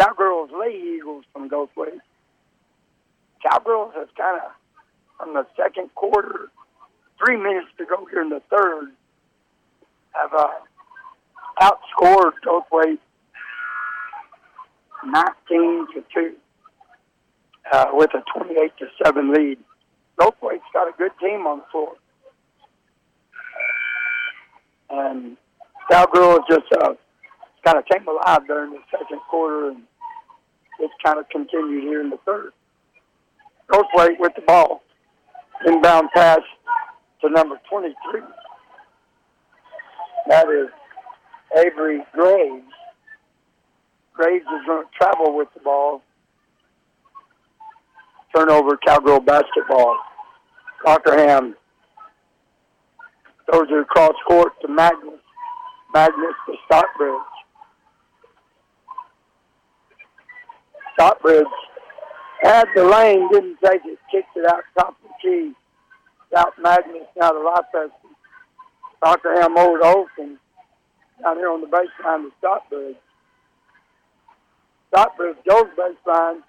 Cowgirls 0.00 0.48
Lady 0.58 0.96
Eagles 0.96 1.26
from 1.30 1.50
Goldthwaite. 1.50 2.00
Cowgirls 3.42 3.92
have 3.94 4.08
kind 4.14 4.40
of, 4.42 4.52
from 5.18 5.34
the 5.34 5.46
second 5.58 5.94
quarter, 5.94 6.50
three 7.22 7.36
minutes 7.36 7.66
to 7.76 7.84
go 7.84 8.06
here 8.06 8.22
in 8.22 8.30
the 8.30 8.40
third, 8.50 8.92
have 10.12 10.32
uh, 10.32 10.48
outscored 11.60 12.32
Goldthwaite 12.42 12.98
19 15.04 15.86
to 15.92 16.04
2 16.14 16.32
uh, 17.72 17.86
with 17.92 18.08
a 18.14 18.22
28 18.38 18.72
to 18.78 18.86
7 19.04 19.34
lead. 19.34 19.58
Goldthwaite's 20.18 20.62
got 20.72 20.88
a 20.88 20.96
good 20.96 21.12
team 21.20 21.46
on 21.46 21.58
the 21.58 21.64
floor. 21.70 21.92
And 24.88 25.36
Cowgirls 25.90 26.40
just 26.50 26.70
uh, 26.80 26.94
kind 27.64 27.78
of 27.78 27.84
came 27.86 28.06
alive 28.06 28.46
during 28.46 28.72
the 28.72 28.80
second 28.90 29.20
quarter, 29.30 29.70
and 29.70 29.82
it's 30.80 30.92
kind 31.04 31.18
of 31.18 31.28
continued 31.30 31.82
here 31.84 32.00
in 32.00 32.10
the 32.10 32.18
third. 32.26 32.52
Goldthwaite 33.70 34.18
with 34.18 34.32
the 34.34 34.42
ball. 34.42 34.82
Inbound 35.66 36.08
pass 36.14 36.40
to 37.22 37.30
number 37.30 37.58
23. 37.68 38.20
That 40.28 40.46
is 40.48 40.68
Avery 41.56 42.00
Graves. 42.12 42.64
Graves 44.14 44.44
is 44.44 44.66
going 44.66 44.84
to 44.84 44.90
travel 44.96 45.36
with 45.36 45.48
the 45.54 45.60
ball. 45.60 46.02
Turnover, 48.34 48.78
Cowgirl 48.86 49.20
basketball. 49.20 49.96
Cockerham 50.84 51.56
throws 53.50 53.68
it 53.70 53.80
across 53.80 54.14
court 54.26 54.52
to 54.60 54.68
Magnus. 54.68 55.20
Magnus 55.94 56.34
to 56.46 56.54
Stockbridge. 56.66 57.14
Stockbridge 60.94 61.46
had 62.42 62.66
the 62.74 62.84
lane, 62.84 63.28
didn't 63.32 63.58
take 63.64 63.82
it, 63.84 63.98
kicked 64.10 64.36
it 64.36 64.46
out 64.46 64.62
top 64.78 64.90
of 64.90 64.94
the 65.02 65.08
key. 65.22 65.52
Out 66.36 66.52
Magnus, 66.60 67.06
now 67.16 67.30
to 67.30 67.38
Lopez. 67.38 67.90
Cockerham 69.02 69.56
over 69.56 69.78
to 69.78 69.84
Olson. 69.84 70.38
Down 71.22 71.36
here 71.36 71.50
on 71.50 71.60
the 71.60 71.66
baseline 71.66 72.28
to 72.28 72.32
Stockbridge. 72.38 72.96
Stockbridge 74.88 75.36
goes 75.48 75.66
baseline. 75.78 76.40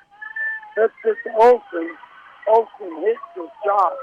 Hits 0.75 0.93
it 1.05 1.17
to 1.23 1.35
Olson. 1.37 1.95
Olson 2.47 3.01
hits 3.01 3.19
the 3.35 3.47
shot. 3.65 3.93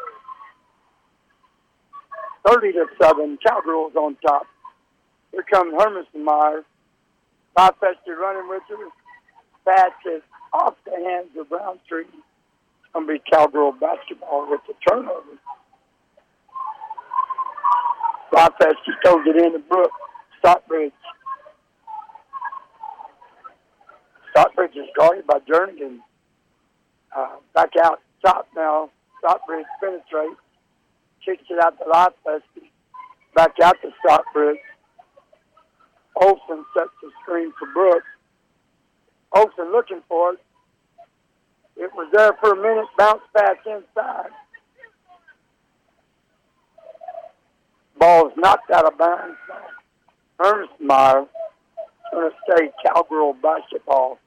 30 2.46 2.72
to 2.72 2.86
7. 3.00 3.38
Cowgirls 3.46 3.94
on 3.96 4.16
top. 4.26 4.46
Here 5.36 5.44
comes 5.52 5.74
Hermesmeyer. 5.74 6.64
Rochester 7.58 8.16
running 8.18 8.48
with 8.48 8.62
her. 8.70 8.88
Is 10.10 10.22
off 10.54 10.74
the 10.86 10.92
hands 10.92 11.28
of 11.38 11.50
Roundtree. 11.50 12.04
It's 12.04 12.92
going 12.94 13.06
to 13.06 13.12
be 13.12 13.20
Cowgirl 13.30 13.72
basketball 13.72 14.48
with 14.48 14.60
the 14.66 14.72
turnover. 14.88 15.36
Rochester 18.32 18.94
throws 19.04 19.26
it 19.26 19.36
in 19.36 19.52
to 19.52 19.58
Brooke. 19.58 19.90
Stockbridge. 20.38 20.92
Stockbridge 24.30 24.76
is 24.76 24.88
guarded 24.96 25.26
by 25.26 25.40
Jernigan. 25.40 25.98
Uh, 27.14 27.36
back 27.54 27.70
out 27.84 28.00
top 28.24 28.46
now. 28.56 28.88
Stockbridge 29.18 29.66
penetrates. 29.80 30.40
Kicks 31.24 31.44
it 31.50 31.62
out 31.62 31.76
to 31.78 31.84
Rochester. 31.84 32.42
Back 33.34 33.52
out 33.62 33.76
to 33.82 33.90
Stockbridge. 34.02 34.58
Olson 36.16 36.64
sets 36.76 36.90
the 37.02 37.10
screen 37.22 37.52
for 37.58 37.66
Brooks. 37.72 38.06
Olson 39.32 39.72
looking 39.72 40.02
for 40.08 40.32
it. 40.32 40.40
It 41.76 41.90
was 41.94 42.08
there 42.12 42.32
for 42.40 42.52
a 42.52 42.56
minute, 42.56 42.86
bounced 42.96 43.30
back 43.34 43.58
inside. 43.66 44.30
Ball 47.98 48.28
is 48.28 48.32
knocked 48.36 48.70
out 48.70 48.90
of 48.90 48.98
bounds. 48.98 49.36
Hermesmeyer 50.40 51.26
going 52.12 52.30
to 52.30 52.36
stay 52.48 52.70
Cowgirl 52.84 53.34
basketball. 53.42 54.18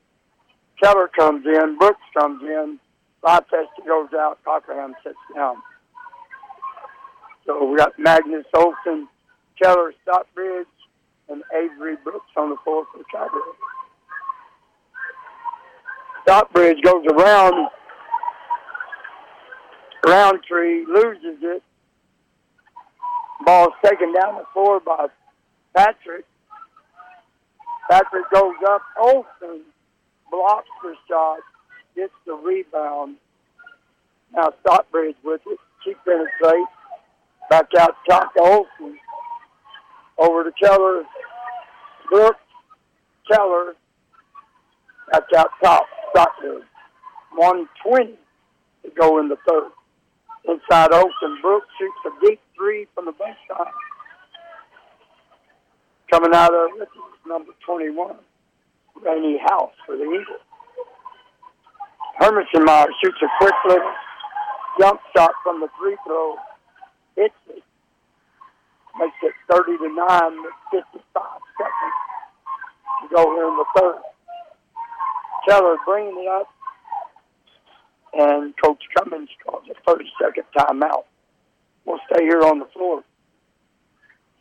Keller 0.81 1.07
comes 1.07 1.45
in, 1.45 1.77
Brooks 1.77 2.01
comes 2.17 2.41
in, 2.43 2.79
Rochester 3.23 3.83
goes 3.85 4.09
out, 4.15 4.39
Cockerham 4.45 4.95
sits 5.03 5.17
down. 5.35 5.57
So 7.45 7.65
we 7.65 7.77
got 7.77 7.97
Magnus 7.97 8.45
Olson, 8.53 9.07
Keller 9.61 9.93
Stockbridge, 10.03 10.67
and 11.29 11.43
Avery 11.55 11.95
Brooks 12.03 12.31
on 12.37 12.49
the 12.49 12.55
floor 12.63 12.85
for 12.91 13.03
Cowgirls. 13.11 13.55
Stockbridge 16.23 16.81
goes 16.83 17.05
around. 17.11 17.69
Roundtree 20.05 20.85
loses 20.85 21.37
it. 21.41 21.63
Ball's 23.45 23.73
taken 23.83 24.13
down 24.13 24.35
the 24.35 24.45
floor 24.53 24.79
by 24.79 25.07
Patrick. 25.75 26.25
Patrick 27.89 28.29
goes 28.31 28.55
up. 28.67 28.81
Olson 28.99 29.61
blocks 30.31 30.69
the 30.83 30.93
shot, 31.07 31.39
gets 31.95 32.13
the 32.25 32.33
rebound. 32.33 33.15
Now 34.35 34.53
Stockbridge 34.61 35.15
with 35.23 35.41
it. 35.47 35.57
She 35.83 35.93
penetrates. 36.05 36.71
Back 37.49 37.69
out 37.79 37.95
top 38.07 38.33
to 38.35 38.41
Olson. 38.41 38.99
Over 40.19 40.43
to 40.43 40.51
Keller. 40.61 41.03
Brooks. 42.09 42.39
Keller. 43.31 43.75
Back 45.11 45.23
out 45.35 45.49
top. 45.63 45.85
Stockbridge. 46.11 46.63
120 47.35 48.17
to 48.83 48.91
go 48.99 49.19
in 49.19 49.29
the 49.29 49.37
third. 49.47 49.71
Inside 50.45 50.93
Olson. 50.93 51.39
Brooks 51.41 51.67
shoots 51.79 51.97
a 52.05 52.25
deep 52.25 52.39
three 52.55 52.87
from 52.93 53.05
the 53.05 53.13
baseline. 53.13 53.71
Coming 56.11 56.33
out 56.33 56.53
of 56.53 56.69
it 56.81 56.89
number 57.29 57.51
21, 57.65 58.15
Rainey 59.05 59.37
House 59.37 59.71
for 59.85 59.95
the 59.95 60.03
Eagles. 60.03 60.41
Hermesmeyer 62.19 62.87
shoots 63.01 63.17
a 63.21 63.27
quick 63.39 63.53
little 63.67 63.93
jump 64.79 64.99
shot 65.15 65.31
from 65.43 65.61
the 65.61 65.67
free 65.79 65.95
throw. 66.05 66.35
Hits 67.15 67.35
it. 67.49 67.63
Makes 68.99 69.15
it 69.23 69.33
30 69.49 69.77
to 69.77 69.95
9 69.95 70.43
with 70.43 70.83
55 70.93 71.23
seconds 71.57 71.99
to 73.01 73.15
go 73.15 73.33
here 73.33 73.47
in 73.47 73.55
the 73.55 73.65
third. 73.77 74.01
Keller 75.47 75.77
bringing 75.85 76.25
it 76.25 76.27
up, 76.27 76.49
and 78.13 78.53
Coach 78.61 78.83
Cummings 78.97 79.29
calls 79.45 79.63
a 79.69 79.89
30 79.89 80.05
second 80.21 80.43
timeout. 80.57 81.05
We'll 81.85 81.99
stay 82.11 82.23
here 82.25 82.41
on 82.43 82.59
the 82.59 82.65
floor. 82.73 83.03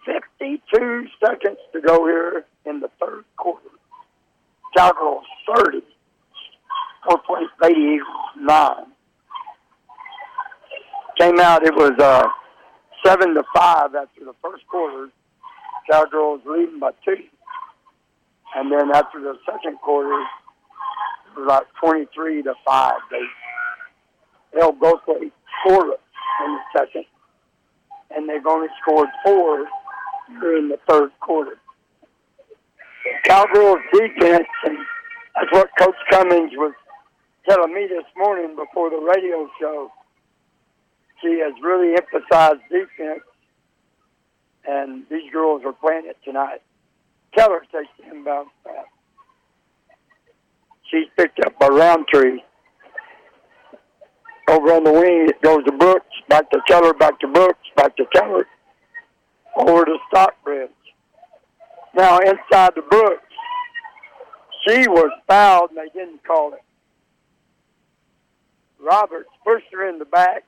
52 0.05 1.07
seconds 1.25 1.59
to 1.73 1.81
go 1.81 2.05
here 2.07 2.45
in 2.67 2.81
the 2.81 2.91
third 3.01 3.25
quarter. 3.37 3.69
Cowgirls 4.77 5.25
30. 5.55 5.83
Four 7.05 7.21
Lady 7.63 7.81
Eagles 7.81 8.07
9. 8.41 8.75
Came 11.19 11.41
out, 11.41 11.65
it 11.65 11.75
was 11.75 11.93
uh, 11.99 12.29
7 13.09 13.33
to 13.33 13.43
5 13.57 13.95
after 13.95 14.23
the 14.23 14.35
first 14.43 14.67
quarter. 14.67 15.09
Cowgirls 15.91 16.43
leading 16.45 16.79
by 16.79 16.91
2. 17.07 17.17
And 18.55 18.71
then 18.71 18.91
after 18.95 19.19
the 19.19 19.39
second 19.51 19.79
quarter, 19.81 20.13
it 20.13 21.41
was 21.41 21.47
like 21.49 21.67
23 21.81 22.43
to 22.43 22.55
5. 22.67 22.93
They 23.11 24.59
held 24.59 24.79
Goldthwaite 24.79 25.33
scoreless 25.65 26.05
in 26.45 26.53
the 26.53 26.61
second. 26.77 27.07
And 28.11 28.29
they've 28.29 28.47
only 28.47 28.69
scored 28.83 29.09
four 29.25 29.61
in 30.29 30.69
the 30.69 30.79
third 30.87 31.11
quarter. 31.21 31.57
Cowgirls 33.25 33.79
defense, 33.91 34.49
and 34.65 34.77
that's 35.35 35.53
what 35.53 35.71
Coach 35.79 35.97
Cummings 36.11 36.51
was 36.57 36.75
telling 37.49 37.73
me 37.73 37.87
this 37.87 38.05
morning 38.19 38.55
before 38.55 38.91
the 38.91 38.99
radio 38.99 39.49
show 39.59 39.91
she 41.21 41.41
has 41.41 41.53
really 41.63 41.95
emphasized 41.95 42.61
defense, 42.71 43.25
and 44.67 45.05
these 45.11 45.31
girls 45.33 45.63
are 45.65 45.73
playing 45.73 46.07
it 46.07 46.17
tonight. 46.25 46.63
Keller 47.35 47.61
takes 47.73 47.91
the 47.99 48.11
inbound 48.15 48.49
pass. 48.65 48.87
She's 50.91 51.07
picked 51.17 51.41
up 51.45 51.59
by 51.59 51.69
Roundtree. 51.69 52.41
Over 54.49 54.73
on 54.73 54.85
the 54.85 54.93
wing, 54.93 55.29
it 55.29 55.43
goes 55.43 55.63
to 55.65 55.73
Brooks, 55.73 56.07
back 56.29 56.51
to 56.51 56.61
Keller, 56.67 56.95
back 56.95 57.21
to 57.21 57.29
Brooks, 57.29 57.69
back 57.77 57.95
to 57.97 58.07
Keller, 58.15 58.47
over 59.57 59.85
to 59.85 59.99
Stockbridge. 60.09 60.71
Now 61.95 62.19
inside 62.19 62.73
the 62.75 62.83
Brooks. 62.89 63.23
She 64.67 64.89
was 64.89 65.11
fouled, 65.27 65.71
and 65.71 65.79
they 65.79 65.99
didn't 65.99 66.25
call 66.25 66.55
it. 66.55 66.63
Roberts 68.81 69.31
pushed 69.45 69.67
her 69.73 69.89
in 69.89 69.99
the 69.99 70.05
back. 70.05 70.45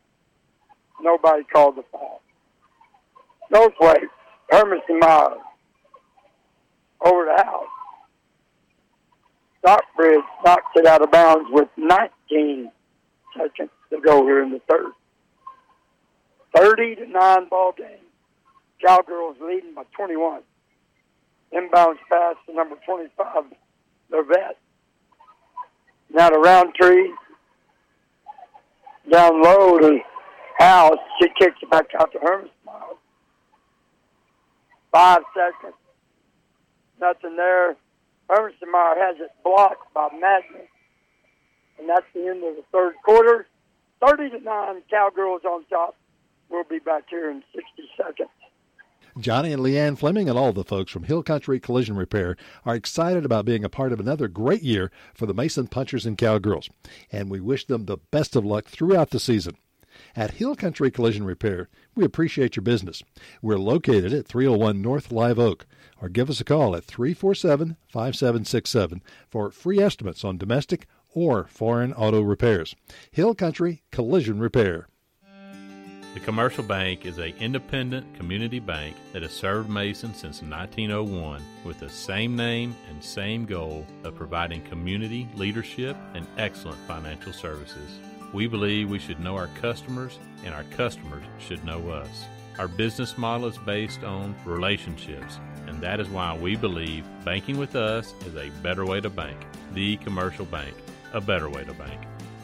Nobody 1.03 1.45
called 1.45 1.77
the 1.77 1.85
foul. 1.93 2.21
No 3.51 3.69
play. 3.71 3.97
Hermiston 4.51 4.99
Miles 5.01 5.41
over 7.05 7.25
the 7.25 7.43
house. 7.43 7.67
Stockbridge 9.61 10.25
knocks 10.45 10.73
it 10.77 10.87
out 10.87 11.03
of 11.03 11.11
bounds 11.11 11.49
with 11.51 11.69
19 11.77 12.71
seconds 13.37 13.71
to 13.91 14.01
go 14.01 14.25
here 14.25 14.43
in 14.43 14.51
the 14.51 14.61
third. 14.69 14.93
30 16.57 16.97
to 16.97 17.07
9 17.07 17.49
ball 17.49 17.73
game. 17.77 17.87
Cowgirls 18.85 19.37
leading 19.41 19.75
by 19.75 19.85
21. 19.97 20.41
Inbounds 21.53 21.99
pass 22.09 22.37
to 22.47 22.55
number 22.55 22.77
25, 22.87 23.45
Levette. 24.13 24.57
Now 26.13 26.31
to 26.31 26.39
Roundtree. 26.39 27.11
Down 29.11 29.43
low 29.43 29.79
to 29.79 29.99
House. 30.61 30.99
She 31.21 31.29
kicks 31.39 31.57
it 31.63 31.71
back 31.71 31.87
out 31.99 32.13
to 32.13 32.19
Hermes. 32.19 32.51
Five 34.93 35.23
seconds. 35.35 35.77
Nothing 37.01 37.37
there. 37.37 37.77
Hermesmeyer 38.29 38.97
has 38.97 39.17
it 39.21 39.31
blocked 39.43 39.93
by 39.95 40.09
Magnus. 40.13 40.69
And 41.79 41.89
that's 41.89 42.05
the 42.15 42.27
end 42.27 42.45
of 42.45 42.57
the 42.57 42.65
third 42.73 42.95
quarter. 43.05 43.47
30 44.07 44.31
to 44.31 44.41
9, 44.41 44.83
Cowgirls 44.91 45.45
on 45.45 45.65
top. 45.67 45.97
We'll 46.49 46.65
be 46.65 46.79
back 46.79 47.05
here 47.09 47.31
in 47.31 47.43
60 47.55 47.91
seconds. 47.97 48.31
Johnny 49.19 49.53
and 49.53 49.63
Leanne 49.63 49.99
Fleming 49.99 50.29
and 50.29 50.39
all 50.39 50.53
the 50.53 50.65
folks 50.65 50.93
from 50.93 51.05
Hill 51.05 51.23
Country 51.23 51.59
Collision 51.59 51.97
Repair 51.97 52.37
are 52.65 52.77
excited 52.77 53.25
about 53.25 53.45
being 53.45 53.65
a 53.65 53.69
part 53.69 53.93
of 53.93 54.01
another 54.01 54.29
great 54.29 54.63
year 54.63 54.91
for 55.15 55.27
the 55.27 55.35
Mason 55.35 55.67
Punchers 55.67 56.07
and 56.07 56.17
Cowgirls, 56.17 56.71
and 57.11 57.31
we 57.31 57.41
wish 57.41 57.67
them 57.67 57.87
the 57.87 57.99
best 58.11 58.37
of 58.37 58.45
luck 58.45 58.67
throughout 58.67 59.11
the 59.11 59.19
season. 59.19 59.57
At 60.17 60.33
Hill 60.33 60.57
Country 60.57 60.91
Collision 60.91 61.25
Repair, 61.25 61.69
we 61.95 62.05
appreciate 62.05 62.57
your 62.57 62.63
business. 62.63 63.03
We're 63.41 63.59
located 63.59 64.13
at 64.13 64.27
301 64.27 64.83
North 64.83 65.13
Live 65.13 65.39
Oak, 65.39 65.67
or 66.03 66.09
give 66.09 66.29
us 66.29 66.41
a 66.41 66.45
call 66.45 66.75
at 66.75 66.85
347 66.85 67.77
5767 67.89 69.03
for 69.29 69.51
free 69.51 69.79
estimates 69.79 70.25
on 70.25 70.37
domestic 70.37 70.87
or 71.15 71.47
foreign 71.47 71.93
auto 71.93 72.21
repairs. 72.23 72.75
Hill 73.11 73.35
Country 73.35 73.83
Collision 73.93 74.41
Repair. 74.41 74.89
The 76.15 76.21
Commercial 76.21 76.65
Bank 76.65 77.07
is 77.07 77.19
a 77.19 77.37
independent 77.39 78.17
community 78.17 78.59
bank 78.59 78.97
that 79.13 79.23
has 79.23 79.31
served 79.31 79.71
Mason 79.71 80.13
since 80.13 80.43
1901 80.43 81.41
with 81.65 81.79
the 81.79 81.89
same 81.89 82.35
name 82.35 82.75
and 82.89 83.03
same 83.03 83.47
goal 83.47 83.87
of 84.03 84.17
providing 84.17 84.61
community 84.63 85.29
leadership 85.37 85.97
and 86.15 86.27
excellent 86.37 86.79
financial 86.89 87.33
services. 87.33 88.01
We 88.33 88.47
believe 88.47 88.89
we 88.89 89.01
should 89.01 89.19
know 89.19 89.37
our 89.37 89.49
customers 89.61 90.19
and 90.45 90.55
our 90.55 90.65
customers 90.65 91.25
should 91.39 91.65
know 91.65 91.91
us. 91.91 92.27
Our 92.59 92.69
business 92.69 93.19
model 93.19 93.49
is 93.49 93.59
based 93.59 94.05
on 94.05 94.37
relationships, 94.45 95.41
and 95.67 95.81
that 95.81 95.99
is 95.99 96.09
why 96.09 96.37
we 96.37 96.57
believe 96.57 97.05
banking 97.25 97.59
with 97.59 97.75
us 97.75 98.15
is 98.27 98.37
a 98.37 98.51
better 98.63 98.85
way 98.85 99.01
to 99.01 99.11
bank. 99.11 99.39
The 99.73 99.97
Commercial 99.97 100.45
Bank, 100.45 100.75
a 101.13 101.21
better 101.21 101.49
way 101.49 101.65
to 101.65 101.73
bank. 101.75 102.01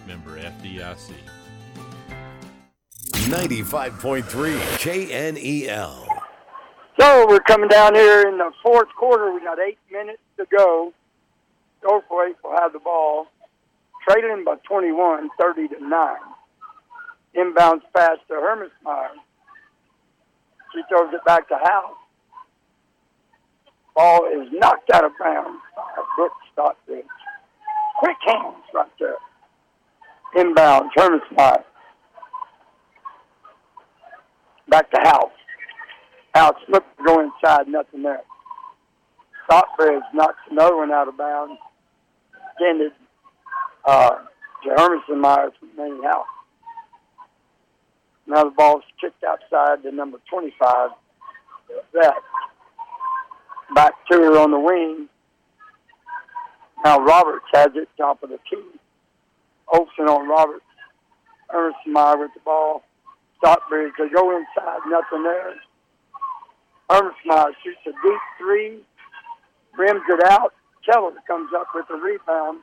Member 0.06 0.38
FDIC. 0.38 1.12
95.3 3.26 4.22
KNEL. 4.78 6.06
So 6.98 7.26
we're 7.28 7.40
coming 7.40 7.68
down 7.68 7.94
here 7.94 8.22
in 8.22 8.38
the 8.38 8.50
fourth 8.62 8.88
quarter. 8.98 9.32
We 9.34 9.40
got 9.40 9.58
eight 9.58 9.78
minutes 9.90 10.22
to 10.38 10.46
go. 10.56 10.92
Goldthwaite 11.82 12.36
will 12.42 12.56
have 12.58 12.72
the 12.72 12.78
ball. 12.78 13.26
Trailing 14.08 14.44
by 14.44 14.54
21, 14.68 15.30
30 15.40 15.68
to 15.68 15.88
9. 15.88 16.16
Inbounds 17.36 17.82
pass 17.94 18.18
to 18.28 18.34
Hermesmeyer. 18.34 19.08
She 20.72 20.82
throws 20.88 21.12
it 21.12 21.24
back 21.24 21.48
to 21.48 21.56
House. 21.56 21.96
Ball 23.96 24.26
is 24.26 24.48
knocked 24.52 24.90
out 24.92 25.04
of 25.04 25.12
bounds 25.18 25.60
by 25.74 26.02
Brooks 26.16 26.36
Stockbridge. 26.52 27.04
Quick 27.98 28.16
hands 28.26 28.56
right 28.72 28.86
there. 29.00 29.16
Inbounds, 30.36 30.90
Hermesmeyer. 30.96 31.64
Back 34.68 34.90
to 34.92 35.00
House. 35.02 35.30
House 36.34 36.60
looked 36.68 36.96
to 36.98 37.04
go 37.04 37.20
inside, 37.20 37.66
nothing 37.66 38.02
there. 38.02 38.22
Stockbridge 39.46 40.02
knocks 40.12 40.38
another 40.50 40.76
one 40.76 40.92
out 40.92 41.08
of 41.08 41.16
bounds. 41.16 41.58
Extended 42.52 42.92
uh, 43.86 44.10
to 44.64 45.50
from 45.58 45.68
main 45.76 46.02
house. 46.02 46.26
Now 48.26 48.44
the 48.44 48.50
ball's 48.50 48.82
kicked 49.00 49.22
outside 49.24 49.82
to 49.84 49.92
number 49.92 50.18
25. 50.28 50.90
That 51.94 52.14
back 53.74 53.94
to 54.10 54.18
her 54.18 54.38
on 54.38 54.50
the 54.50 54.58
wing. 54.58 55.08
Now 56.84 56.98
Roberts 57.00 57.46
has 57.54 57.70
it 57.74 57.88
top 57.96 58.22
of 58.22 58.30
the 58.30 58.38
key. 58.50 58.62
Olson 59.68 60.08
on 60.08 60.28
Roberts. 60.28 60.62
Hermesmeyer 61.52 62.18
with 62.18 62.34
the 62.34 62.40
ball. 62.44 62.82
Stockbridge, 63.38 63.92
they 63.98 64.08
go 64.08 64.36
inside, 64.36 64.80
nothing 64.88 65.22
there. 65.22 65.54
Hermesmeyer 66.90 67.52
shoots 67.62 67.78
a 67.86 67.90
deep 67.90 68.20
three, 68.38 68.78
rims 69.76 70.02
it 70.08 70.24
out. 70.26 70.54
Keller 70.84 71.12
comes 71.26 71.50
up 71.54 71.66
with 71.74 71.86
the 71.88 71.94
rebound. 71.94 72.60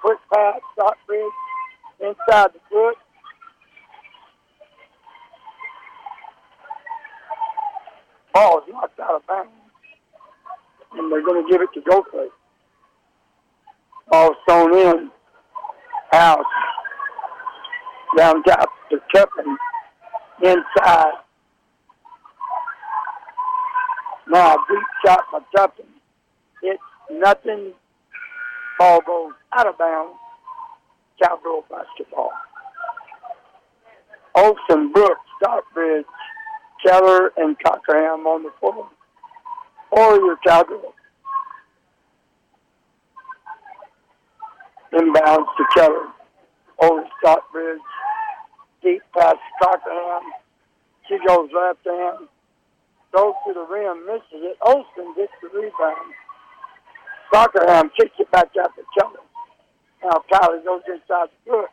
Quick 0.00 0.18
pass, 0.32 0.60
Stockbridge, 0.72 1.32
inside 2.00 2.50
the 2.54 2.60
foot. 2.70 2.96
Ball 8.32 8.58
is 8.58 8.64
knocked 8.72 8.98
out 9.00 9.16
of 9.16 9.26
bounds. 9.26 9.50
And 10.92 11.12
they're 11.12 11.24
going 11.24 11.44
to 11.44 11.50
give 11.50 11.60
it 11.60 11.68
to 11.74 11.80
Goldthwaite. 11.80 12.30
Ball 14.10 14.34
thrown 14.48 14.74
in. 14.74 15.10
House. 16.12 16.44
Down 18.16 18.42
top 18.44 18.68
to 18.90 18.98
Turpin. 19.14 19.56
Inside. 20.42 21.12
Now, 24.28 24.56
deep 24.68 24.86
shot 25.04 25.20
by 25.32 25.40
Turpin. 25.56 25.86
It's 26.62 26.82
nothing. 27.10 27.72
Ball 28.80 29.02
goes 29.06 29.32
out 29.52 29.66
of 29.66 29.76
bounds. 29.76 30.16
Cowgirl 31.22 31.66
basketball. 31.68 32.32
Olson, 34.34 34.90
Brooks, 34.90 35.20
Stockbridge, 35.36 36.06
Keller, 36.82 37.30
and 37.36 37.58
Cockerham 37.58 38.26
on 38.26 38.42
the 38.42 38.50
floor. 38.58 38.88
Or 39.90 40.16
your 40.16 40.38
Cowgirls. 40.46 40.94
Inbounds 44.94 45.48
to 45.58 45.64
Keller. 45.76 46.06
Over 46.82 47.04
Stockbridge. 47.20 47.80
Deep 48.82 49.02
pass 49.14 49.34
to 49.34 49.62
Cockerham. 49.62 50.22
She 51.06 51.18
goes 51.28 51.50
left 51.54 51.84
hand. 51.84 52.28
Goes 53.14 53.34
to 53.46 53.52
the 53.52 53.66
rim, 53.70 54.06
misses 54.06 54.22
it. 54.32 54.56
Olson 54.64 55.12
gets 55.18 55.32
the 55.42 55.50
rebound. 55.50 56.14
Cockerham 57.32 57.90
kicks 57.96 58.14
it 58.18 58.30
back 58.30 58.48
out 58.60 58.70
to 58.76 58.82
Keller. 58.98 59.20
Now 60.02 60.22
Kylie 60.32 60.64
goes 60.64 60.82
inside 60.88 61.28
the 61.44 61.50
foot. 61.50 61.70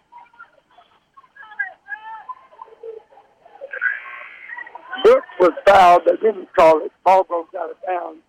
Brooks 5.03 5.27
was 5.39 5.53
fouled. 5.65 6.01
They 6.05 6.15
didn't 6.17 6.49
call 6.55 6.83
it. 6.83 6.91
Ball 7.03 7.23
goes 7.23 7.45
out 7.57 7.71
of 7.71 7.77
bounds. 7.85 8.21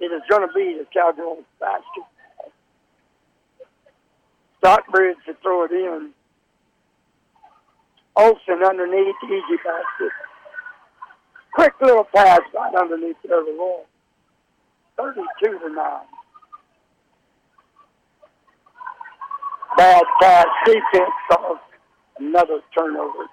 It 0.00 0.06
is 0.06 0.22
going 0.28 0.46
to 0.46 0.52
be 0.54 0.78
the 0.78 0.86
Cowgirls 0.92 1.44
basket. 1.60 2.04
Stockbridge 4.58 5.16
to 5.26 5.34
throw 5.42 5.64
it 5.64 5.72
in. 5.72 6.10
Olson 8.16 8.62
underneath, 8.66 9.14
easy 9.24 9.56
basket. 9.64 10.12
Quick 11.54 11.74
little 11.80 12.04
pass 12.04 12.40
right 12.54 12.74
underneath 12.74 13.16
the 13.24 13.34
other 13.34 13.56
wall. 13.56 13.86
32 14.96 15.58
to 15.58 15.68
9. 15.74 16.11
Bad 19.82 20.04
pass 20.20 20.46
defense 20.64 21.10
caused 21.28 21.60
another 22.20 22.60
turnover. 22.72 23.26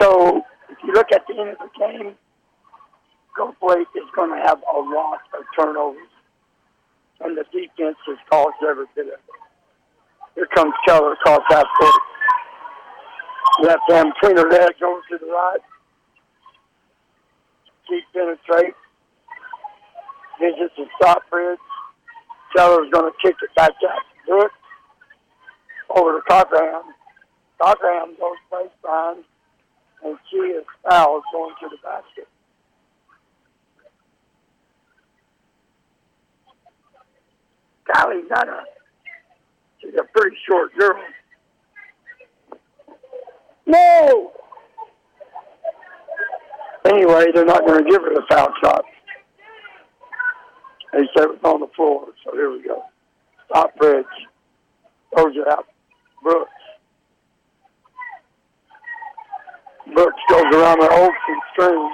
So 0.00 0.42
if 0.68 0.78
you 0.84 0.92
look 0.92 1.08
at 1.12 1.22
the 1.26 1.34
end 1.36 1.50
of 1.50 1.56
the 1.58 1.70
game, 1.80 2.14
Gulf 3.36 3.56
is 3.96 4.04
going 4.14 4.30
to 4.30 4.46
have 4.46 4.62
a 4.72 4.78
lot 4.78 5.18
of 5.36 5.42
turnovers, 5.58 6.12
and 7.18 7.36
the 7.36 7.42
defense 7.50 7.96
has 8.06 8.18
caused 8.30 8.54
every 8.62 8.86
bit 8.94 9.06
of 9.06 9.14
it. 9.14 9.20
Here 10.36 10.46
comes 10.54 10.72
Keller 10.86 11.14
across 11.14 11.40
half 11.48 11.66
court. 11.76 12.00
Left 13.62 13.82
hand 13.88 14.12
between 14.14 14.36
her 14.36 14.48
legs 14.48 14.78
over 14.80 15.00
to 15.10 15.18
the 15.18 15.26
right. 15.26 15.58
Deep 17.88 18.04
penetrate. 18.12 18.74
Visits 20.38 20.74
the 20.76 20.86
Stockbridge. 21.00 21.58
Keller's 22.56 22.90
going 22.90 23.10
to 23.10 23.16
kick 23.22 23.36
it 23.42 23.54
back 23.54 23.70
out 23.70 24.02
to 24.02 24.26
Brooks. 24.26 24.54
Over 25.90 26.18
to 26.18 26.22
Cockerham. 26.28 26.82
Cockerham 27.60 28.16
goes 28.18 28.36
baseline, 28.52 29.22
and 30.04 30.18
she 30.30 30.36
is 30.36 30.64
fouled 30.88 31.22
going 31.32 31.54
to 31.60 31.68
the 31.68 31.76
basket. 31.82 32.28
Not 38.30 38.48
a, 38.48 38.62
she's 39.80 39.94
a 39.94 40.04
pretty 40.16 40.36
short 40.48 40.70
girl. 40.78 41.02
No! 43.66 44.32
Anyway, 46.86 47.26
they're 47.34 47.44
not 47.44 47.66
going 47.66 47.84
to 47.84 47.90
give 47.90 48.00
her 48.02 48.14
the 48.14 48.22
foul 48.30 48.48
shot. 48.62 48.84
They 50.92 51.08
said 51.16 51.24
it 51.24 51.30
was 51.30 51.38
on 51.44 51.60
the 51.60 51.68
floor, 51.76 52.06
so 52.24 52.32
here 52.32 52.50
we 52.50 52.62
go. 52.62 52.82
Stockbridge. 53.46 54.06
Throws 55.14 55.36
it 55.36 55.48
out. 55.48 55.66
Brooks. 56.22 56.50
Brooks 59.94 60.22
goes 60.28 60.44
around 60.54 60.80
the 60.80 60.90
Olson 60.90 61.40
string. 61.52 61.90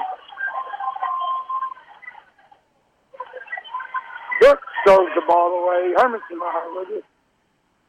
Brooks 4.40 4.62
throws 4.86 5.08
the 5.14 5.22
ball 5.26 5.64
away. 5.64 5.94
Hermanson 5.96 6.40
with 6.74 6.98
it. 6.98 7.04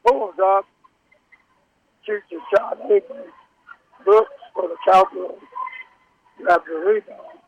Pulls 0.06 0.34
up. 0.42 0.64
Shoots 2.06 2.24
a 2.32 2.56
shot. 2.56 2.78
Brooks 4.04 4.30
for 4.54 4.68
the 4.68 4.76
Cowboys. 4.90 5.38
Grabs 6.38 6.64
the 6.66 6.78
rebound. 6.78 7.38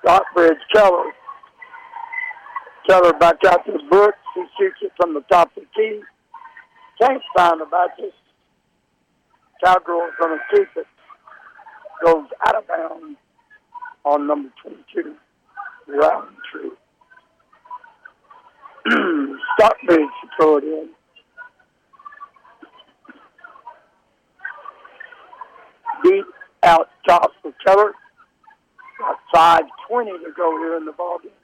Stockbridge 0.00 0.58
Keller. 0.74 1.12
Keller 2.86 3.12
back 3.14 3.36
out 3.46 3.64
to 3.66 3.78
Brooks. 3.90 4.18
He 4.34 4.44
shoots 4.58 4.76
it 4.82 4.92
from 4.96 5.14
the 5.14 5.22
top 5.22 5.56
of 5.56 5.62
the 5.62 5.68
key. 5.74 6.00
Can't 7.00 7.22
find 7.36 7.60
the 7.60 7.66
basket. 7.66 8.12
Cowgirl's 9.64 10.12
going 10.18 10.38
to 10.38 10.56
keep 10.56 10.68
it. 10.76 10.86
Goes 12.04 12.26
out 12.46 12.56
of 12.56 12.68
bounds 12.68 13.18
on 14.04 14.26
number 14.26 14.50
22, 14.62 15.14
Roundtree. 15.88 16.70
Stockbridge 19.58 19.98
to 19.98 20.28
throw 20.38 20.56
it 20.58 20.64
in. 20.64 20.88
Deep 26.04 26.24
out 26.62 26.88
top 27.08 27.32
for 27.42 27.52
Keller. 27.66 27.92
Got 28.98 29.18
5.20 29.90 30.04
to 30.24 30.32
go 30.36 30.56
here 30.58 30.76
in 30.76 30.84
the 30.84 30.92
ballgame. 30.92 31.35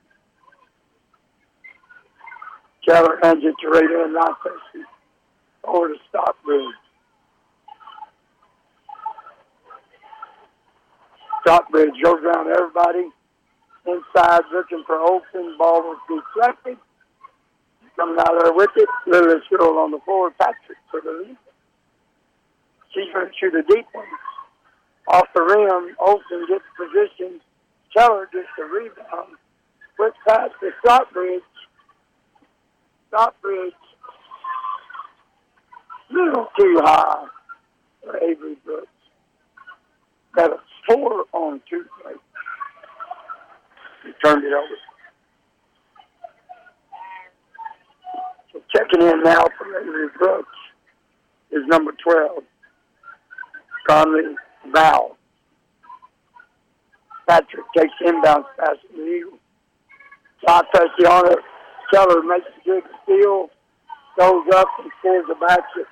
Keller 2.86 3.18
hands 3.22 3.42
it 3.44 3.54
to 3.60 3.70
Raider 3.70 4.04
and 4.04 4.14
Rochester. 4.14 4.86
Over 5.64 5.86
oh, 5.86 5.88
to 5.88 5.94
stop 6.08 6.36
Stockbridge. 6.42 6.74
Stockbridge 11.42 12.02
goes 12.02 12.18
around 12.24 12.48
everybody. 12.48 13.08
Inside 13.86 14.42
looking 14.52 14.82
for 14.86 14.98
Olson. 14.98 15.56
Ball 15.58 15.82
was 15.82 15.98
deflected. 16.08 16.78
Coming 17.96 18.18
out 18.18 18.36
of 18.36 18.42
there 18.42 18.52
with 18.52 18.70
it. 18.76 18.88
Lily 19.06 19.40
Sherrill 19.48 19.78
on 19.78 19.90
the 19.92 20.00
floor. 20.04 20.30
Patrick 20.32 20.78
for 20.90 21.00
the 21.00 21.24
lead. 21.24 21.36
She's 22.94 23.12
going 23.12 23.26
to 23.26 23.32
shoot 23.38 23.54
a 23.54 23.62
deep 23.62 23.86
one. 23.92 24.06
Off 25.08 25.28
the 25.34 25.42
rim. 25.42 25.94
Olson 26.00 26.46
gets 26.48 26.64
positioned. 26.76 27.40
Keller 27.94 28.28
gets 28.32 28.48
the 28.58 28.64
rebound. 28.64 29.36
Quick 29.96 30.14
pass 30.26 30.50
to 30.60 30.70
Stockbridge. 30.84 31.42
Stockbridge. 33.12 33.74
Little 36.10 36.48
too 36.58 36.80
high 36.82 37.26
for 38.02 38.16
Avery 38.18 38.56
Brooks. 38.64 38.86
Got 40.34 40.52
a 40.52 40.56
four 40.88 41.24
on 41.32 41.60
two 41.68 41.84
play. 42.00 42.14
He 44.04 44.12
turned 44.24 44.44
it 44.44 44.52
over. 44.52 44.76
So 48.52 48.62
checking 48.74 49.06
in 49.06 49.22
now 49.22 49.44
for 49.58 49.78
Avery 49.78 50.08
Brooks 50.18 50.48
is 51.50 51.62
number 51.66 51.92
12, 52.02 52.42
Conley 53.88 54.34
Val. 54.72 55.18
Patrick 57.28 57.66
takes 57.76 57.92
inbound 58.06 58.44
pass 58.58 58.76
to 58.90 58.96
the 58.96 59.04
Eagles. 59.04 59.38
Shot 60.46 60.66
touch 60.74 61.04
on 61.06 61.32
it. 61.32 61.38
Keller 61.92 62.22
makes 62.22 62.46
a 62.46 62.64
good 62.64 62.82
steal, 63.04 63.50
goes 64.18 64.44
up 64.54 64.68
and 64.80 64.90
scores 64.98 65.26
a 65.30 65.46
basket. 65.46 65.86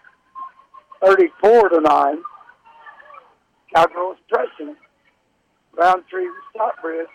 34 1.04 1.68
to 1.70 1.80
9. 1.80 2.22
Cowgirls 3.74 4.16
pressing. 4.28 4.76
Roundtree 5.76 6.24
with 6.24 6.34
Stockbridge. 6.54 7.06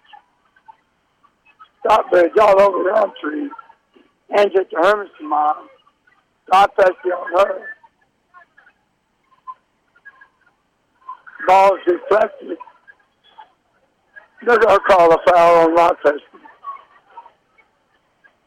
Stockbridge 1.86 2.32
all 2.40 2.62
over 2.62 2.84
Roundtree. 2.84 3.50
Hands 4.36 4.52
it 4.54 4.70
to 4.70 4.76
Hermanson 4.78 5.30
mom. 5.30 5.68
Stop 6.48 6.76
touching 6.76 7.12
on 7.12 7.48
her. 7.48 7.62
Ball 11.48 11.76
is 11.76 11.82
deflected. 11.86 12.58
They're 14.46 14.60
going 14.60 14.78
to 14.78 14.84
call 14.88 15.12
a 15.12 15.18
foul 15.28 15.68
on 15.68 15.76
Rochester. 15.76 16.22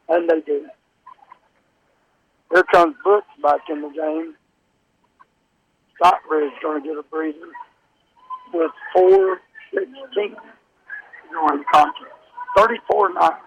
And 0.09 0.27
they 0.27 0.41
do. 0.41 0.65
Here 2.51 2.63
comes 2.73 2.95
Brooks 3.03 3.27
back 3.43 3.61
in 3.69 3.81
the 3.81 3.89
game. 3.89 4.35
Stockbridge 5.97 6.51
going 6.63 6.81
to 6.81 6.87
get 6.87 6.97
a 6.97 7.03
breather 7.03 7.37
with 8.53 8.71
4-16 8.95 9.37
going 11.31 11.63
contest. 11.71 11.95
34-9. 12.57 13.37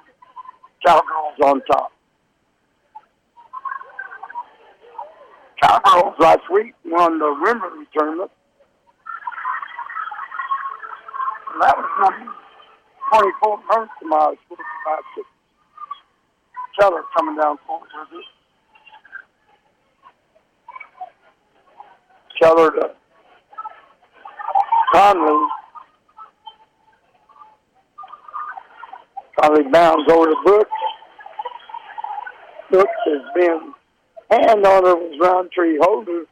Cowgirls 0.87 1.39
on 1.45 1.63
top. 1.71 1.93
Cowgirls 5.63 6.15
last 6.21 6.43
week 6.53 6.75
won 6.85 7.19
the 7.19 7.25
Wimberley 7.25 7.87
tournament. 7.97 8.31
And 11.53 11.63
that 11.63 11.77
was 11.77 11.91
number 12.01 12.33
24 13.13 13.59
most 13.69 13.91
of 14.01 14.09
my 14.09 14.35
Keller 16.79 17.03
coming 17.17 17.37
down 17.37 17.59
with 17.69 17.91
it. 18.13 18.25
Keller 22.41 22.71
to 22.71 22.91
Conley. 24.93 25.49
Conley 29.41 29.63
bounds 29.71 30.11
over 30.11 30.27
to 30.27 30.37
Brooks. 30.45 30.71
Brooks 32.71 32.91
has 33.07 33.23
been 33.35 33.75
hand 34.31 34.67
on 34.67 34.85
her 34.85 34.97
was 34.97 35.19
Roundtree 35.21 35.79
Holder. 35.81 36.25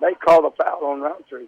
They 0.00 0.14
call 0.14 0.46
a 0.46 0.50
foul 0.52 0.84
on 0.84 1.00
Roundtree. 1.00 1.46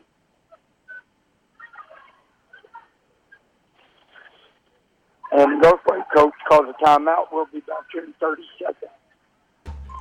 And 5.39 5.63
Goldthwaite 5.63 6.03
coach 6.13 6.33
calls 6.49 6.67
a 6.69 6.85
timeout. 6.85 7.27
We'll 7.31 7.47
be 7.53 7.61
back 7.61 7.85
here 7.93 8.03
in 8.03 8.13
30 8.19 8.43
seconds. 8.59 8.91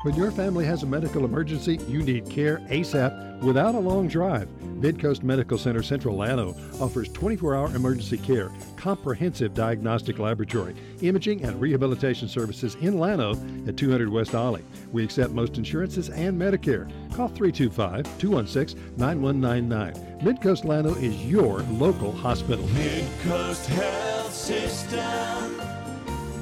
When 0.02 0.16
your 0.16 0.32
family 0.32 0.66
has 0.66 0.82
a 0.82 0.88
medical 0.88 1.26
emergency, 1.26 1.80
you 1.88 2.02
need 2.02 2.28
care 2.28 2.58
ASAP 2.70 3.44
without 3.44 3.76
a 3.76 3.80
long 3.80 4.08
drive. 4.08 4.48
Midcoast 4.64 5.22
Medical 5.22 5.60
Center 5.60 5.84
Central 5.84 6.16
Llano 6.16 6.56
offers 6.82 7.10
24 7.10 7.56
hour 7.56 7.76
emergency 7.76 8.18
care, 8.18 8.50
comprehensive 8.78 9.54
diagnostic 9.54 10.18
laboratory, 10.18 10.76
imaging, 11.02 11.44
and 11.44 11.62
rehabilitation 11.62 12.28
services 12.28 12.74
in 12.82 12.98
Llano 12.98 13.34
at 13.68 13.78
200 13.78 14.10
West 14.10 14.34
Ollie. 14.34 14.66
We 14.92 15.04
accept 15.04 15.34
most 15.34 15.58
insurances 15.58 16.10
and 16.10 16.40
Medicare. 16.40 16.90
Call 17.16 17.28
325 17.28 18.06
216 18.18 18.98
9199. 18.98 20.20
Midcoast 20.22 20.64
Llano 20.64 20.96
is 20.96 21.16
your 21.26 21.60
local 21.74 22.12
hospital. 22.12 22.66
Midcoast 22.70 23.68
Health 23.68 24.17
System. 24.48 25.60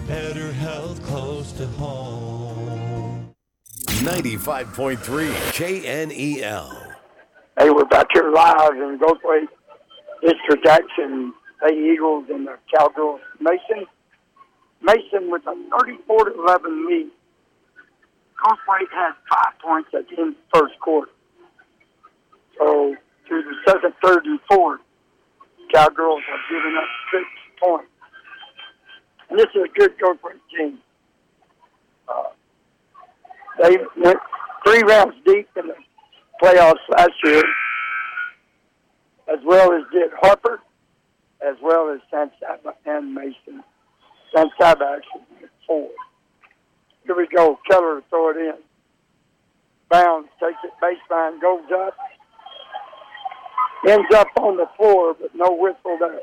better 0.08 0.54
health 0.54 1.02
close 1.08 1.52
to 1.54 1.66
home. 1.66 3.34
95.3 3.88 5.00
KNEL. 5.52 6.94
Hey, 7.58 7.72
we're 7.72 7.84
back 7.86 8.06
here 8.14 8.32
live 8.32 8.74
in 8.74 9.00
Goldthwaite 9.00 9.48
District 10.22 10.68
Action, 10.68 11.34
Lady 11.64 11.94
Eagles 11.96 12.26
and 12.30 12.46
the 12.46 12.60
Cowgirls. 12.78 13.22
Mason, 13.40 13.88
Mason 14.84 15.32
with 15.32 15.42
a 15.48 15.56
34 15.80 16.26
to 16.26 16.44
11 16.44 16.88
lead. 16.88 17.10
Goldthwaite 18.40 18.92
had 18.94 19.14
five 19.32 19.60
points 19.64 19.90
at 19.98 20.08
the 20.10 20.22
end 20.22 20.36
of 20.36 20.36
the 20.36 20.60
first 20.60 20.80
quarter. 20.80 21.10
So 22.60 22.96
through 23.28 23.46
the 23.46 23.56
second, 23.66 23.96
third, 24.04 24.26
and 24.28 24.40
fourth, 24.48 24.82
Cowgirls 25.74 26.22
have 26.30 26.40
given 26.52 26.78
up 26.78 26.90
six 27.12 27.26
points. 27.60 27.90
And 29.30 29.40
this 29.40 29.48
is 29.56 29.64
a 29.64 29.80
good 29.80 29.98
Goldthwaite 30.00 30.40
team. 30.56 30.80
Uh, 32.08 32.30
they 33.62 33.78
went 33.98 34.20
three 34.66 34.84
rounds 34.84 35.16
deep 35.26 35.50
in 35.56 35.68
the 35.68 35.76
playoffs 36.42 36.76
last 36.90 37.14
year, 37.24 37.44
as 39.32 39.40
well 39.46 39.74
as 39.74 39.82
did 39.92 40.12
Harper, 40.22 40.60
as 41.42 41.56
well 41.62 41.90
as 41.90 42.00
San 42.12 42.32
Saba 42.40 42.76
and 42.86 43.14
Mason. 43.14 43.64
San 44.36 44.50
Saba 44.60 44.98
actually 44.98 45.26
went 45.40 45.52
four. 45.66 45.90
Here 47.06 47.16
we 47.16 47.28
go. 47.28 47.60
Keller 47.70 48.04
throw 48.10 48.32
it 48.32 48.38
in. 48.38 48.56
Bounds, 49.90 50.30
takes 50.40 50.58
it 50.64 50.72
baseline, 50.82 51.40
goes 51.40 51.64
up. 51.74 51.96
Ends 53.88 54.08
up 54.16 54.28
on 54.40 54.58
the 54.58 54.66
floor, 54.78 55.16
but 55.20 55.34
no 55.36 55.52
whistle 55.52 55.98
there. 56.00 56.22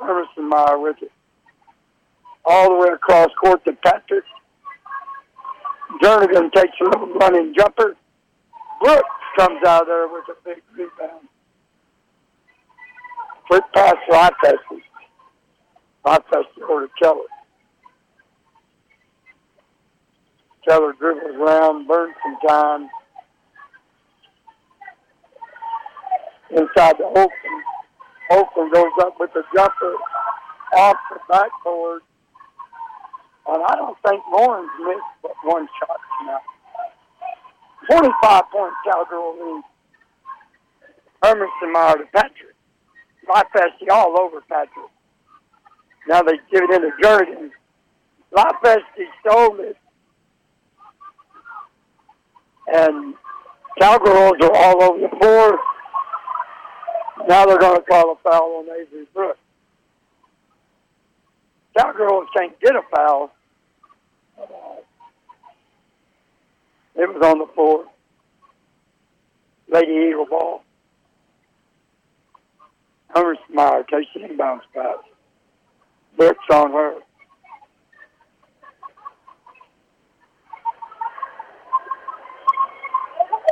Hermesmeyer 0.00 0.82
with 0.82 0.96
it. 1.02 1.12
All 2.46 2.70
the 2.70 2.76
way 2.76 2.94
across 2.94 3.28
court 3.42 3.64
to 3.64 3.72
Patrick. 3.84 4.24
Jernigan 6.02 6.52
takes 6.52 6.76
a 6.80 6.84
little 6.84 7.12
running 7.14 7.54
jumper. 7.56 7.96
Brooks 8.82 9.08
comes 9.36 9.64
out 9.66 9.86
there 9.86 10.08
with 10.08 10.24
a 10.28 10.36
big 10.44 10.62
rebound. 10.74 11.28
Quick 13.48 13.64
pass 13.74 13.94
to 14.08 14.12
Rochester. 14.12 14.82
Rochester 16.04 16.70
over 16.70 16.86
to 16.86 16.92
Keller. 17.02 17.20
Keller 20.68 20.92
dribbles 20.94 21.36
around, 21.36 21.86
burns 21.86 22.14
some 22.24 22.48
time. 22.48 22.88
Inside 26.50 26.96
the 26.98 27.04
Holcomb. 27.04 27.62
Holcomb 28.30 28.72
goes 28.72 28.92
up 29.00 29.14
with 29.18 29.32
the 29.32 29.42
jumper 29.54 29.94
off 30.76 30.96
the 31.10 31.18
backboard. 31.28 32.02
And 33.48 33.62
I 33.62 33.76
don't 33.76 33.96
think 34.06 34.22
Lawrence 34.32 34.70
missed 34.80 35.00
but 35.22 35.32
one 35.44 35.68
shot 35.78 36.00
tonight. 36.20 36.40
25 37.90 38.42
point 38.52 38.74
Cowgirl 38.84 39.36
lead. 39.38 39.62
Hermesmeyer 41.22 41.98
to 41.98 42.06
Patrick. 42.12 42.54
Lafesti 43.28 43.90
all 43.90 44.20
over 44.20 44.40
Patrick. 44.48 44.90
Now 46.08 46.22
they 46.22 46.34
give 46.50 46.62
it 46.62 46.70
in 46.70 46.84
into 46.84 46.96
Jernigan. 47.02 47.50
Lafesti 48.32 49.06
stole 49.20 49.60
it. 49.60 49.76
And 52.68 53.14
Cowgirls 53.80 54.34
are 54.42 54.56
all 54.56 54.82
over 54.82 55.00
the 55.00 55.16
floor. 55.18 55.58
Now 57.28 57.46
they're 57.46 57.58
going 57.58 57.76
to 57.76 57.82
call 57.82 58.12
a 58.12 58.16
foul 58.28 58.58
on 58.58 58.80
Avery 58.80 59.06
Brooks. 59.14 59.38
Cowgirls 61.76 62.28
can't 62.36 62.58
get 62.60 62.74
a 62.74 62.82
foul. 62.94 63.32
It 66.96 67.08
was 67.12 67.22
on 67.22 67.38
the 67.38 67.46
floor. 67.54 67.84
Lady 69.68 70.08
Eagle 70.08 70.26
ball. 70.26 70.62
Hummer 73.10 73.36
Meyer 73.52 73.82
takes 73.82 74.10
an 74.14 74.22
inbounds 74.22 74.62
pass. 74.74 74.96
Brooks 76.16 76.44
on 76.50 76.72
her. 76.72 76.94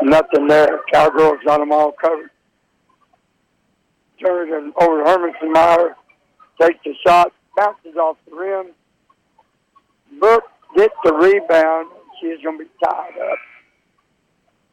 Nothing 0.02 0.46
there. 0.48 0.80
Cowgirls 0.92 1.38
got 1.44 1.58
them 1.58 1.72
all 1.72 1.92
covered. 1.92 2.30
Turns 4.20 4.50
it 4.50 4.82
over 4.82 5.02
to 5.02 5.10
Hermesmeyer. 5.10 5.94
Takes 6.60 6.78
the 6.84 6.94
shot. 7.06 7.32
Bounces 7.56 7.96
off 7.96 8.16
the 8.28 8.36
rim. 8.36 8.66
Brooks 10.18 10.50
gets 10.76 10.94
the 11.04 11.12
rebound. 11.12 11.88
She's 12.20 12.42
going 12.42 12.58
to 12.58 12.64
be 12.64 12.70
tied 12.84 13.18
up. 13.30 13.38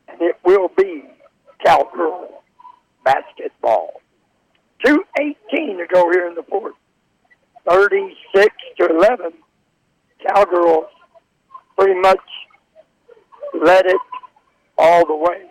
And 0.08 0.22
it 0.22 0.36
will 0.45 0.70
be 0.78 1.04
Cowgirl 1.66 2.43
basketball. 3.04 4.02
2.18 4.86 4.97
to 5.52 5.86
go 5.91 6.12
here 6.12 6.28
in 6.28 6.36
the 6.36 6.43
fourth. 6.49 6.76
36 7.70 8.56
to 8.80 8.88
11. 8.88 9.34
Cowgirls 10.28 10.86
pretty 11.78 11.99
much 11.99 12.20
led 13.54 13.86
it 13.86 14.02
all 14.78 15.06
the 15.06 15.16
way. 15.16 15.47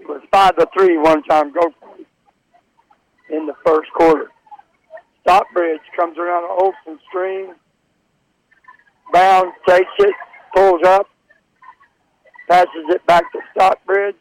It 0.00 0.08
was 0.08 0.22
5 0.30 0.56
to 0.56 0.68
3 0.76 0.98
one 0.98 1.22
time 1.24 1.52
go 1.52 1.72
in 3.30 3.46
the 3.46 3.54
first 3.64 3.90
quarter. 3.92 4.30
Stockbridge 5.22 5.80
comes 5.96 6.18
around 6.18 6.42
the 6.42 6.64
Olson 6.64 7.00
screen. 7.08 7.54
Bounds 9.12 9.54
takes 9.66 9.90
it, 9.98 10.14
pulls 10.54 10.82
up, 10.84 11.08
passes 12.48 12.84
it 12.88 13.04
back 13.06 13.30
to 13.32 13.40
Stockbridge. 13.52 14.16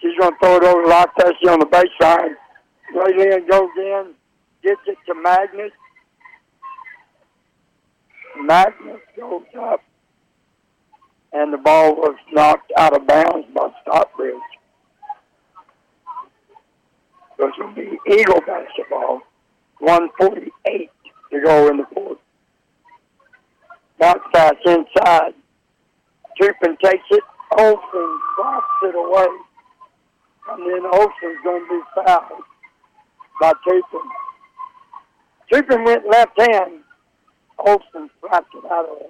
She's 0.00 0.16
going 0.18 0.32
to 0.32 0.38
throw 0.40 0.56
it 0.56 0.64
over 0.64 0.82
to 0.82 1.50
on 1.50 1.58
the 1.60 1.66
baseline. 1.66 2.34
Raylan 2.94 3.48
goes 3.48 3.70
in, 3.76 4.14
gets 4.62 4.80
it 4.86 4.96
to 5.06 5.14
Magnus. 5.14 5.72
Magnus 8.40 9.00
goes 9.16 9.42
up, 9.60 9.82
and 11.32 11.52
the 11.52 11.58
ball 11.58 11.96
was 11.96 12.16
knocked 12.32 12.72
out 12.76 12.96
of 12.96 13.06
bounds 13.06 13.46
by 13.54 13.70
Stockbridge. 13.82 14.34
This 17.38 17.50
will 17.58 17.72
be 17.72 17.98
Eagle 18.08 18.40
basketball. 18.46 19.22
148 19.80 20.90
to 21.30 21.40
go 21.40 21.68
in 21.68 21.76
the 21.76 21.86
fourth. 21.94 22.18
Bounce 23.98 24.22
pass 24.32 24.54
inside. 24.64 25.34
Turpin 26.40 26.76
takes 26.82 27.04
it. 27.10 27.24
Olson 27.58 28.20
drops 28.36 28.66
it 28.84 28.94
away. 28.94 29.26
And 30.50 30.62
then 30.62 30.86
Olson's 30.92 31.42
going 31.42 31.66
to 31.66 31.68
be 31.68 31.80
fouled 31.94 32.42
by 33.40 33.52
Turpin. 33.66 34.10
Turpin 35.52 35.84
went 35.84 36.08
left 36.08 36.38
hand. 36.40 36.80
Olson 37.58 38.08
slapped 38.20 38.54
it 38.54 38.64
out 38.70 38.88
of 38.88 38.98
there. 39.00 39.08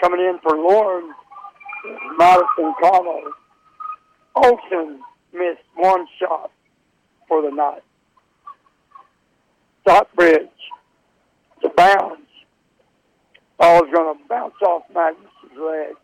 Coming 0.00 0.20
in 0.20 0.38
for 0.42 0.56
Lauren, 0.56 1.12
Madison 2.18 2.74
Connell. 2.82 3.30
Olson 4.34 5.00
missed 5.32 5.62
one 5.76 6.06
shot 6.18 6.50
for 7.28 7.40
the 7.42 7.54
night. 7.54 7.82
Stockbridge 9.82 10.48
to 11.62 11.68
bounds. 11.76 12.22
Ball's 13.58 13.90
going 13.92 14.16
to 14.16 14.28
bounce 14.28 14.54
off 14.62 14.82
Magnus's 14.94 15.58
leg. 15.58 15.94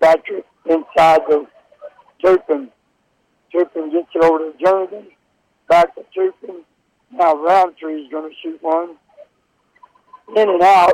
Patrick 0.00 0.44
inside 0.66 1.20
the 1.28 1.46
Turpin. 2.22 2.68
Turpin 3.52 3.90
gets 3.90 4.08
it 4.14 4.22
over 4.22 4.38
to 4.38 4.52
Jernigan. 4.62 5.06
Back 5.68 5.94
to 5.94 6.04
Turpin. 6.14 6.62
Now 7.10 7.34
Roundtree's 7.36 8.10
going 8.10 8.30
to 8.30 8.36
shoot 8.42 8.62
one. 8.62 8.96
In 10.36 10.48
and 10.48 10.62
out. 10.62 10.92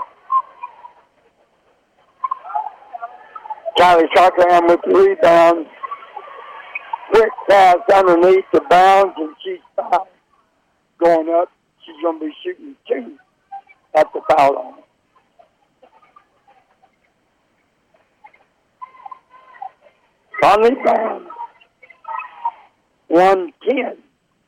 Kylie 3.78 4.08
Cochran 4.14 4.66
with 4.66 4.80
the 4.86 4.94
rebound. 4.94 5.66
Quick 7.12 7.30
pass 7.48 7.78
underneath 7.92 8.44
the 8.52 8.60
bounds, 8.70 9.14
and 9.16 9.34
she's 9.44 9.58
fouled. 9.76 10.08
Going 11.02 11.28
up. 11.30 11.50
She's 11.84 11.96
going 12.02 12.20
to 12.20 12.26
be 12.26 12.32
shooting 12.44 12.76
two 12.86 13.16
at 13.94 14.06
the 14.12 14.20
foul 14.28 14.54
line. 14.54 14.74
Conley 20.42 20.74
Bounds. 20.84 21.28
110 23.08 23.96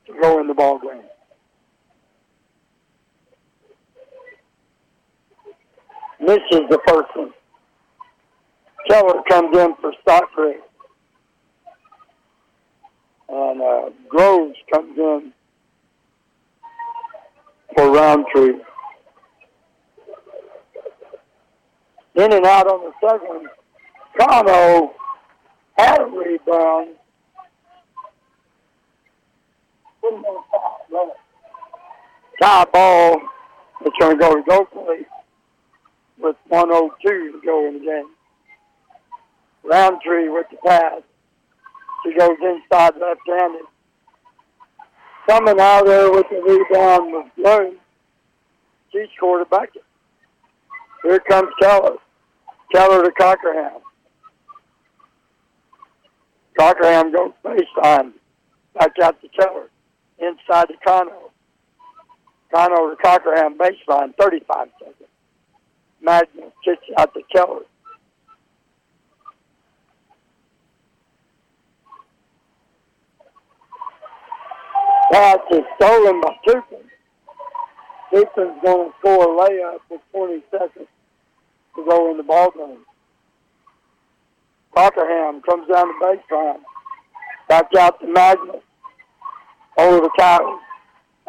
to 0.06 0.20
go 0.20 0.40
in 0.40 0.46
the 0.46 0.54
ball 0.54 0.78
game. 0.78 1.02
Misses 6.20 6.68
the 6.70 6.78
first 6.86 7.08
one. 7.16 7.32
Keller 8.88 9.22
comes 9.28 9.56
in 9.56 9.74
for 9.80 9.92
Stockbridge. 10.02 10.60
And 13.28 13.62
uh, 13.62 13.90
Groves 14.08 14.56
comes 14.72 14.98
in 14.98 15.32
for 17.74 17.90
Roundtree. 17.90 18.60
In 22.14 22.32
and 22.32 22.44
out 22.44 22.66
on 22.66 22.80
the 22.84 23.08
second, 23.08 23.48
Cano 24.18 24.92
had 25.78 26.00
a 26.00 26.04
rebound. 26.04 26.96
Tie 32.42 32.64
ball. 32.72 33.20
It's 33.84 33.96
going 33.98 34.18
to 34.18 34.20
go 34.20 34.42
to 34.42 34.52
Oakley 34.52 35.06
with 36.18 36.36
102 36.48 37.32
to 37.32 37.40
go 37.44 37.68
in 37.68 37.74
the 37.74 37.80
game. 37.80 38.10
Roundtree 39.64 40.28
with 40.28 40.46
the 40.50 40.56
pass. 40.66 41.02
She 42.04 42.12
goes 42.18 42.36
inside 42.42 42.94
left-handed. 43.00 43.66
Coming 45.28 45.60
out 45.60 45.86
there 45.86 46.10
with 46.10 46.26
the 46.30 46.36
rebound 46.36 47.12
was 47.12 47.28
Bloom. 47.36 47.76
She 48.90 49.06
scored 49.16 49.42
a 49.42 49.44
bucket. 49.44 49.84
Here 51.02 51.20
comes 51.20 51.48
Keller. 51.60 51.96
Keller 52.74 53.04
to 53.04 53.12
Cockerham. 53.12 53.82
Cockerham 56.58 57.12
goes 57.12 57.32
baseline. 57.44 58.12
Back 58.74 58.92
out 59.02 59.20
to 59.22 59.28
Keller. 59.28 59.68
Inside 60.18 60.68
to 60.68 60.74
Cano. 60.86 61.30
Cano 62.52 62.90
to 62.90 62.96
Cockerham 63.02 63.56
baseline. 63.56 64.14
35 64.16 64.68
seconds. 64.78 64.96
Magnus 66.00 66.52
kicks 66.64 66.82
out 66.98 67.14
to 67.14 67.20
Keller. 67.34 67.62
Pass 75.12 75.40
is 75.50 75.60
stolen 75.76 76.22
by 76.22 76.34
Turpin. 76.48 76.78
Turpin's 78.10 78.62
going 78.64 78.90
to 78.90 78.94
score 78.98 79.24
a 79.24 79.48
layup 79.48 79.80
with 79.90 80.00
20 80.10 80.42
seconds 80.50 80.88
to 81.76 81.84
go 81.84 82.10
in 82.10 82.16
the 82.16 82.22
ball 82.22 82.50
game. 82.52 82.78
Cockerham 84.74 85.42
comes 85.42 85.68
down 85.68 85.88
the 85.88 86.16
baseline. 86.32 86.60
Back 87.46 87.66
out 87.78 88.00
to 88.00 88.06
Magnus. 88.06 88.62
Over 89.76 90.00
the 90.00 90.10
Coyote. 90.18 90.62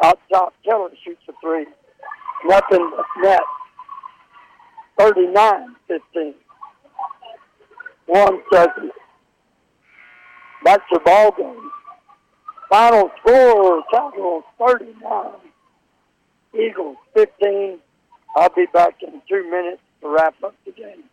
Out 0.02 0.18
top, 0.32 0.54
Keller 0.64 0.88
shoots 1.04 1.20
a 1.28 1.32
three. 1.42 1.66
Nothing 2.46 2.90
net. 3.22 3.42
39-15. 4.98 6.34
One 8.06 8.42
second. 8.50 8.92
That's 10.64 10.84
the 10.90 11.00
ball 11.00 11.32
game. 11.36 11.70
Final 12.70 13.10
score, 13.20 13.82
Cowgirls 13.92 14.44
39. 14.58 15.32
Eagles 16.54 16.96
15. 17.14 17.78
I'll 18.36 18.48
be 18.50 18.66
back 18.72 19.02
in 19.02 19.20
two 19.28 19.48
minutes 19.50 19.82
to 20.00 20.08
wrap 20.08 20.34
up 20.42 20.54
the 20.64 20.72
game. 20.72 21.04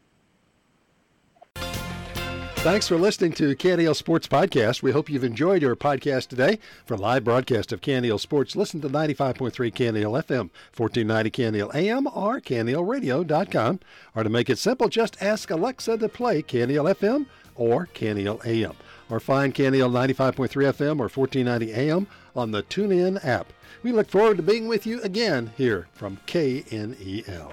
Thanks 2.62 2.88
for 2.88 2.96
listening 2.96 3.32
to 3.34 3.56
KNEL 3.56 3.96
Sports 3.96 4.28
Podcast. 4.28 4.84
We 4.84 4.92
hope 4.92 5.10
you've 5.10 5.24
enjoyed 5.24 5.64
your 5.64 5.76
podcast 5.76 6.28
today. 6.28 6.60
For 6.86 6.96
live 6.96 7.24
broadcast 7.24 7.72
of 7.74 7.82
KNEL 7.82 8.20
Sports, 8.20 8.56
listen 8.56 8.82
to 8.82 8.88
95.3 8.88 9.52
KNEL 9.52 10.24
FM, 10.24 10.52
1490 10.78 11.32
KNEL 11.32 11.74
AM, 11.74 12.06
or 12.14 12.40
KNELradio.com. 12.40 13.80
Or 14.16 14.24
to 14.24 14.30
make 14.30 14.48
it 14.48 14.60
simple, 14.60 14.90
just 14.90 15.20
ask 15.24 15.50
Alexa 15.50 15.98
to 15.98 16.08
play 16.08 16.44
KNEL 16.44 16.94
FM 16.94 17.26
or 17.56 17.88
KNEL 17.88 18.46
AM. 18.46 18.76
Or 19.12 19.20
find 19.20 19.54
KNEL 19.54 19.92
95.3 19.92 20.48
FM 20.48 21.00
or 21.00 21.10
1490 21.10 21.74
AM 21.74 22.08
on 22.36 22.52
the 22.52 22.64
TuneIn 22.64 23.24
app. 23.24 23.52
We 23.84 23.92
look 23.92 24.10
forward 24.10 24.38
to 24.38 24.44
being 24.44 24.68
with 24.68 24.88
you 24.88 25.02
again 25.02 25.52
here 25.58 25.88
from 25.94 26.18
KNEL. 26.26 27.52